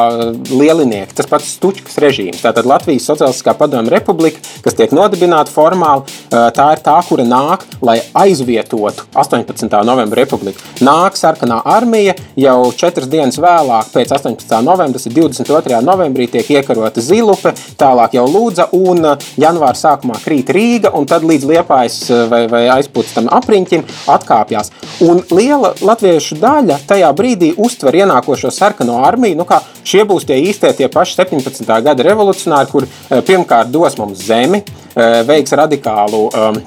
lielinieki? 0.51 1.17
Tas 1.17 1.29
pats 1.31 1.55
Stučkas 1.57 1.99
režīms. 2.03 2.43
Tātad 2.43 2.69
Latvijas 2.69 3.07
Socialistiskā 3.09 3.55
padomju 3.59 3.93
republika, 3.93 4.41
kas 4.65 4.77
tiek 4.79 4.93
nodibināta 4.97 5.53
formāli, 5.53 6.05
tā 6.31 6.69
ir 6.75 6.83
tā, 6.85 6.97
kura 7.09 7.25
nāk, 7.27 7.65
lai 7.85 7.99
aizvietotu 8.15 9.07
18. 9.15 9.69
novembra 9.87 10.23
republiku. 10.23 10.61
Nāk 10.85 11.17
sarkanā 11.19 11.61
armija 11.65 12.17
jau 12.39 12.59
četras 12.77 13.09
dienas 13.11 13.41
vēlāk, 13.41 13.93
pēc 13.95 14.15
18. 14.19 14.57
novembra, 14.67 14.99
tas 14.99 15.09
ir 15.09 15.17
22. 15.17 15.81
novembrī, 15.87 16.29
tiek 16.31 16.53
iekarota 16.59 17.03
Zilupe, 17.05 17.55
tālāk 17.81 18.19
jau 18.19 18.27
Lūdza 18.31 18.69
un 18.77 19.05
janvāra 19.41 19.79
sākumā 19.79 20.21
krīt 20.25 20.53
Rīga, 20.55 20.93
un 20.97 21.09
tad 21.11 21.25
līdz 21.27 21.49
Liepājas 21.51 21.99
vai, 22.31 22.45
vai 22.51 22.65
aizpūtam 22.77 23.31
apriņķim 23.41 23.87
atkāpjas. 24.11 24.73
Un 25.07 25.23
liela 25.35 25.73
latviešu 25.81 26.39
daļa 26.41 26.81
tajā 26.91 27.13
brīdī 27.17 27.53
uztver 27.61 28.01
ienākošo 28.03 28.51
sarkano 28.55 29.01
armiju. 29.07 29.39
Nu, 29.41 29.47
šie 29.87 30.05
būs 30.09 30.27
tie 30.29 30.41
īstie, 30.43 30.73
tie 30.77 30.91
paši 30.93 31.21
17. 31.23 31.65
gada 31.87 32.07
revolucionāri, 32.07 32.71
kur 32.73 32.89
eh, 32.89 33.23
pirmkārt 33.27 33.73
dos 33.73 33.99
mums 34.01 34.27
zemi, 34.27 34.65
eh, 34.65 35.23
veiks 35.29 35.57
radikālu. 35.63 36.27
Um, 36.35 36.63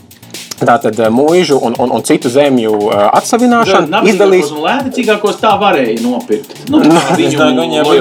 Tātad 0.64 0.96
mūžu 1.12 1.58
un, 1.60 1.76
un, 1.82 1.92
un 1.98 2.04
citu 2.08 2.30
zemju 2.32 2.78
atsevināšanu 3.18 4.04
izdalīs. 4.08 4.52
Lētākos 4.64 5.40
tā 5.42 5.54
varēja 5.60 5.98
nopirkt. 6.04 6.54
Nu, 6.72 6.80
viņu, 7.18 7.50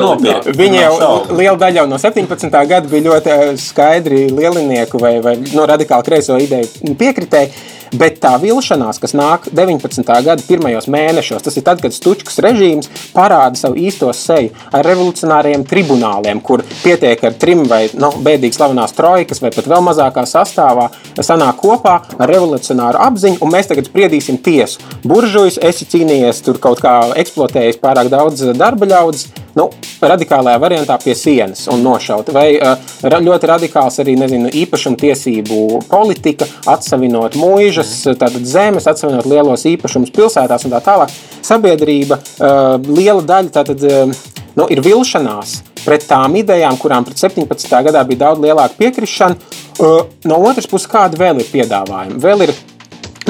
nopirkt. 0.04 0.50
Viņi 0.58 0.82
jau 0.82 0.92
liela 1.32 1.56
daļa 1.58 1.82
jau 1.82 1.86
no 1.90 1.98
17. 1.98 2.50
gada 2.52 2.86
bija 2.90 3.08
ļoti 3.08 3.38
skaidri 3.62 4.28
lielinieku 4.30 5.00
vai, 5.02 5.16
vai 5.24 5.36
no 5.56 5.66
radikāli 5.68 6.06
kreiso 6.06 6.38
ideju 6.42 6.94
piekritēji. 7.00 7.80
Bet 7.92 8.22
tā 8.22 8.32
vilšanās, 8.40 8.96
kas 9.02 9.12
nāk 9.12 9.50
19. 9.52 10.06
gada 10.24 10.44
pirmajos 10.46 10.86
mēnešos, 10.92 11.42
tas 11.44 11.58
ir 11.60 11.64
tad, 11.66 11.82
kad 11.84 11.92
Stučkas 11.92 12.38
režīms 12.40 12.88
parāda 13.12 13.58
savu 13.60 13.76
īsto 13.76 14.08
seju 14.16 14.48
ar 14.72 14.86
revolucionāriem 14.88 15.66
tribunāliem, 15.68 16.40
kur 16.40 16.64
pietiek 16.80 17.20
ar 17.28 17.36
trim 17.36 17.66
vai 17.68 17.82
nu, 17.92 18.08
bēdīgi 18.24 18.56
slavenās 18.56 18.96
trojkas, 18.96 19.42
vai 19.44 19.52
pat 19.52 19.68
vēl 19.68 19.84
mazākā 19.84 20.24
sastāvā, 20.28 20.88
sanāk 21.20 21.60
kopā 21.60 21.98
ar 22.16 22.32
revolucionāru 22.32 23.02
apziņu, 23.10 23.42
un 23.44 23.52
mēs 23.52 23.68
tagad 23.68 23.90
spriedīsim 23.90 24.40
tiesu. 24.40 24.80
Buržujs, 25.04 25.60
esi 25.60 25.88
cīnījies, 25.92 26.40
tur 26.46 26.62
kaut 26.62 26.80
kā 26.80 26.96
eksploatējis 27.20 27.80
pārāk 27.82 28.08
daudz 28.12 28.46
darba 28.56 28.88
ļaudis, 28.88 29.28
nu, 29.58 29.68
radikālajā 30.02 30.60
variantā 30.62 30.96
pie 31.02 31.14
sienas 31.18 31.64
un 31.72 31.82
nošaut. 31.84 32.32
Vai 32.34 32.46
uh, 32.56 32.76
ļoti 33.02 33.50
radikāls 33.50 34.00
arī 34.02 34.16
nezinu, 34.20 34.52
īpašumtiesību 34.62 35.82
politika, 35.90 36.48
atsevinot 36.72 37.36
mūžas, 37.40 37.94
tātad 38.10 38.46
zemes, 38.48 38.88
atsevinot 38.90 39.28
lielos 39.30 39.66
īpašumus 39.72 40.14
pilsētās 40.14 40.66
un 40.66 40.76
tā 40.76 40.82
tālāk. 40.84 41.12
Sabiedrība, 41.44 42.18
uh, 42.18 42.78
liela 42.88 43.22
daļa 43.28 43.54
tātad, 43.60 43.86
uh, 43.88 44.50
nu, 44.58 44.68
ir 44.72 44.82
vilšanās 44.84 45.60
pret 45.82 46.06
tām 46.06 46.36
idejām, 46.38 46.76
kurām 46.78 47.06
pret 47.06 47.18
17. 47.18 47.72
gadā 47.88 48.04
bija 48.06 48.26
daudz 48.26 48.42
lielāka 48.44 48.78
piekrišana. 48.78 49.58
Uh, 49.80 50.04
no 50.28 50.38
otras 50.44 50.68
puses, 50.68 50.90
kādi 50.90 51.18
vēl 51.20 51.40
ir 51.42 51.48
piedāvājumi? 51.48 52.20
Vēl 52.22 52.46
ir 52.46 52.52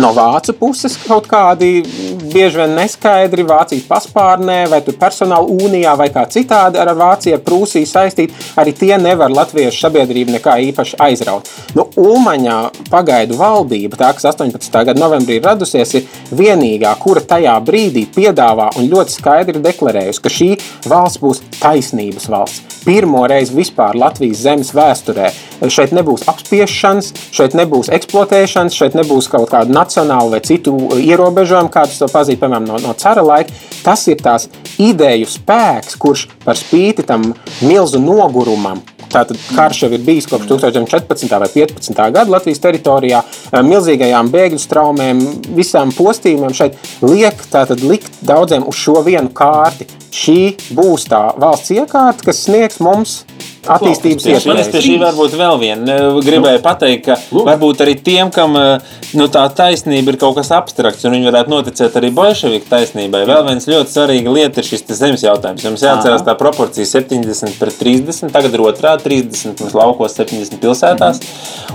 No 0.03 0.09
vācu 0.17 0.51
puses 0.59 0.97
kaut 0.99 1.29
kādi 1.31 1.85
bieži 2.33 2.59
vien 2.59 2.73
neskaidri 2.75 3.45
Vācijas 3.47 3.85
paspārnē, 3.87 4.57
vai 4.73 4.81
personāla 4.83 5.47
unijā, 5.47 5.93
vai 6.01 6.09
kā 6.11 6.25
citādi 6.33 6.81
ar 6.83 6.91
Vāciju, 6.99 7.39
Prūsiju 7.47 7.87
saistīti, 7.87 8.35
arī 8.59 8.73
tie 8.75 8.97
nevar 8.99 9.31
latviešu 9.31 9.85
sabiedrību 9.85 10.35
nekā 10.35 10.57
īpaši 10.73 10.99
aizraut. 11.07 11.51
Nu, 11.79 11.87
Ulmaņā 12.03 12.59
pagaidu 12.91 13.39
valdība, 13.39 14.01
tā 14.01 14.11
kas 14.17 14.27
18. 14.33 14.75
gada 14.89 14.99
novembrī 14.99 15.39
ir 15.39 15.47
radusies, 15.47 15.95
ir 15.95 16.11
vienīgā, 16.35 16.97
kura 16.99 17.23
tajā 17.23 17.55
brīdī 17.63 18.09
piedāvā 18.17 18.73
un 18.81 18.91
ļoti 18.91 19.19
skaidri 19.21 19.63
deklarējusi, 19.63 20.25
ka 20.25 20.35
šī 20.41 20.51
valsts 20.91 21.23
būs 21.23 21.45
taisnības 21.61 22.27
valsts. 22.33 22.81
Pirmo 22.83 23.23
reizi 23.31 23.55
vispār 23.55 23.95
Latvijas 23.95 24.43
zemes 24.43 24.75
vēsturē 24.75 25.31
šeit 25.71 25.93
nebūs 25.95 26.25
apspiešanas, 26.31 27.13
šeit 27.35 27.55
nebūs 27.59 27.91
eksploatēšanas, 27.95 28.75
šeit 28.75 28.97
nebūs 28.99 29.29
kaut 29.31 29.53
kāda 29.53 29.71
nacionālu 29.93 30.32
vai 30.32 30.40
citu 30.40 30.72
ierobežojumu, 30.97 31.70
kādus 31.72 32.01
to 32.01 32.09
pazīst, 32.09 32.40
piemēram, 32.40 32.66
no, 32.66 32.80
no 32.80 32.95
cara 32.97 33.22
laika. 33.22 33.53
Tas 33.82 34.07
ir 34.09 34.22
tās 34.22 34.49
ideju 34.80 35.28
spēks, 35.28 35.99
kurš 36.01 36.28
par 36.45 36.57
spīti 36.57 37.05
tam 37.05 37.32
milzu 37.61 38.01
nogurumam, 38.01 38.82
Tātad 39.12 39.36
karš 39.53 39.82
jau 39.82 39.88
ir 39.93 40.01
bijis 40.01 40.24
kopš 40.24 40.47
2014. 40.49 41.26
vai 41.36 41.49
2015. 41.53 41.99
gada 42.14 42.32
Latvijas 42.32 42.62
teritorijā, 42.64 43.18
milzīgajām 43.61 44.30
bēgļu 44.32 44.61
straumēm, 44.62 45.20
visām 45.53 45.93
postījumiem 45.93 46.57
šeit 46.57 46.78
liek 47.05 47.45
likt 47.82 48.22
daudziem 48.24 48.64
uz 48.64 48.80
šo 48.80 49.03
vienu 49.05 49.28
kārti. 49.36 49.84
Šī 50.09 50.57
būs 50.72 51.11
tā 51.12 51.26
valsts 51.36 51.74
iekārta, 51.76 52.24
kas 52.24 52.40
sniegs 52.47 52.80
mums 52.80 53.18
attīstības 53.71 54.27
iespējas. 54.33 54.71
Pie 54.73 54.83
šī 54.83 54.95
varbūt 55.03 55.37
vēl 55.39 55.59
viena. 55.61 55.97
Gribēju 56.25 56.59
nu, 56.59 56.63
pateikt, 56.65 57.05
ka 57.07 57.17
lūk. 57.31 57.47
varbūt 57.47 57.83
arī 57.85 57.95
tiem, 58.03 58.33
kam 58.35 58.57
nu, 58.57 59.29
tā 59.33 59.45
taisnība 59.55 60.15
ir 60.15 60.19
kaut 60.21 60.37
kas 60.39 60.53
abstrakts, 60.55 61.05
un 61.07 61.17
viņi 61.17 61.29
varētu 61.31 61.53
noticēt 61.53 61.99
arī 62.01 62.11
bolševiku 62.17 62.69
taisnībai. 62.71 63.23
Vēl 63.29 63.47
viens 63.49 63.69
ļoti 63.71 63.95
svarīga 63.95 64.35
lieta 64.35 64.63
ir 64.63 64.69
šis 64.69 64.87
zemes 64.99 65.25
jautājums. 65.27 65.65
Jums 65.67 65.85
jāatcerās 65.87 66.27
tā 66.27 66.35
proporcija 66.39 66.89
70 66.89 67.59
pret 67.61 67.79
30, 67.81 68.33
tagad 68.35 68.57
ir 68.57 68.65
otrā 68.67 68.97
30 69.03 69.63
mums 69.63 69.77
laukos, 69.79 70.17
70 70.19 70.59
pilsētās. 70.63 71.23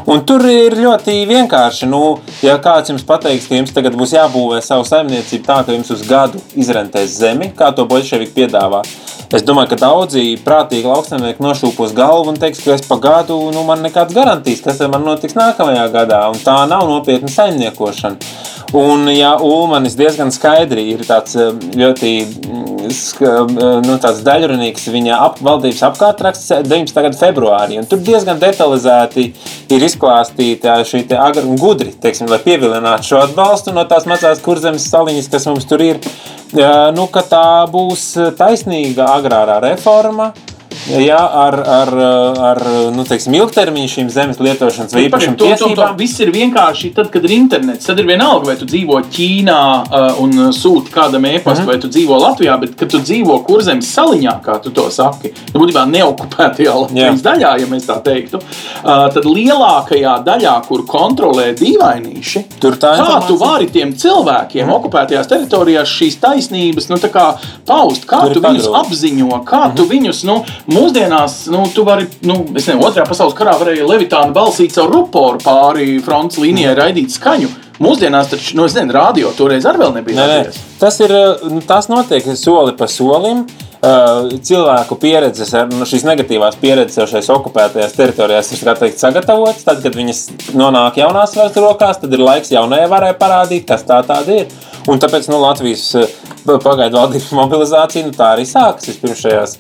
Un 0.08 0.24
tur 0.28 0.46
ir 0.52 0.78
ļoti 0.80 1.20
vienkārši, 1.30 1.90
nu, 1.92 2.20
ja 2.46 2.58
kāds 2.64 2.94
jums 2.94 3.06
pateiks, 3.08 3.48
ka 3.50 3.60
jums 3.60 3.76
tagad 3.76 3.98
būs 4.00 4.16
jābūvē 4.18 4.62
savu 4.64 4.88
saimniecību 4.88 5.48
tā, 5.48 5.62
ka 5.68 5.76
jums 5.76 5.92
uz 5.96 6.04
gadu 6.08 6.42
izrentēs 6.56 7.20
zemi, 7.20 7.52
kā 7.56 7.74
to 7.76 7.88
bolševiki 7.90 8.36
piedāvā. 8.42 8.84
Es 9.28 9.44
domāju, 9.44 9.74
ka 9.74 9.78
daudzi 9.82 10.38
prātīgi 10.40 10.88
lauksaimnieki 10.88 11.44
nošūpos 11.44 11.92
galvu 11.96 12.32
un 12.32 12.38
teiks, 12.40 12.62
ka 12.64 12.78
es 12.78 12.86
pagādu, 12.88 13.36
nu 13.52 13.66
man 13.68 13.82
nekāds 13.84 14.16
garantijas, 14.16 14.62
kas 14.64 14.80
man 14.88 15.04
notiks 15.04 15.36
nākamajā 15.36 15.84
gadā. 15.92 16.22
Un 16.32 16.40
tā 16.40 16.62
nav 16.72 16.86
nopietna 16.88 17.28
saimniekošana. 17.34 18.16
Un, 18.76 19.04
ja 19.12 19.34
Ulmanis 19.44 19.98
diezgan 20.00 20.32
skaidri 20.32 20.86
ir 20.94 21.04
tāds 21.08 21.36
eh, 21.40 21.52
ļoti 21.80 22.12
mm, 22.24 22.88
eh, 22.88 23.38
nu, 23.84 23.98
tāds 24.04 24.24
daļrunīgs 24.28 24.88
viņa 24.92 25.20
ap, 25.24 25.44
valdības 25.44 25.84
apkārtraksts 25.88 26.52
19. 26.68 26.96
gada 26.96 27.20
februārī, 27.20 27.80
tur 27.88 28.04
diezgan 28.04 28.40
detalizēti 28.44 29.30
ir 29.72 29.88
izklāstīta 29.88 30.82
šī 30.88 31.04
agri 31.16 31.48
un 31.48 31.60
gudri, 31.60 31.92
teiksim, 31.96 32.28
lai 32.32 32.42
pievilinātu 32.44 33.12
šo 33.12 33.24
atbalstu 33.24 33.76
no 33.76 33.88
tās 33.88 34.08
mazās 34.08 34.44
kurzemes 34.44 34.88
saliņas, 34.92 35.32
kas 35.32 35.48
mums 35.48 35.68
tur 35.68 35.84
ir 35.84 36.04
nu, 36.54 37.08
ka 37.12 37.24
tā 37.28 37.48
būs 37.72 38.14
taisnīga 38.38 39.10
agrārā 39.18 39.60
reforma, 39.64 40.32
Jā, 40.88 41.20
ar, 41.20 41.58
ar, 41.68 41.92
ar 42.50 42.62
nu, 42.96 43.04
teiksim, 43.08 43.36
ilgtermiņu 43.38 43.92
šīm 43.92 44.12
zemes 44.14 44.40
lietošanas 44.44 44.96
vai 44.96 45.06
īpašām 45.08 45.36
tiesībām. 45.40 45.96
Viss 46.00 46.22
ir 46.24 46.32
vienkārši 46.36 46.94
tad, 46.96 47.10
kad 47.14 47.26
ir 47.28 47.34
internets. 47.36 47.88
Tad 47.88 48.00
ir 48.00 48.08
vienalga, 48.08 48.52
vai 48.52 48.56
tu 48.60 48.68
dzīvo 48.70 49.02
Ķīnā 49.12 49.60
uh, 49.84 50.22
un 50.24 50.52
sūti 50.56 50.94
kādam 50.94 51.28
e-pastu, 51.30 51.64
mm 51.64 51.68
vai 51.68 51.76
tu 51.84 51.90
dzīvo 51.92 52.16
Latvijā, 52.22 52.54
bet 52.62 52.78
kad 52.80 52.88
tu 52.94 53.02
dzīvo 53.04 53.42
kurzemes 53.44 53.90
saliņā, 53.92 54.38
kā 54.46 54.56
tu 54.64 54.72
to 54.72 54.86
saki, 54.94 55.34
nu, 55.52 55.60
būtībā 55.60 55.84
neokupētajā 55.92 56.76
Latvijas 56.78 57.20
Jā. 57.20 57.24
daļā, 57.26 57.52
ja 57.60 57.68
mēs 57.68 57.88
tā 57.90 57.98
teiktu, 58.06 58.40
uh, 58.40 59.08
tad 59.12 59.28
lielākajā 59.28 60.14
daļā, 60.24 60.54
kur 60.70 60.86
kontrolē 60.88 61.50
dīvainīši, 61.60 62.44
tur 62.64 62.78
tā 62.80 62.94
ir. 62.96 63.04
Kā 63.04 63.20
tu 63.28 63.36
vari 63.42 63.68
tiem 63.74 63.92
cilvēkiem 63.98 64.64
mm 64.64 64.76
okupētajās 64.78 65.30
teritorijās 65.32 65.90
šīs 65.90 66.20
taisnības 66.22 66.90
nu, 66.92 66.98
paust, 67.68 68.04
kā 68.08 68.20
tu 68.32 68.42
viņus 68.44 68.68
apziņo, 68.78 69.42
kā 69.48 69.64
mm 69.66 69.78
tu 69.78 69.88
viņus. 69.90 70.24
Nu, 70.28 70.38
Mūsdienās, 70.78 71.38
nu, 71.54 71.64
tu 71.74 71.84
vari, 71.88 72.06
nu, 72.28 72.42
es 72.54 72.68
nezinu, 72.68 72.84
otrajā 72.86 73.08
pasaules 73.10 73.38
karā 73.38 73.56
varēja 73.58 73.88
Levitānu 73.88 74.36
balsīt 74.36 74.76
caur 74.76 74.92
ruporu 74.94 75.42
pāri 75.42 75.98
frontes 76.06 76.38
līnijai, 76.42 76.74
mm. 76.74 76.82
raidīt 76.82 77.16
skaņu. 77.16 77.54
Mūsdienās 77.82 78.30
taču, 78.32 78.56
nu, 78.58 78.66
es 78.66 78.74
nezinu, 78.78 78.94
radio 78.96 79.32
toreiz 79.38 79.66
arī 79.70 79.90
nebija. 79.94 80.18
Nē, 80.18 80.38
nē. 80.48 80.68
Tas 80.82 80.98
ir, 81.02 81.14
nu, 81.46 81.62
tas 81.66 81.90
notiek 81.92 82.26
soli 82.38 82.74
pa 82.78 82.90
solim. 82.90 83.46
uh, 83.78 84.32
cilvēku 84.42 84.98
pieredzes, 85.02 85.52
ar, 85.58 85.68
nu, 85.70 85.86
šīs 85.86 86.06
negatīvās 86.08 86.58
pieredzes 86.62 86.98
jau 86.98 87.06
šajās 87.12 87.30
okupētajās 87.36 87.94
teritorijās 87.98 88.50
ir 88.56 88.72
teikt, 88.80 88.98
sagatavotas. 89.02 89.66
Tad, 89.68 89.84
kad 89.86 89.98
viņas 89.98 90.24
nonāk 90.58 90.98
jaunās 91.02 91.36
varas 91.38 91.60
rokās, 91.62 92.02
tad 92.02 92.14
ir 92.14 92.24
laiks 92.26 92.54
jaunajai 92.54 92.90
varai 92.92 93.14
parādīt, 93.20 93.68
kas 93.70 93.86
tā 93.88 94.02
tāda 94.08 94.42
ir. 94.42 94.58
Un 94.88 95.02
tāpēc 95.04 95.30
nu, 95.30 95.38
Latvijas 95.44 95.92
pagaidu 96.48 96.98
valdības 96.98 97.32
mobilizācija 97.36 98.08
nu, 98.08 98.14
tā 98.16 98.32
arī 98.36 98.46
sākas. 98.48 98.88
Vispirms 98.92 99.24
šajās 99.24 99.56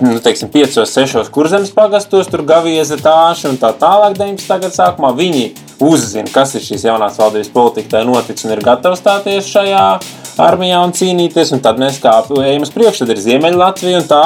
nu, 0.00 0.16
teiksim, 0.24 0.50
5, 0.52 0.80
6 0.88 1.32
kurzemes 1.34 1.72
pagastos, 1.76 2.30
tur 2.30 2.44
gavieza 2.48 2.98
tāša 3.00 3.52
un 3.52 3.60
tā 3.60 3.72
tālāk 3.76 4.16
19. 4.18 4.48
gada 4.48 4.72
sākumā. 4.74 5.12
Viņi 5.18 5.44
uzzina, 5.84 6.30
kas 6.32 6.56
ir 6.56 6.64
šīs 6.64 6.88
jaunās 6.88 7.20
valdības 7.20 7.52
politika, 7.54 7.96
tā 7.96 8.02
ir 8.04 8.10
noticis 8.10 8.48
un 8.48 8.56
ir 8.56 8.64
gatavi 8.64 9.00
stāties 9.00 9.52
šajā 9.52 9.84
armijā 10.40 10.80
un 10.84 10.92
cīnīties. 10.96 11.52
Un 11.54 11.62
tad 11.64 11.80
mēs 11.80 12.00
kāpjam 12.02 12.64
uz 12.64 12.72
priekšu, 12.74 13.04
tad 13.04 13.14
ir 13.14 13.22
Ziemeļlatvija 13.24 14.00
un 14.00 14.08
tā, 14.08 14.22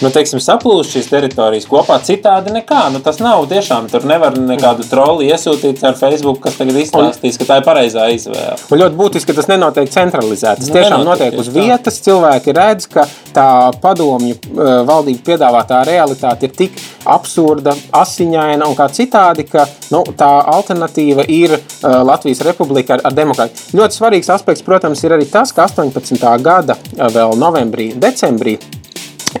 nu, 0.00 0.10
teiksim, 0.12 0.40
saplūst 0.42 0.96
šīs 0.96 1.10
teritorijas 1.10 1.68
kopā. 1.70 1.98
Citādi 2.06 2.54
nekā. 2.54 2.86
Nu, 2.94 3.02
tas 3.04 3.20
nav 3.22 3.46
tiešām. 3.50 3.90
Tur 3.92 4.06
nevar 4.08 4.36
nekādu 4.38 4.86
troli 4.88 5.30
iesūtīt 5.30 5.82
ar 5.86 5.98
Facebook, 6.00 6.40
kas 6.44 6.58
tagad 6.60 6.78
izstāstīs, 6.80 7.38
ka 7.40 7.48
tā 7.48 7.60
ir 7.60 7.66
pareizā 7.66 8.08
izvēle. 8.14 8.58
Un 8.70 8.82
ļoti 8.84 9.00
būtiski, 9.00 9.30
ka 9.30 9.40
tas 9.40 9.50
nenotiek 9.50 9.90
centralizēti. 9.92 10.64
Tas 10.64 10.72
nu, 10.72 10.78
tiešām 10.78 11.06
notiek 11.06 11.38
uz 11.40 11.49
vietas. 11.54 12.00
Cilvēki 12.04 12.54
redz, 12.56 12.86
ka 12.90 13.04
tā 13.34 13.46
padomju 13.82 14.36
eh, 14.36 14.72
valdības 14.88 15.24
piedāvātā 15.26 15.82
realitāte 15.88 16.48
ir 16.48 16.56
tik 16.56 16.80
absurda, 17.10 17.74
asiņaina 17.96 18.68
un 18.68 18.76
kā 18.78 18.88
citādi, 18.94 19.46
ka 19.50 19.66
nu, 19.94 20.02
tā 20.16 20.28
alternatīva 20.52 21.24
ir 21.32 21.54
uh, 21.56 22.02
Latvijas 22.06 22.42
republika 22.46 22.94
ar, 22.96 23.04
ar 23.08 23.14
demokrātiju. 23.16 23.78
Ļoti 23.80 23.96
svarīgs 23.96 24.30
aspekts, 24.34 24.64
protams, 24.66 25.02
ir 25.04 25.14
arī 25.16 25.26
tas, 25.30 25.54
ka 25.56 25.66
18. 25.66 26.20
gada 26.44 26.76
vēl 26.94 27.34
novembrī, 27.40 27.90
decembrī 27.98 28.58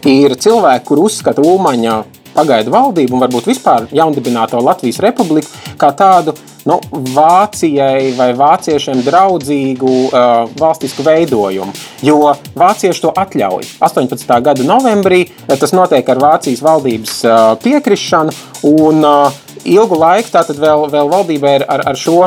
ir 0.08 0.34
cilvēki, 0.40 0.86
kur 0.88 1.04
uzskata 1.04 1.44
Ulmaņa 1.44 1.98
pagaidu 2.34 2.72
valdību 2.74 3.16
un 3.16 3.24
varbūt 3.24 3.48
vispār 3.50 3.88
jaundibināto 3.94 4.60
Latvijas 4.62 5.00
republiku 5.02 5.50
kā 5.80 5.90
tādu 5.96 6.34
nu, 6.68 6.78
Vācijai 6.90 8.12
vai 8.18 8.30
vāciešiem 8.36 9.02
draudzīgu 9.06 9.92
uh, 10.08 10.46
valstisku 10.60 11.04
veidojumu. 11.06 11.74
Jo 12.06 12.34
vācieši 12.58 13.04
to 13.04 13.12
atļauj. 13.16 13.68
18. 13.80 14.26
gada 14.44 14.66
novembrī 14.66 15.24
tas 15.48 15.74
notiek 15.76 16.08
ar 16.08 16.22
Vācijas 16.22 16.64
valdības 16.64 17.20
uh, 17.24 17.38
piekrišanu, 17.62 18.34
un 18.70 19.04
uh, 19.04 19.40
ilgu 19.64 19.98
laiku 20.00 20.32
tātad 20.34 20.60
vēl, 20.60 20.88
vēl 20.92 21.12
valdībai 21.12 21.54
ir 21.60 21.68
ar, 21.68 21.84
ar, 21.92 21.98
šo, 21.98 22.24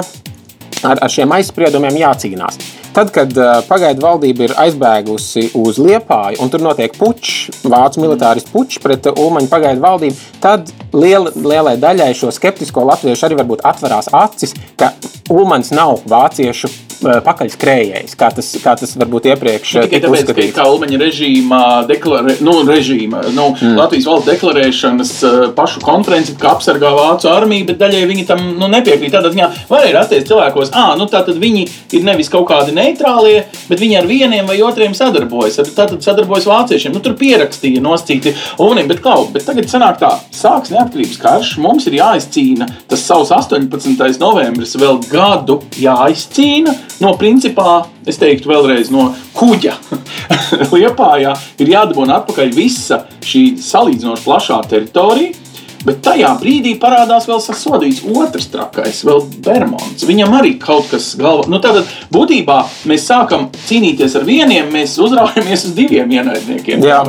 ar, 0.83 0.97
ar 0.97 1.11
šiem 1.11 1.33
aizspriedumiem 1.37 2.01
jācīnās. 2.03 2.82
Tad, 2.93 3.09
kad 3.09 3.31
pagaidu 3.65 4.03
valdība 4.05 4.45
ir 4.45 4.51
aizbēgusi 4.61 5.47
uz 5.57 5.79
Liepāju, 5.81 6.37
un 6.43 6.51
tur 6.53 6.61
notiek 6.61 6.93
pučs, 6.93 7.47
vācu 7.65 8.03
militāristu 8.03 8.53
pučs 8.53 8.77
pret 8.83 9.09
Ulmaņa 9.09 9.49
pagaidu 9.49 9.81
valdību, 9.81 10.19
tad 10.43 10.69
liel, 10.93 11.31
lielai 11.33 11.73
daļai 11.81 12.11
šo 12.17 12.29
skeptisko 12.35 12.85
latviešu 12.91 13.25
arī 13.25 13.39
varbūt 13.41 13.65
atverās 13.65 14.11
acis, 14.13 14.53
ka 14.77 14.91
Ulmans 15.33 15.73
nav 15.73 16.03
vāciešu 16.05 16.69
pakaļskrējējs, 17.03 18.15
kā 18.19 18.29
tas, 18.35 18.49
kā 18.63 18.75
tas 18.79 18.95
varbūt 18.99 19.29
iepriekš 19.33 19.73
nu, 19.77 19.83
tika 19.91 20.07
tāpēc, 20.07 20.23
uzskatīts. 20.23 20.55
Ka 20.55 20.67
Ulmaņa 20.71 20.99
režīmā, 21.01 21.63
deklarē, 21.89 22.37
nu, 22.45 22.55
režīma, 22.67 23.23
nu, 23.35 23.49
mm. 23.53 23.75
Latvijas 23.79 24.07
valsts 24.09 24.29
deklarēšanas 24.31 25.13
uh, 25.27 25.39
pašu 25.57 25.83
konferenci, 25.83 26.35
ka 26.39 26.53
apsargā 26.55 26.93
vācu 26.95 27.29
armiju, 27.31 27.67
bet 27.71 27.81
daļai 27.81 28.03
viņi 28.09 28.27
tam 28.29 28.43
nu, 28.59 28.69
nepiekrīt. 28.71 29.13
Tādā 29.13 29.33
ziņā 29.33 29.49
varēja 29.69 29.97
rasties 29.99 30.27
cilvēkos, 30.29 30.73
ah, 30.79 30.93
nu 30.99 31.09
tā 31.11 31.23
tad 31.27 31.37
viņi 31.41 31.65
ir 31.97 32.07
nevis 32.07 32.31
kaut 32.33 32.47
kādi 32.49 32.75
neitrālie, 32.75 33.43
bet 33.69 33.83
viņi 33.83 33.99
ar 33.99 34.09
vieniem 34.09 34.49
vai 34.49 34.59
otriem 34.65 34.95
sadarbojas. 34.97 35.59
Tātad 35.73 35.99
sadarbojas 36.05 36.47
vāciešiem. 36.49 36.95
Nu, 36.95 37.03
tur 37.03 37.17
pierakstīja 37.19 37.83
noscīti 37.83 38.33
unim, 38.63 38.89
bet 38.89 39.03
kaut 39.05 39.33
bet 39.35 39.45
tagad 39.47 39.69
sanāk 39.71 39.99
tā, 40.01 40.11
sāks 40.33 40.73
neatkarības 40.73 41.19
karš, 41.21 41.55
mums 41.63 41.87
ir 41.89 41.97
jāizcīna 41.99 42.69
tas 42.89 43.05
savs 43.07 43.31
18. 43.33 44.19
novembris 44.21 44.75
vēl 44.79 44.99
gadu 45.09 45.59
jāizcīna 45.79 46.73
no 47.01 47.13
principā, 47.19 47.83
es 48.05 48.19
teiktu 48.21 48.51
vēlreiz, 48.51 48.91
no 48.93 49.11
kuģa 49.37 49.77
Liepājā 50.73 51.33
ir 51.61 51.71
jādabūna 51.73 52.19
atpakaļ 52.21 52.53
visa 52.55 53.03
šī 53.25 53.45
salīdzinoši 53.63 54.25
plašā 54.27 54.59
teritorija 54.69 55.42
Bet 55.83 55.99
tajā 56.05 56.29
brīdī 56.39 56.77
parādās 56.79 57.25
vēl 57.27 57.41
sasodīts 57.43 58.03
otrs 58.07 58.47
trakais, 58.53 59.01
vēl 59.03 59.25
Bermons. 59.43 60.05
Viņam 60.07 60.35
arī 60.37 60.53
kaut 60.61 60.87
kas 60.93 61.09
galvā. 61.19 61.49
Nu, 61.51 61.59
tātad, 61.63 61.89
būtībā 62.13 62.59
mēs 62.89 63.07
sākam 63.09 63.49
cīnīties 63.67 64.15
ar 64.19 64.23
vieniem, 64.27 64.69
mēs 64.71 64.95
uzraujamies 65.03 65.67
uz 65.67 65.75
diviem 65.75 66.11
ienaidniekiem. 66.15 66.85
Jā, 66.87 67.01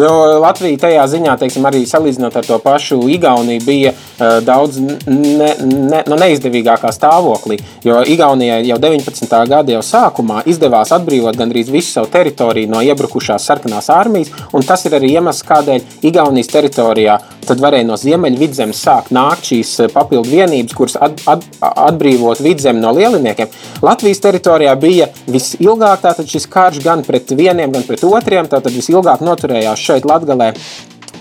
nu, 0.00 0.08
Latvija 0.40 0.80
tajā 0.86 1.04
ziņā, 1.12 1.36
teiksim, 1.42 1.68
arī 1.68 1.84
salīdzinot 1.88 2.40
ar 2.40 2.48
to 2.48 2.58
pašu 2.64 3.02
Igauniju, 3.12 3.64
bija 3.66 3.92
uh, 3.92 4.38
daudz 4.44 4.80
ne, 4.80 5.52
ne, 5.60 6.02
nu, 6.08 6.16
neizdevīgākā 6.16 6.92
stāvoklī. 6.96 7.60
Jo 7.84 8.00
Igaunijai 8.00 8.62
jau 8.70 8.80
19. 8.80 9.36
gada 9.52 9.76
jau 9.76 9.84
sākumā 9.84 10.40
izdevās 10.48 10.94
atbrīvot 10.96 11.36
gandrīz 11.36 11.68
visu 11.72 11.98
savu 11.98 12.08
teritoriju 12.16 12.72
no 12.72 12.80
iebrukušās 12.80 13.44
sarkanās 13.52 13.92
armijas, 13.92 14.32
un 14.56 14.64
tas 14.64 14.88
ir 14.88 14.96
arī 14.96 15.12
iemesls, 15.18 15.44
kādēļ 15.46 16.06
Igaunijas 16.08 16.52
teritorijā 16.56 17.20
tad 17.48 17.62
varēja 17.62 17.86
no 17.88 17.96
Ziemeļvidzemes 18.00 18.80
sākt 18.86 19.12
nākt 19.14 19.50
šīs 19.50 19.72
eh, 19.84 19.92
papildu 19.92 20.32
vienības, 20.32 20.76
kuras 20.76 20.98
at, 21.02 21.22
at, 21.30 21.46
atbrīvot 21.86 22.42
vidzemi 22.44 22.82
no 22.82 22.92
lieliniekiem. 22.96 23.52
Latvijas 23.86 24.22
teritorijā 24.24 24.74
bija 24.80 25.10
visilgāk 25.30 26.04
šis 26.26 26.48
karš 26.50 26.82
gan 26.84 27.04
pret 27.06 27.32
vieniem, 27.36 27.72
gan 27.72 27.86
pret 27.86 28.04
otriem. 28.06 28.50
Tātad 28.50 28.74
visilgāk 28.74 29.24
noturējās 29.24 29.86
šeit 29.88 30.06
Latgalē 30.08 30.52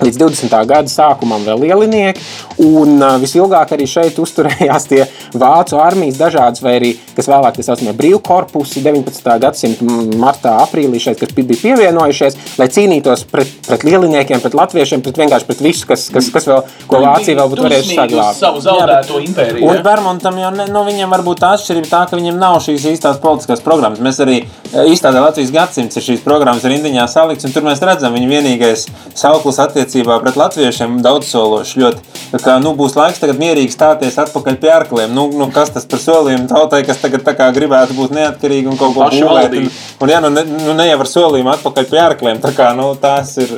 līdz 0.03 0.19
20. 0.21 0.55
gada 0.69 0.91
sākumam 0.91 1.43
vēl 1.45 1.65
lielinieki, 1.65 2.23
un 2.65 2.99
visilgāk 3.21 3.73
arī 3.75 3.87
šeit 3.89 4.19
uzturējās 4.21 4.87
tie 4.91 5.03
vācu 5.35 5.79
armijas 5.81 6.19
dažādas, 6.19 6.63
vai 6.63 6.75
arī, 6.79 6.91
kas 7.15 7.29
vēlāk 7.31 7.57
tie 7.57 7.65
saucamie 7.67 7.95
brīvkorpusi 7.97 8.83
19. 8.85 9.29
gadsimta 9.43 9.87
martā, 10.19 10.55
aprīlī 10.63 11.01
šeit, 11.01 11.19
kas 11.21 11.33
bija 11.35 11.59
pievienojušies, 11.61 12.37
lai 12.59 12.69
cīnītos 12.71 13.25
pret, 13.31 13.51
pret 13.67 13.85
lieliniekiem, 13.87 14.43
pret 14.43 14.57
latviešiem, 14.57 15.03
pret 15.05 15.19
vienkārši 15.23 15.49
pret 15.49 15.63
visu, 15.65 15.87
kas, 15.89 16.07
kas, 16.13 16.29
kas 16.33 16.49
vēl, 16.49 16.61
ko 16.89 17.01
Vācija 17.05 17.39
vēl 17.39 17.51
būtu 17.51 17.65
varējusi 17.67 17.97
saglabāt. 17.99 18.39
Savu 18.39 18.63
zaudēto 18.63 19.21
impēriju. 19.23 19.69
Un 19.69 19.81
Bermontam 19.85 20.39
jau, 20.41 20.51
ne, 20.55 20.67
nu, 20.71 20.83
viņiem 20.87 21.11
varbūt 21.15 21.43
tā 21.43 21.53
atšķirība 21.55 21.91
tā, 21.91 22.03
ka 22.09 22.19
viņiem 22.19 22.39
nav 22.41 22.59
šīs 22.65 22.87
īstās 22.95 23.19
politiskās 23.23 23.63
programmas. 23.65 24.03
Mēs 24.03 24.21
arī 24.23 24.41
īstādē 24.85 25.23
Latvijas 25.23 25.53
gadsimts 25.55 25.99
ir 25.99 26.05
šīs 26.09 26.23
programmas 26.25 26.65
rindiņā 26.67 27.07
salikts, 27.11 27.47
un 27.47 27.55
tur 27.55 27.65
mēs 27.67 27.83
redzam, 27.85 28.15
viņa 28.15 28.31
vienīgais 28.31 28.87
sauklis 29.15 29.61
attiecības 29.63 29.84
attiecībā 29.85 30.17
pret 30.23 30.37
latviešiem 30.39 30.99
daudzsološi. 31.05 31.79
Ļoti, 31.81 32.03
kā, 32.41 32.57
nu, 32.63 32.73
būs 32.77 32.97
laiks 32.97 33.21
tagad 33.21 33.39
mierīgi 33.39 33.73
stāties 33.73 34.17
atpakaļ 34.25 34.59
pie 34.61 34.71
arkliem. 34.73 35.13
Nu, 35.15 35.27
nu, 35.31 35.47
kas 35.53 35.71
tas 35.75 35.85
par 35.89 36.01
solījumu 36.01 36.49
tautai, 36.51 36.83
kas 36.87 37.01
tagad 37.03 37.25
gribētu 37.55 37.95
būt 37.97 38.15
neatkarīgi 38.15 38.71
un 38.71 38.79
kaut 38.79 38.95
ko 38.97 39.09
būvēt? 39.13 39.57
Un, 39.59 39.69
un 40.01 40.13
jā, 40.13 40.21
nu, 40.23 40.31
ne, 40.33 40.45
nu, 40.49 40.75
ne 40.77 40.89
jau 40.89 41.01
ar 41.03 41.11
solījumu 41.11 41.53
atpakaļ 41.55 41.89
pie 41.91 42.01
arkliem. 42.01 42.41
Tā 42.43 42.51
kā, 42.55 42.71
nu, 42.77 42.91
tās 42.99 43.35
ir 43.41 43.53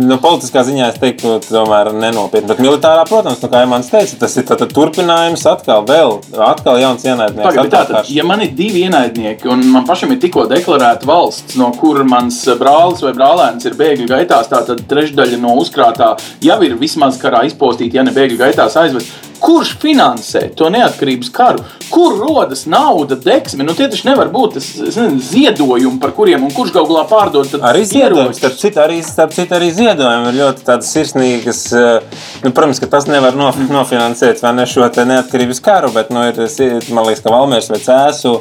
nu, 0.00 0.18
politiskā 0.22 0.64
ziņā, 0.66 0.90
es 0.92 1.00
teiktu, 1.02 1.36
tomēr 1.46 1.92
nenopietni. 1.96 2.48
Bet 2.50 2.62
militārā, 2.64 3.04
protams, 3.08 3.40
nu, 3.42 3.50
kā 3.52 3.62
jau 3.64 3.70
mans 3.70 3.90
teica, 3.92 4.18
tas 4.24 4.36
ir 4.36 4.46
tātad, 4.48 4.72
turpinājums 4.76 5.46
atkal, 5.48 5.84
vēl, 5.88 6.18
atkal 6.46 6.80
jauns 6.80 7.06
ienaidnieks. 7.06 7.46
Pagad, 7.46 7.70
tātad, 7.72 8.10
ja 8.12 8.24
man 8.26 8.44
ir 8.44 8.52
divi 8.56 8.84
ienaidnieki 8.86 9.50
un 9.52 9.64
man 9.72 9.86
pašam 9.88 10.12
ir 10.14 10.20
tikko 10.22 10.46
deklarēta 10.50 11.08
valsts, 11.08 11.56
no 11.60 11.70
kur 11.76 12.02
mans 12.08 12.42
brālis 12.60 13.04
vai 13.04 13.14
brālēns 13.16 13.68
ir 13.68 13.76
bēgļu 13.78 14.08
gaitās, 14.10 14.50
tad 14.52 14.84
trešdaļa 14.90 15.40
no 15.42 15.56
uzkrātā 15.66 16.14
jau 16.44 16.58
ir 16.64 16.76
vismaz 16.80 17.20
karā 17.20 17.44
izpostīta, 17.48 17.98
ja 17.98 18.06
ne 18.06 18.14
bēgļu 18.16 18.40
gaitās 18.40 18.78
aizvest. 18.80 19.12
Kurš 19.40 19.74
finansē 19.82 20.46
to 20.56 20.70
neatkarības 20.72 21.30
karu? 21.34 21.64
Kur 21.90 22.16
rodas 22.18 22.64
nauda, 22.66 23.18
deksme? 23.20 23.64
Nu, 23.66 23.74
tie 23.76 23.88
taču 23.90 24.08
nevar 24.08 24.30
būt 24.32 24.56
tas, 24.56 24.68
nezinu, 24.80 25.20
ziedojumi, 25.22 26.00
par 26.02 26.14
kuriem 26.16 26.46
un 26.46 26.54
kurš 26.54 26.72
galu 26.74 26.90
galā 26.90 27.04
pārdod. 27.10 27.56
Arī 27.66 27.84
ziedojumi, 27.88 28.36
starp 28.36 28.56
citu, 28.58 28.80
arī, 28.82 29.00
starp 29.06 29.34
citu, 29.36 29.56
arī 29.58 29.70
ziedojumi 29.76 30.32
ir 30.32 30.40
ļoti 30.40 30.66
tādas 30.66 30.92
sirsnīgas. 30.94 31.62
Eh, 31.76 32.22
nu, 32.44 32.52
protams, 32.52 32.80
ka 32.82 32.90
tas 32.96 33.08
nevar 33.10 33.36
nof 33.38 33.58
nofinansēt 33.60 34.42
vai 34.42 34.54
ne 34.56 34.66
šo 34.70 34.88
neatkarības 34.88 35.62
karu, 35.64 35.92
bet 35.94 36.10
nu, 36.14 36.24
ir, 36.30 36.40
man 36.90 37.06
liekas, 37.06 37.22
ka 37.24 37.34
Valmērs 37.34 37.70
vai 37.72 37.80
Cēsu 37.82 38.32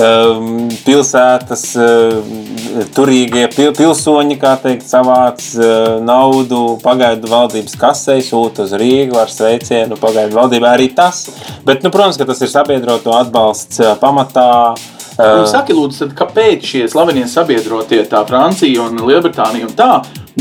ehm, 0.00 0.68
pilsētas 0.84 1.64
eh, 1.80 2.84
turīgie 2.96 3.46
pilsoņi, 3.54 4.38
kā 4.40 4.54
teikt, 4.62 4.86
savāc 4.90 5.42
eh, 5.56 5.98
naudu 6.04 6.62
pagaidu 6.84 7.30
valdības 7.30 7.78
kasei, 7.80 8.20
sūta 8.24 8.68
uz 8.68 8.74
Rīgu 8.78 9.18
ar 9.20 9.32
sveicienu 9.32 9.98
pagaidu 10.00 10.33
valdībai 10.36 10.74
arī 10.76 10.90
tas. 10.96 11.24
Bet, 11.66 11.84
nu, 11.84 11.92
protams, 11.94 12.18
ka 12.20 12.26
tas 12.28 12.42
ir 12.44 12.52
sabiedroto 12.52 13.14
atbalsts 13.16 13.80
pamatā. 14.02 14.48
Nu, 15.14 15.46
saki, 15.46 15.76
lūdzu, 15.76 16.00
tad, 16.00 16.14
kāpēc 16.18 16.66
šie 16.66 16.84
slavenie 16.90 17.26
sabiedrotie, 17.30 18.02
tā 18.10 18.24
Francija 18.26 18.82
un 18.82 18.98
Lielbritānija 19.06 19.68
un 19.68 19.76
tā, 19.78 19.90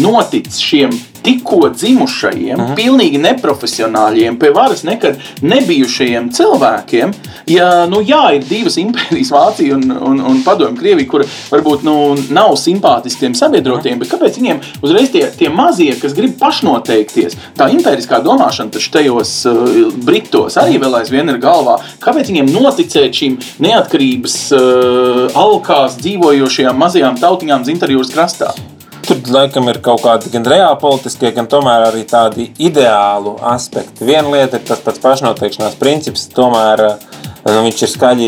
notic 0.02 0.50
šiem 0.58 0.96
tikko 1.24 1.70
dzimušajiem, 1.70 2.60
uh 2.60 2.70
-huh. 2.70 2.76
pilnīgi 2.76 3.22
neprofesionāļiem, 3.22 4.38
pie 4.38 4.52
varas 4.52 4.84
nekad 4.84 5.20
nebijušajiem 5.42 6.30
cilvēkiem, 6.32 7.14
ja 7.48 7.86
nu, 7.86 8.02
jā, 8.02 8.36
ir 8.36 8.44
divas 8.50 8.78
impērijas, 8.78 9.32
Vācija 9.32 9.76
un, 9.76 9.92
un, 9.92 10.22
un 10.22 10.44
Padomju 10.44 10.78
Krievija, 10.78 11.10
kur 11.10 11.26
varbūt 11.52 11.84
nu, 11.84 12.16
nav 12.30 12.56
simpātiskiem 12.60 13.36
sabiedrotiem, 13.36 14.00
bet 14.00 14.12
kāpēc 14.12 14.38
viņiem 14.38 14.60
uzreiz 14.82 15.12
tie, 15.12 15.26
tie 15.38 15.50
mazie, 15.50 15.96
kas 16.02 16.14
grib 16.14 16.38
pašnoteikties, 16.40 17.38
tā 17.58 17.70
impēriskā 17.74 18.22
domāšana 18.24 18.72
taču 18.72 18.92
tajos 18.92 19.46
uh, 19.46 19.94
Britos 20.06 20.58
arī 20.58 20.80
vēl 20.82 21.00
aizvien 21.00 21.30
ir 21.30 21.38
galvā, 21.38 21.80
kāpēc 22.04 22.30
viņiem 22.32 22.54
noticēt 22.54 23.16
šīm 23.16 23.40
neatkarības 23.64 24.38
uh, 24.52 25.42
alkās 25.46 25.98
dzīvojošajām 26.04 26.78
mazajām 26.78 27.20
tautiņām 27.22 27.66
Zintarjūras 27.66 28.14
krastā? 28.14 28.54
Tur 29.04 29.20
laikam 29.36 29.68
ir 29.68 29.82
kaut 29.84 30.04
kādi 30.06 30.32
gan 30.32 30.46
reāli 30.48 30.80
politiskie, 30.80 31.34
gan 31.36 31.50
tomēr 31.52 31.90
arī 31.90 32.06
tādi 32.08 32.48
ideāli 32.64 33.34
aspekti. 33.52 34.06
Viena 34.08 34.32
lieta 34.32 34.60
ir 34.60 34.68
tas 34.68 34.80
pats 34.86 35.02
pašnoteikšanās 35.04 35.76
princips, 35.82 36.30
tomēr 36.32 36.86
uh, 36.88 37.24
Nu, 37.44 37.60
viņš 37.66 37.82
ir 37.84 37.90
skaļi 37.92 38.28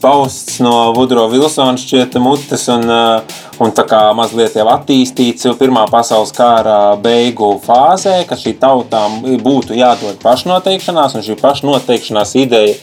pausts 0.00 0.62
no 0.64 0.94
Vudro 0.96 1.26
Vilsona 1.28 1.76
šķieta 1.76 2.22
mutes 2.24 2.62
un, 2.72 2.88
un 3.62 3.72
tā 3.76 3.86
kā 3.88 4.00
mazliet 4.16 4.56
jau 4.58 4.66
attīstīts 4.72 5.48
Pirmā 5.56 5.86
pasaules 5.90 6.32
kara 6.36 6.96
beigu 7.00 7.54
fāzē, 7.64 8.18
ka 8.28 8.36
šī 8.38 8.56
tautām 8.60 9.22
būtu 9.42 9.76
jādod 9.78 10.18
pašnoteikšanās, 10.22 11.16
un 11.16 11.24
šī 11.24 11.38
pašnoteikšanās 11.40 12.34
ideja 12.42 12.74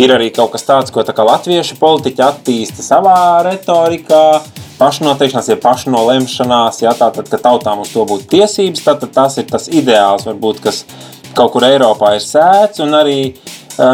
ir 0.00 0.14
arī 0.14 0.30
kaut 0.34 0.54
kas 0.54 0.66
tāds, 0.68 0.94
ko 0.94 1.04
tā 1.04 1.14
kā 1.16 1.26
latviešu 1.26 1.76
politiķi 1.80 2.24
attīsta 2.24 2.84
savā 2.84 3.42
retorikā, 3.48 4.24
pašnoteikšanās, 4.80 5.50
ja 5.52 5.58
pašnolemšanās, 5.60 6.82
ja 6.84 6.94
tātad, 6.96 7.28
ka 7.28 7.40
tautām 7.42 7.82
uz 7.84 7.92
to 7.92 8.06
būtu 8.08 8.30
tiesības, 8.36 8.84
tad 8.86 9.08
tas 9.12 9.36
ir 9.42 9.48
tas 9.50 9.68
ideāls, 9.68 10.24
varbūt, 10.28 10.62
kas 10.64 10.84
kaut 11.36 11.52
kur 11.54 11.66
Eiropā 11.68 12.14
ir 12.16 12.24
sēts, 12.24 12.80
un 12.84 12.96
arī 12.96 13.18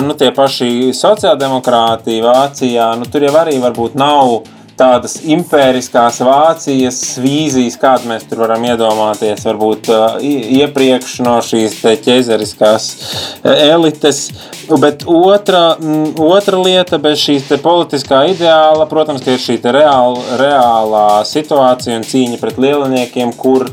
nu, 0.05 0.15
tie 0.19 0.31
paši 0.35 0.93
sociāldemokrāti 0.97 2.21
Vācijā, 2.25 2.93
nu, 3.01 3.09
tur 3.11 3.27
jau 3.27 3.35
arī 3.43 3.59
varbūt 3.63 3.99
nav 3.99 4.39
tādas 4.79 5.17
impēriskās 5.25 6.21
Vācijas 6.25 7.01
vīzijas, 7.23 7.79
kādas 7.81 8.07
mēs 8.09 8.27
tur 8.29 8.43
varam 8.45 8.65
iedomāties, 8.69 9.45
varbūt 9.49 9.91
uh, 9.93 10.19
iepriekš 10.23 11.19
no 11.27 11.39
šīs 11.45 11.79
ķēzeriskās 12.05 12.89
elites. 13.45 14.23
Bet 14.83 15.07
otra, 15.07 15.77
otra 16.23 16.61
lieta, 16.61 16.99
bez 17.03 17.23
šīs 17.23 17.49
politiskā 17.63 18.25
ideāla, 18.33 18.89
protams, 18.91 19.25
ir 19.27 19.41
šī 19.41 19.61
reāla, 19.63 20.39
reālā 20.41 21.09
situācija 21.29 22.01
un 22.01 22.07
cīņa 22.07 22.41
pret 22.43 22.59
lieliniekiem, 22.63 23.35
kur 23.39 23.69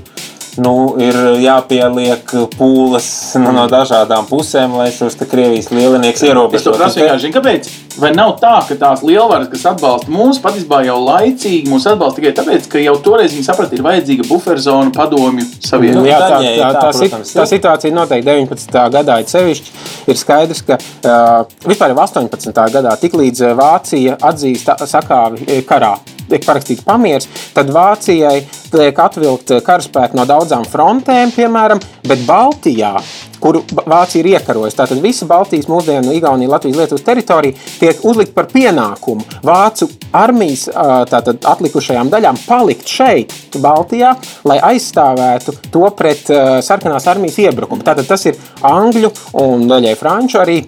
nu, 0.62 0.74
ir 1.02 1.18
jāpieliek 1.42 2.36
pūles 2.58 3.08
nu, 3.42 3.54
no 3.56 3.66
dažādām 3.72 4.28
pusēm, 4.30 4.78
lai 4.78 4.92
šos 4.94 5.18
Krievijas 5.24 5.72
lielinieks 5.74 6.26
ierobežotu. 6.28 6.60
Es 6.60 6.68
to 6.68 6.78
prasu 6.78 7.02
vienkārši, 7.02 7.34
kāpēc? 7.34 7.72
Vai 8.00 8.10
nav 8.16 8.36
tā, 8.42 8.54
ka 8.68 8.78
tās 8.80 9.04
lielvaras, 9.06 9.50
kas 9.52 9.66
atbalsta 9.74 10.12
mūs, 10.14 10.40
patiesībā 10.44 10.82
jau 10.88 10.96
laicīgi 11.04 11.70
mūs 11.70 11.86
atbalsta 11.92 12.22
tikai 12.22 12.32
tāpēc, 12.40 12.70
ka 12.72 12.82
jau 12.82 12.96
toreiz 13.06 13.36
viņi 13.36 13.46
saprata, 13.46 13.78
ir 13.78 13.86
vajadzīga 13.86 14.26
buferzona 14.30 14.94
padomju 14.96 15.46
savienība? 15.60 16.02
Nu, 16.02 16.10
jā, 16.10 16.22
tā, 16.24 16.40
tā, 16.40 16.56
tā, 16.58 16.72
tā, 16.80 16.94
protams, 16.98 17.36
tā 17.38 17.46
situācija 17.54 17.94
noteikti 17.94 18.30
19. 18.32 18.80
gadā 18.98 19.20
ir 19.22 19.30
sevišķi. 19.30 19.78
Ir 20.10 20.20
skaidrs, 20.20 20.64
ka 20.68 20.80
uh, 20.80 21.60
vispār 21.70 21.94
jau 21.94 22.02
18. 22.08 22.66
gadā 22.74 22.98
tiklīdz 23.04 23.46
Vācija 23.60 24.18
atzīst 24.32 24.74
sakāvi 24.90 25.62
karā 25.70 25.96
tiek 26.34 26.48
parakstīts 26.48 26.86
pamieris, 26.88 27.30
tad 27.56 27.72
Vācijai 27.74 28.42
tiek 28.74 29.04
atvilkt 29.06 29.54
karaspēki 29.66 30.18
no 30.18 30.26
daudzām 30.30 30.66
frontēm, 30.70 31.34
piemēram, 31.36 31.82
bet 32.10 32.26
Baltijā 32.28 32.98
kuru 33.44 33.60
Vācija 33.76 34.22
ir 34.22 34.30
iekarojusi. 34.38 34.78
Tātad 34.78 35.02
visa 35.04 35.28
Baltijas, 35.28 35.68
mūsdienu, 35.72 36.14
Igaunija, 36.16 36.52
Latvijas, 36.54 36.78
Lietuvas 36.80 37.04
teritorija 37.04 37.58
tiek 37.82 38.00
uzlikta 38.08 38.38
par 38.38 38.48
pienākumu 38.54 39.26
Vācu 39.44 39.90
armijas 40.16 40.70
tātad, 41.12 41.42
atlikušajām 41.52 42.12
daļām 42.14 42.40
palikt 42.48 42.88
šeit, 42.88 43.36
Baltijā, 43.60 44.14
lai 44.48 44.62
aizstāvētu 44.72 45.58
to 45.74 45.84
pret 45.98 46.32
sarkanās 46.64 47.10
armijas 47.12 47.42
iebrukumu. 47.44 47.84
Tātad 47.86 48.08
tas 48.08 48.24
ir 48.30 48.40
Angļu 48.64 49.12
un 49.44 49.68
daļai 49.68 49.98
Franču 50.00 50.40
arī 50.44 50.62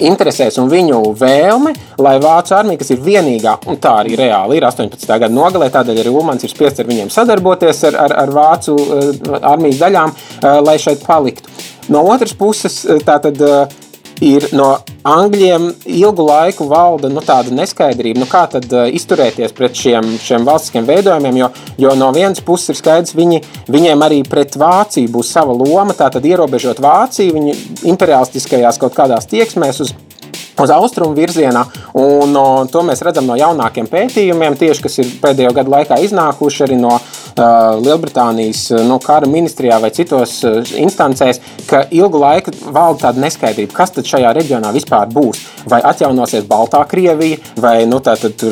interesēs 0.00 0.58
un 0.62 0.70
viņu 0.72 1.00
vēlme, 1.18 1.74
lai 2.02 2.16
Vācu 2.22 2.56
armija, 2.56 2.80
kas 2.80 2.90
ir 2.94 3.02
vienīgā, 3.04 3.56
un 3.70 3.78
tā 3.82 3.96
arī 4.02 4.18
reāli 4.18 4.58
ir 4.58 4.66
18. 4.68 5.06
gada 5.06 5.30
nogalē, 5.34 5.70
tādēļ 5.74 6.02
arī 6.02 6.14
Ulmans 6.14 6.44
ir 6.44 6.52
spiests 6.52 6.82
ar 6.82 6.90
viņiem 6.90 7.12
sadarboties 7.14 7.84
ar, 7.90 8.00
ar, 8.06 8.16
ar 8.24 8.34
Vācu 8.34 8.74
uh, 8.74 9.38
armijas 9.40 9.80
daļām, 9.84 10.14
uh, 10.14 10.58
lai 10.64 10.76
šeit 10.82 11.04
paliktu. 11.06 11.52
No 11.92 12.00
otras 12.08 12.32
puses, 12.32 12.80
tātad 13.04 13.36
ir 14.24 14.48
no 14.56 14.74
Angļiem 15.04 15.66
ilgu 15.84 16.24
laiku 16.24 16.64
valda 16.70 17.10
nu, 17.12 17.20
tāda 17.24 17.52
neskaidrība, 17.52 18.22
nu, 18.22 18.28
kā 18.30 18.46
tad 18.48 18.70
uh, 18.72 18.86
izturēties 18.88 19.52
pret 19.56 19.76
šiem, 19.76 20.14
šiem 20.22 20.46
valstiskiem 20.48 20.86
veidojumiem, 20.88 21.42
jo, 21.42 21.50
jo 21.84 21.92
no 22.00 22.08
vienas 22.16 22.40
puses 22.44 22.72
ir 22.72 22.80
skaidrs, 22.80 23.12
viņi, 23.18 23.42
viņiem 23.68 24.06
arī 24.06 24.22
pret 24.24 24.56
Vāciju 24.60 25.12
būs 25.12 25.34
sava 25.36 25.52
loma, 25.52 25.92
tātad 25.98 26.24
ierobežot 26.24 26.80
Vāciju, 26.80 27.36
viņu 27.36 27.56
imperialistiskajās 27.92 28.80
kaut 28.80 28.96
kādās 28.96 29.28
tieksmēs 29.28 29.84
uz 29.84 29.92
uz 30.60 30.70
austrumu 30.70 31.14
virzienā. 31.16 31.64
Un, 31.98 32.32
no, 32.34 32.44
to 32.70 32.84
mēs 32.86 33.02
redzam 33.06 33.26
no 33.28 33.36
jaunākiem 33.38 33.88
pētījumiem, 33.90 34.58
tieši, 34.58 34.84
kas 34.86 34.98
ir 35.02 35.12
pēdējo 35.22 35.54
gadu 35.56 35.74
laikā 35.74 35.98
iznākuši 36.04 36.64
arī 36.66 36.78
no 36.80 36.94
uh, 36.94 37.42
Lielbritānijas 37.82 38.66
no 38.88 39.00
kara 39.02 39.28
ministrijā 39.30 39.80
vai 39.82 39.90
citos 39.94 40.36
uh, 40.46 40.60
instancēs, 40.80 41.40
ka 41.68 41.84
ilgu 41.94 42.20
laiku 42.22 42.54
valda 42.74 43.08
tāda 43.08 43.24
neskaidrība, 43.24 43.74
kas 43.74 43.94
tad 43.96 44.08
šajā 44.08 44.34
reģionā 44.38 44.72
vispār 44.74 45.10
būs. 45.12 45.42
Vai 45.70 45.80
atjaunosies 45.84 46.44
Baltā 46.48 46.82
Krievija, 46.88 47.40
vai 47.60 47.76
nu, 47.88 47.98
tātad, 48.04 48.42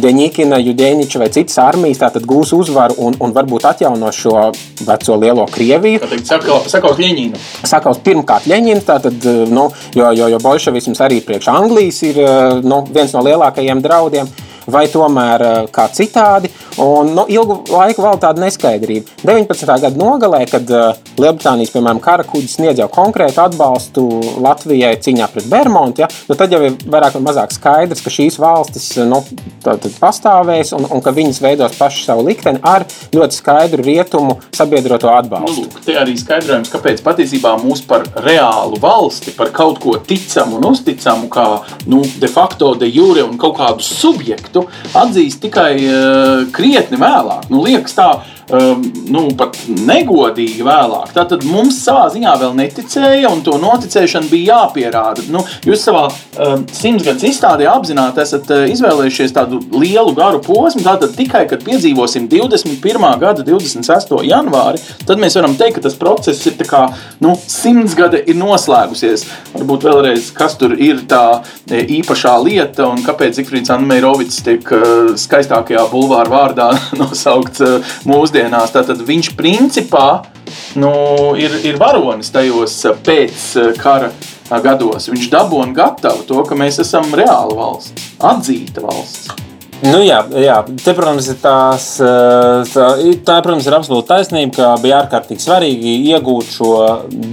Deņķina, 0.00 0.58
Judēniča 0.64 1.20
vai 1.20 1.28
citas 1.34 1.58
armijas 1.60 2.00
tātad, 2.00 2.24
gūs 2.28 2.54
uzvaru 2.56 2.96
un, 3.04 3.16
un 3.20 3.34
varbūt 3.36 3.66
atjaunos 3.68 4.16
šo 4.16 4.48
veco 4.86 5.18
lielo 5.20 5.44
Krieviju. 5.52 6.00
Sakaus 6.24 7.00
Ļeņinu. 7.00 7.40
Sakaus 7.68 8.00
pirmkārt 8.04 8.48
Ļeņinu, 8.50 8.84
tātad, 8.88 9.28
nu, 9.52 9.68
jo, 9.96 10.10
jo, 10.16 10.30
jo 10.32 10.40
bolševisms 10.42 11.02
arī 11.04 11.19
priekš 11.26 11.50
Anglijas 11.52 12.00
ir 12.06 12.20
nu, 12.64 12.82
viens 12.92 13.12
no 13.16 13.24
lielākajiem 13.26 13.82
draudiem 13.84 14.30
vai 14.66 14.86
tomēr 14.90 15.44
eh, 15.46 15.60
kā 15.72 15.86
citādi. 15.94 16.50
Un, 16.80 17.12
nu, 17.16 17.26
ilgu 17.28 17.60
laiku 17.68 18.04
vēl 18.04 18.20
tāda 18.22 18.40
neskaidrība. 18.44 19.20
19. 19.26 19.66
gada 19.82 19.98
nogalē, 20.00 20.44
kad 20.48 20.70
uh, 20.72 20.98
Lielbritānijas 21.20 21.72
piemēram, 21.74 22.00
kara 22.00 22.24
kuģis 22.24 22.54
sniedz 22.56 22.80
jau 22.80 22.86
konkrētu 22.92 23.42
atbalstu 23.42 24.04
Latvijai 24.40 24.94
cīņā 25.02 25.26
pret 25.32 25.48
Bermudu, 25.50 26.04
ja, 26.04 26.08
nu, 26.28 26.36
tad 26.38 26.54
jau 26.54 26.62
ir 26.64 26.78
vairāk 26.80 27.18
vai 27.18 27.22
mazāk 27.26 27.52
skaidrs, 27.52 28.00
ka 28.04 28.12
šīs 28.14 28.38
valstis 28.40 28.86
nu, 29.02 29.18
tad, 29.64 29.82
tad 29.82 29.98
pastāvēs 30.00 30.72
un, 30.78 30.86
un 30.88 31.04
ka 31.04 31.12
viņas 31.16 31.42
veidos 31.44 31.76
pašu 31.76 32.06
savu 32.06 32.24
likteni 32.28 32.62
ar 32.64 32.86
ļoti 33.12 33.40
skaidru 33.42 33.84
rietumu 33.84 34.38
sabiedroto 34.56 35.10
atbalstu. 35.12 35.66
Nu, 35.66 35.84
te 35.84 35.98
arī 36.00 36.16
skaidrojums, 36.20 36.72
kāpēc 36.72 37.04
patiesībā 37.04 37.56
mūs 37.60 37.84
par 37.90 38.06
reālu 38.24 38.80
valsti, 38.80 39.34
par 39.36 39.52
kaut 39.56 39.82
ko 39.82 39.98
ticamu 39.98 40.60
un 40.60 40.70
uzticamu, 40.70 41.28
kā 41.32 41.46
nu, 41.90 42.02
de 42.22 42.30
facto, 42.30 42.72
de 42.78 42.88
jure 42.88 43.26
un 43.26 43.36
kaut 43.40 43.58
kādu 43.60 43.84
subjektu 43.84 44.59
atzīst 45.00 45.42
tikai 45.44 45.72
uh, 45.86 46.44
krietni 46.54 47.00
vēlāk. 47.00 47.48
Nu, 47.52 47.62
liekas, 47.66 47.96
tā 47.96 48.10
um, 48.52 48.82
nu, 49.10 49.26
pat 49.38 49.56
negodīgi 49.68 50.64
vēlāk. 50.66 51.12
Tātad 51.16 51.44
mums 51.48 51.78
savā 51.84 52.08
ziņā 52.12 52.34
vēl 52.40 52.56
neticēja, 52.58 53.30
un 53.30 53.42
to 53.46 53.56
noticēšana 53.62 54.30
bija 54.30 54.60
jāpierāda. 54.60 55.26
Nu, 55.32 55.42
jūs 55.66 55.84
savā 55.86 56.06
um, 56.10 56.64
simtgadus 56.74 57.26
izstādē 57.30 57.68
apzināti 57.70 58.22
esat 58.24 58.50
uh, 58.54 58.64
izvēlējušies 58.70 59.34
tādu 59.36 59.60
lielu 59.74 60.14
garu 60.16 60.42
posmu. 60.44 60.84
Tātad 60.86 61.14
tikai, 61.18 61.44
kad 61.50 61.64
piedzīvosim 61.66 62.28
21. 62.30 63.06
gada 63.22 63.46
26. 63.46 64.16
janvāri, 64.26 64.82
tad 65.06 65.22
mēs 65.22 65.38
varam 65.38 65.56
teikt, 65.58 65.78
ka 65.78 65.86
tas 65.88 65.98
process 65.98 66.46
ir 66.50 66.58
kā, 66.68 66.86
nu, 67.24 67.36
simts 67.50 67.96
gadi 67.98 68.22
ir 68.30 68.38
noslēgusies. 68.40 69.26
Varbūt 69.54 69.86
vēlreiz, 69.88 70.30
kas 70.36 70.56
tur 70.60 70.74
ir 70.78 71.04
tā 71.10 71.40
e, 71.70 71.82
īpašā 72.00 72.34
lieta 72.44 72.88
un 72.90 73.02
kāpēc 73.06 73.40
Zifrīds 73.40 73.72
Anmeirovics 73.74 74.42
tiek 74.46 74.72
uh, 74.74 75.12
skaistākajā 75.20 75.86
bulvāra 75.92 76.30
vārdā 76.30 76.68
nosaukts 77.00 77.64
uh, 77.64 77.94
mūsdienu 78.08 78.39
mūsdienās, 78.40 78.72
tad 78.72 79.02
viņš 79.04 79.34
principā 79.36 80.22
nu, 80.76 80.92
ir, 81.36 81.52
ir 81.64 81.78
varonis 81.78 82.32
tajos 82.32 82.84
eh, 82.84 82.96
pēc 82.96 83.44
eh, 83.56 83.70
kara 83.78 84.10
eh, 84.10 84.60
gados. 84.62 85.10
Viņš 85.10 85.28
dabū 85.30 85.60
un 85.60 85.74
gatavo 85.74 86.24
to, 86.26 86.42
ka 86.44 86.54
mēs 86.54 86.80
esam 86.80 87.12
reāla 87.12 87.54
valsts, 87.54 88.10
atzīta 88.18 88.84
valsts. 88.86 89.49
Nu, 89.80 89.96
jā, 90.04 90.18
jā, 90.36 90.58
te, 90.84 90.92
protams, 90.92 91.24
ir 91.32 91.38
tās, 91.40 91.84
tā, 91.96 92.86
tā, 93.24 93.36
protams, 93.40 93.64
ir 93.64 93.76
absolūti 93.78 94.10
taisnība, 94.10 94.52
ka 94.58 94.66
bija 94.82 94.98
ārkārtīgi 95.06 95.40
svarīgi 95.40 95.94
iegūt 96.10 96.50
šo 96.52 96.72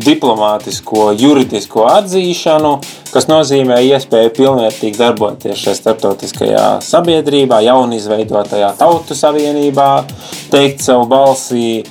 diplomātisko, 0.05 1.09
juridisko 1.19 1.83
atzīšanu, 1.91 2.71
kas 3.11 3.27
nozīmē 3.27 3.81
iespēju 3.89 4.31
pilnvērtīgi 4.37 4.95
darboties 4.95 5.59
šajā 5.59 5.75
starptautiskajā 5.81 6.63
sabiedrībā, 6.87 7.59
jaunizveidotajā 7.67 8.71
tautu 8.79 9.17
savienībā, 9.19 9.89
teikt 10.53 10.85
savu 10.87 11.03
balsi 11.11 11.81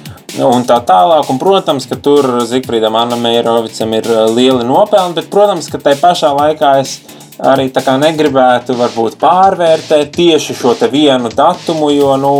un 0.41 0.65
tā 0.69 0.81
tālāk. 0.89 1.29
Un, 1.33 1.43
protams, 1.43 1.85
ka 1.91 2.01
tur 2.01 2.31
Zikfrīdam 2.49 2.97
Annam 2.97 3.29
Eirovicam 3.29 3.93
ir 3.99 4.09
lieli 4.33 4.65
nopelni, 4.65 5.19
bet, 5.21 5.29
protams, 5.33 5.69
ka 5.69 5.85
tai 5.85 5.99
pašā 6.01 6.33
laikā 6.41 6.79
es 6.81 6.97
arī 7.39 7.69
negribētu 8.01 8.77
varbūt 8.79 9.19
pārvērtēt 9.21 10.15
tieši 10.17 10.57
šo 10.57 10.75
vienu 10.93 11.29
datumu, 11.29 11.91
jo, 11.93 12.17
nu, 12.17 12.35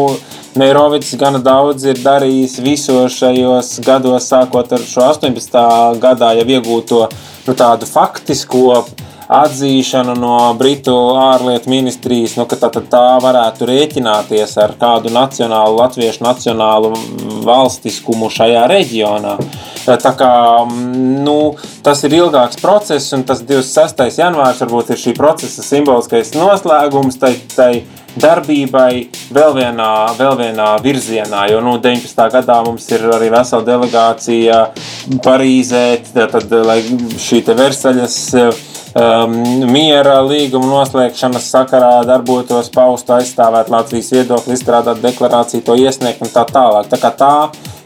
Meirovics 0.57 1.13
gana 1.21 1.37
daudz 1.39 1.85
ir 1.85 1.99
darījis 2.01 2.55
visos 2.65 3.19
šajos 3.19 3.75
gados, 3.85 4.31
sākot 4.31 4.71
ar 4.73 4.81
šo 4.89 5.03
18. 5.11 5.99
gadā 6.01 6.31
jau 6.39 6.47
iegūto 6.49 7.03
nu, 7.11 7.53
tādu 7.53 7.85
faktisko 7.85 8.87
atzīšanu 9.33 10.15
no 10.19 10.37
Britu 10.59 10.95
ārlietu 11.19 11.71
ministrijas, 11.71 12.37
nu, 12.39 12.47
ka 12.49 12.59
tā, 12.61 12.71
tā 12.71 13.05
varētu 13.23 13.67
rēķināties 13.69 14.57
ar 14.63 14.77
kādu 14.79 15.11
nacionālu, 15.15 15.81
latviešu 15.81 16.25
nacionālu 16.27 16.93
valstiskumu 17.47 18.31
šajā 18.33 18.67
reģionā. 18.71 19.37
Tā 19.87 20.13
kā, 20.19 20.31
nu, 20.67 21.55
tas 21.87 22.03
ir 22.07 22.17
ilgāks 22.19 22.59
process, 22.63 23.13
un 23.15 23.23
tas 23.27 23.43
26. 23.47 24.19
janvārs 24.19 24.63
varbūt 24.65 24.95
ir 24.95 25.03
šī 25.03 25.15
procesa 25.19 25.63
simboliskais 25.63 26.35
noslēgums. 26.35 27.21
Tai, 27.23 27.35
tai 27.55 27.71
darbībai 28.21 28.91
vēl 29.35 29.57
vienā, 29.57 29.91
vēl 30.19 30.39
vienā 30.41 30.71
virzienā. 30.85 31.47
Jo 31.53 31.61
nu, 31.65 31.77
19. 31.83 32.23
gadā 32.33 32.61
mums 32.67 32.89
ir 32.93 33.05
arī 33.17 33.31
vesela 33.35 33.67
delegācija 33.67 34.63
Parīzē, 35.25 35.85
tad, 36.15 36.51
lai 36.67 36.81
šī 37.23 37.43
Versaļas 37.47 38.19
um, 38.97 39.37
miera 39.71 40.19
līguma 40.27 40.71
noslēgšanas 40.73 41.51
sakarā 41.53 41.93
darbotos, 42.09 42.71
paustu, 42.75 43.17
aizstāvēt 43.19 43.71
Latvijas 43.73 44.13
viedokli, 44.15 44.57
izstrādāt 44.57 45.03
deklarāciju, 45.05 45.65
to 45.67 45.79
iesniegt 45.81 46.25
un 46.25 46.33
tā 46.33 46.47
tālāk. 46.51 46.91
Tā 46.93 47.01
kā 47.03 47.13
tā 47.17 47.35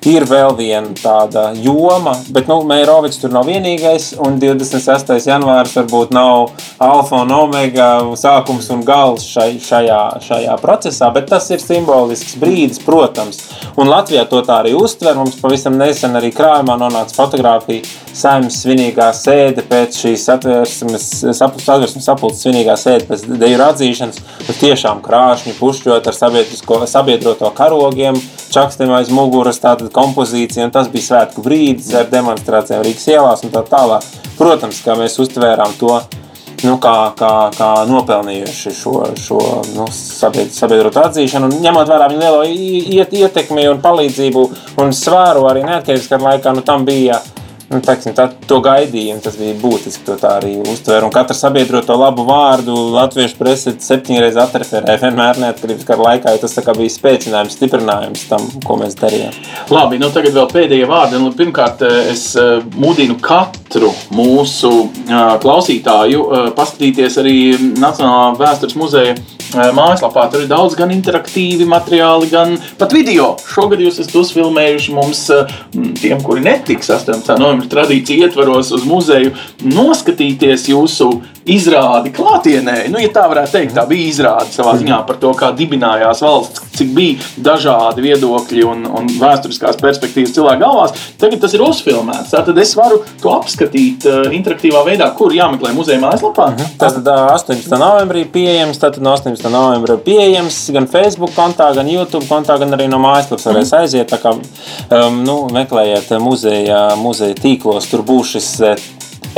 ir 0.08 0.24
vēl 0.28 0.54
viena 0.56 0.94
tāda 0.96 1.50
joma, 1.60 2.14
bet 2.32 2.48
nu, 2.48 2.60
Meirovics 2.68 3.20
tur 3.20 3.32
nav 3.34 3.48
vienīgais. 3.48 4.12
Un 4.24 4.38
26. 4.40 5.12
janvāris 5.28 5.76
varbūt 5.76 6.14
nav 6.16 6.52
alfa 6.80 7.22
un 7.24 7.34
omega 7.36 7.90
sākums 8.16 8.70
un 8.72 8.84
gals 8.86 9.26
šai, 9.28 9.58
šajā, 9.60 10.00
šajā 10.24 10.56
procesā, 10.62 11.10
bet 11.14 11.28
tas 11.32 11.50
ir 11.52 11.60
simbolisks 11.62 12.38
brīdis, 12.40 12.80
protams. 12.84 13.42
Un 13.76 13.90
Latvijā 13.92 14.24
to 14.30 14.40
tā 14.46 14.62
arī 14.62 14.74
uztver. 14.78 15.18
Mums 15.18 15.40
pavisam 15.40 15.76
nesen 15.80 16.16
arī 16.16 16.32
krājumā 16.36 16.78
nonāca 16.80 17.16
fotografija 17.16 17.84
saimnes 18.16 18.58
svinīgā 18.62 19.08
sēde 19.16 19.64
pēc 19.68 19.98
šīs 20.02 20.26
atvērsmes, 20.34 21.08
satversmes 21.36 22.06
sapulces 22.06 22.44
svinīgā 22.44 22.76
sēde 22.80 23.08
pēc 23.08 23.26
deju 23.40 23.62
atzīšanas. 23.66 24.22
Tiešām 24.60 25.02
krāšņi 25.04 25.56
pušķot 25.58 26.10
ar 26.10 26.18
sabiedroto 26.90 27.50
karogiem, 27.56 28.18
čakstiem 28.52 28.92
aiz 28.98 29.12
muguras. 29.14 29.60
Tātad 29.62 29.92
kompozīcija, 29.94 30.68
un 30.68 30.74
tas 30.74 30.90
bija 30.92 31.08
svētku 31.10 31.44
brīdis 31.44 31.92
ar 31.96 32.10
demonstrācijām 32.12 32.84
Rīgas 32.86 33.08
ielās 33.12 33.44
un 33.46 33.54
tā 33.54 33.64
tālāk. 33.68 34.06
Protams, 34.38 34.82
kā 34.84 34.96
mēs 34.98 35.18
uztvērām 35.20 35.76
to 35.80 35.98
nu, 36.64 36.76
kā, 36.82 36.94
kā, 37.16 37.32
kā 37.56 37.70
nopelnījuši 37.88 38.72
šo, 38.76 38.94
šo 39.18 39.40
nu, 39.74 39.86
sabiedrotu 39.94 41.02
atzīšanu, 41.02 41.48
un 41.48 41.64
ņemot 41.64 41.90
vērā 41.90 42.08
viņu 42.10 42.20
lielo 42.20 42.44
iet, 42.46 43.14
ietekmi 43.16 43.66
un 43.70 43.82
palīdzību 43.84 44.46
un 44.82 44.94
svāru 44.96 45.46
arī 45.50 45.64
neatkarības 45.66 46.10
laikā, 46.26 46.54
nu, 46.56 46.64
tam 46.66 46.84
bija 46.88 47.20
nu, 47.70 47.80
teiksim, 47.84 48.14
tā, 48.18 48.26
to 48.50 48.58
gaidīja, 48.64 49.14
un 49.14 49.22
tas 49.24 49.36
bija 49.38 49.54
būtiski 49.60 50.04
to 50.06 50.16
tā 50.20 50.36
arī 50.40 50.56
uztvērt. 50.58 51.06
Un 51.06 51.14
katra 51.14 51.36
sabiedroto 51.36 51.94
labu 51.98 52.24
vārdu 52.26 52.74
latviešu 52.96 53.38
presa 53.38 53.74
septiņreiz 53.78 54.38
atreferēja 54.42 54.98
vienmēr 55.04 55.38
neatkarības 55.44 55.86
kara 55.86 56.08
laikā, 56.08 56.34
jo 56.34 56.42
tas 56.42 56.58
bija 56.80 56.94
spēcinājums, 56.96 57.56
stiprinājums 57.58 58.26
tam, 58.30 58.46
ko 58.66 58.78
mēs 58.80 58.98
darījām. 58.98 59.36
Labi, 59.70 60.00
nu 60.02 60.10
tagad 60.14 60.34
vēl 60.34 60.50
pēdējie 60.50 60.88
vārdi. 60.90 61.20
Nu, 61.22 61.30
pirmkārt, 61.36 61.84
eh, 61.86 62.10
es 62.14 62.32
eh, 62.38 62.58
mudinu 62.74 63.18
katru 63.22 63.92
mūsu 64.14 64.72
eh, 65.06 65.18
klausītāju 65.42 66.26
paskatīties 66.56 67.20
arī 67.22 67.36
Nacionālā 67.78 68.34
vēstures 68.40 68.76
muzeja 68.78 69.14
mājaslapā. 69.50 70.28
Tur 70.30 70.44
ir 70.44 70.50
daudz 70.50 70.76
gan 70.78 70.92
interaktīvi 70.94 71.66
materiāli, 71.70 72.28
gan 72.30 72.54
pat 72.78 72.94
video. 72.94 73.32
Šogad 73.50 73.82
jūs 73.82 73.98
esat 74.02 74.14
uzfilmējuši 74.20 74.94
mums, 74.94 75.24
tiem, 75.98 76.22
kuri 76.22 76.44
netiks 76.46 76.92
18. 76.94 77.34
novembrī 77.40 77.59
tradīciju 77.68 78.26
ietvaros 78.26 78.72
uz 78.76 78.86
muzeju, 78.88 79.34
noskatīties 79.66 80.68
jūsu 80.70 81.10
izrādi 81.50 82.12
klātienē. 82.14 82.84
Nu, 82.92 83.00
ja 83.00 83.10
tā 83.12 83.24
varētu 83.30 83.56
teikt, 83.56 83.74
tā 83.76 83.84
bija 83.88 84.08
izrāde 84.10 84.52
savā 84.52 84.74
ziņā 84.78 85.00
par 85.08 85.18
to, 85.22 85.32
kā 85.38 85.50
dibinājās 85.56 86.20
valsts, 86.24 86.62
cik 86.76 86.92
bija 86.96 87.28
dažādi 87.40 88.04
viedokļi 88.04 88.64
un, 88.68 88.84
un 88.86 89.08
vēsturiskās 89.20 89.80
perspektīvas 89.80 90.34
cilvēku 90.36 90.62
galvās. 90.62 91.06
Tagad 91.20 91.42
tas 91.42 91.56
ir 91.56 91.64
uzfilmēts. 91.64 92.34
Tad 92.34 92.60
es 92.60 92.74
varu 92.78 93.00
to 93.22 93.32
apskatīt 93.34 94.06
uh, 94.08 94.20
interaktīvā 94.36 94.82
veidā, 94.86 95.10
kur 95.16 95.34
jāmeklē 95.34 95.72
muzeja 95.76 96.00
mājaslapā. 96.02 96.50
Tātad 96.80 97.08
uh, 97.08 97.32
18. 97.34 97.72
novembrī 97.80 98.26
pieejams, 98.30 98.80
tātad 98.82 99.04
no 99.04 99.14
18. 99.16 99.48
novembra 99.52 99.96
pieejams 100.00 100.60
gan 100.76 100.88
Facebook 100.90 101.34
kontā, 101.36 101.70
gan 101.76 101.88
YouTube 101.90 102.28
kontā, 102.28 102.58
gan 102.60 102.76
arī 102.76 102.88
no 102.90 103.00
mājaslapas 103.02 103.48
varēs 103.50 103.72
mhm. 103.72 103.80
aiziet. 103.80 104.12
Tā 104.12 104.20
kā 104.20 104.34
um, 104.36 105.20
nu, 105.24 105.40
meklējiet 105.56 106.12
muzeja, 106.22 106.84
muzeja 107.00 107.36
tīklos, 107.50 107.90
tur 107.90 108.06
būs 108.06 108.36
šis 108.36 108.50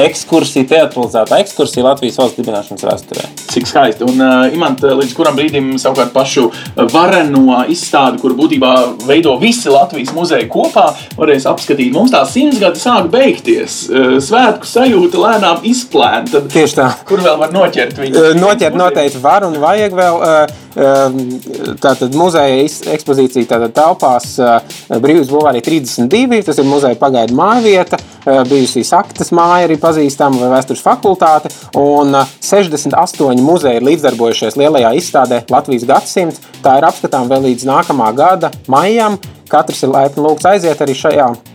ekskursija, 0.00 0.66
teatralizēta 0.70 1.38
ekskursija 1.42 1.84
Latvijas 1.84 2.18
valsts 2.20 2.38
dibināšanas 2.40 2.86
vēsturē. 2.86 3.26
Cik 3.52 3.68
skaisti. 3.68 4.06
Un, 4.08 4.20
uh, 4.22 4.54
Imant, 4.54 4.80
līdz 4.82 5.12
kuram 5.16 5.36
brīdim 5.36 5.74
savukārt 5.80 6.14
pašu 6.14 6.48
vareno 6.92 7.60
izstādi, 7.72 8.20
kur 8.22 8.36
būtībā 8.38 8.72
veido 9.06 9.36
visi 9.40 9.72
Latvijas 9.72 10.14
muzeji 10.16 10.48
kopā, 10.52 10.88
varēs 11.18 11.46
apskatīt. 11.50 11.92
Mums 11.94 12.14
tā 12.14 12.24
simts 12.28 12.60
gadi 12.62 12.80
sāk 12.80 13.10
beigties. 13.12 13.82
Uh, 13.90 14.16
svētku 14.24 14.68
sajūta 14.68 15.20
lēnām 15.20 15.68
izplēna. 15.68 16.44
Tieši 16.52 16.80
tā. 16.80 16.90
Kur 17.08 17.24
vēl 17.24 17.38
var 17.40 17.54
noķert 17.54 18.00
viņu? 18.00 18.18
Uh, 18.18 18.36
noķert 18.38 18.78
noteikti 18.78 19.22
var 19.22 19.48
un 19.48 19.60
vajag 19.62 19.98
vēl. 20.00 20.20
Uh, 20.22 20.60
Tātad 20.72 22.14
muzeja 22.16 22.62
ekspozīcija 22.94 23.48
tātad 23.50 23.74
telpās 23.76 24.38
Brīvības 24.88 25.28
Bulvārī 25.28 25.60
32. 25.64 26.40
Tas 26.46 26.60
ir 26.62 26.68
muzeja 26.68 26.96
pagaidu 26.96 27.36
mājvieta, 27.36 27.98
bijusī 28.24 28.84
Saktas 28.86 29.32
māja 29.34 29.66
arī 29.68 29.78
pazīstama 29.82 30.40
vai 30.42 30.50
vēstures 30.56 30.82
fakultāte. 30.84 31.52
Un 31.78 32.14
68 32.42 33.42
muzeji 33.42 33.80
ir 33.80 33.88
līdzdarbojušies 33.88 34.58
lielajā 34.60 34.92
izstādē 34.98 35.42
Latvijas 35.52 35.86
gadsimts. 35.88 36.42
Tā 36.64 36.78
ir 36.80 36.88
apskatām 36.90 37.30
vēl 37.32 37.50
līdz 37.50 37.68
nākamā 37.68 38.12
gada 38.16 38.52
maijam. 38.70 39.18
Katrs 39.52 39.82
ir 39.84 39.92
laipni 39.92 40.24
lūgts 40.24 40.48
aiziet 40.48 40.80
arī 40.80 40.96
šajā 40.96 41.51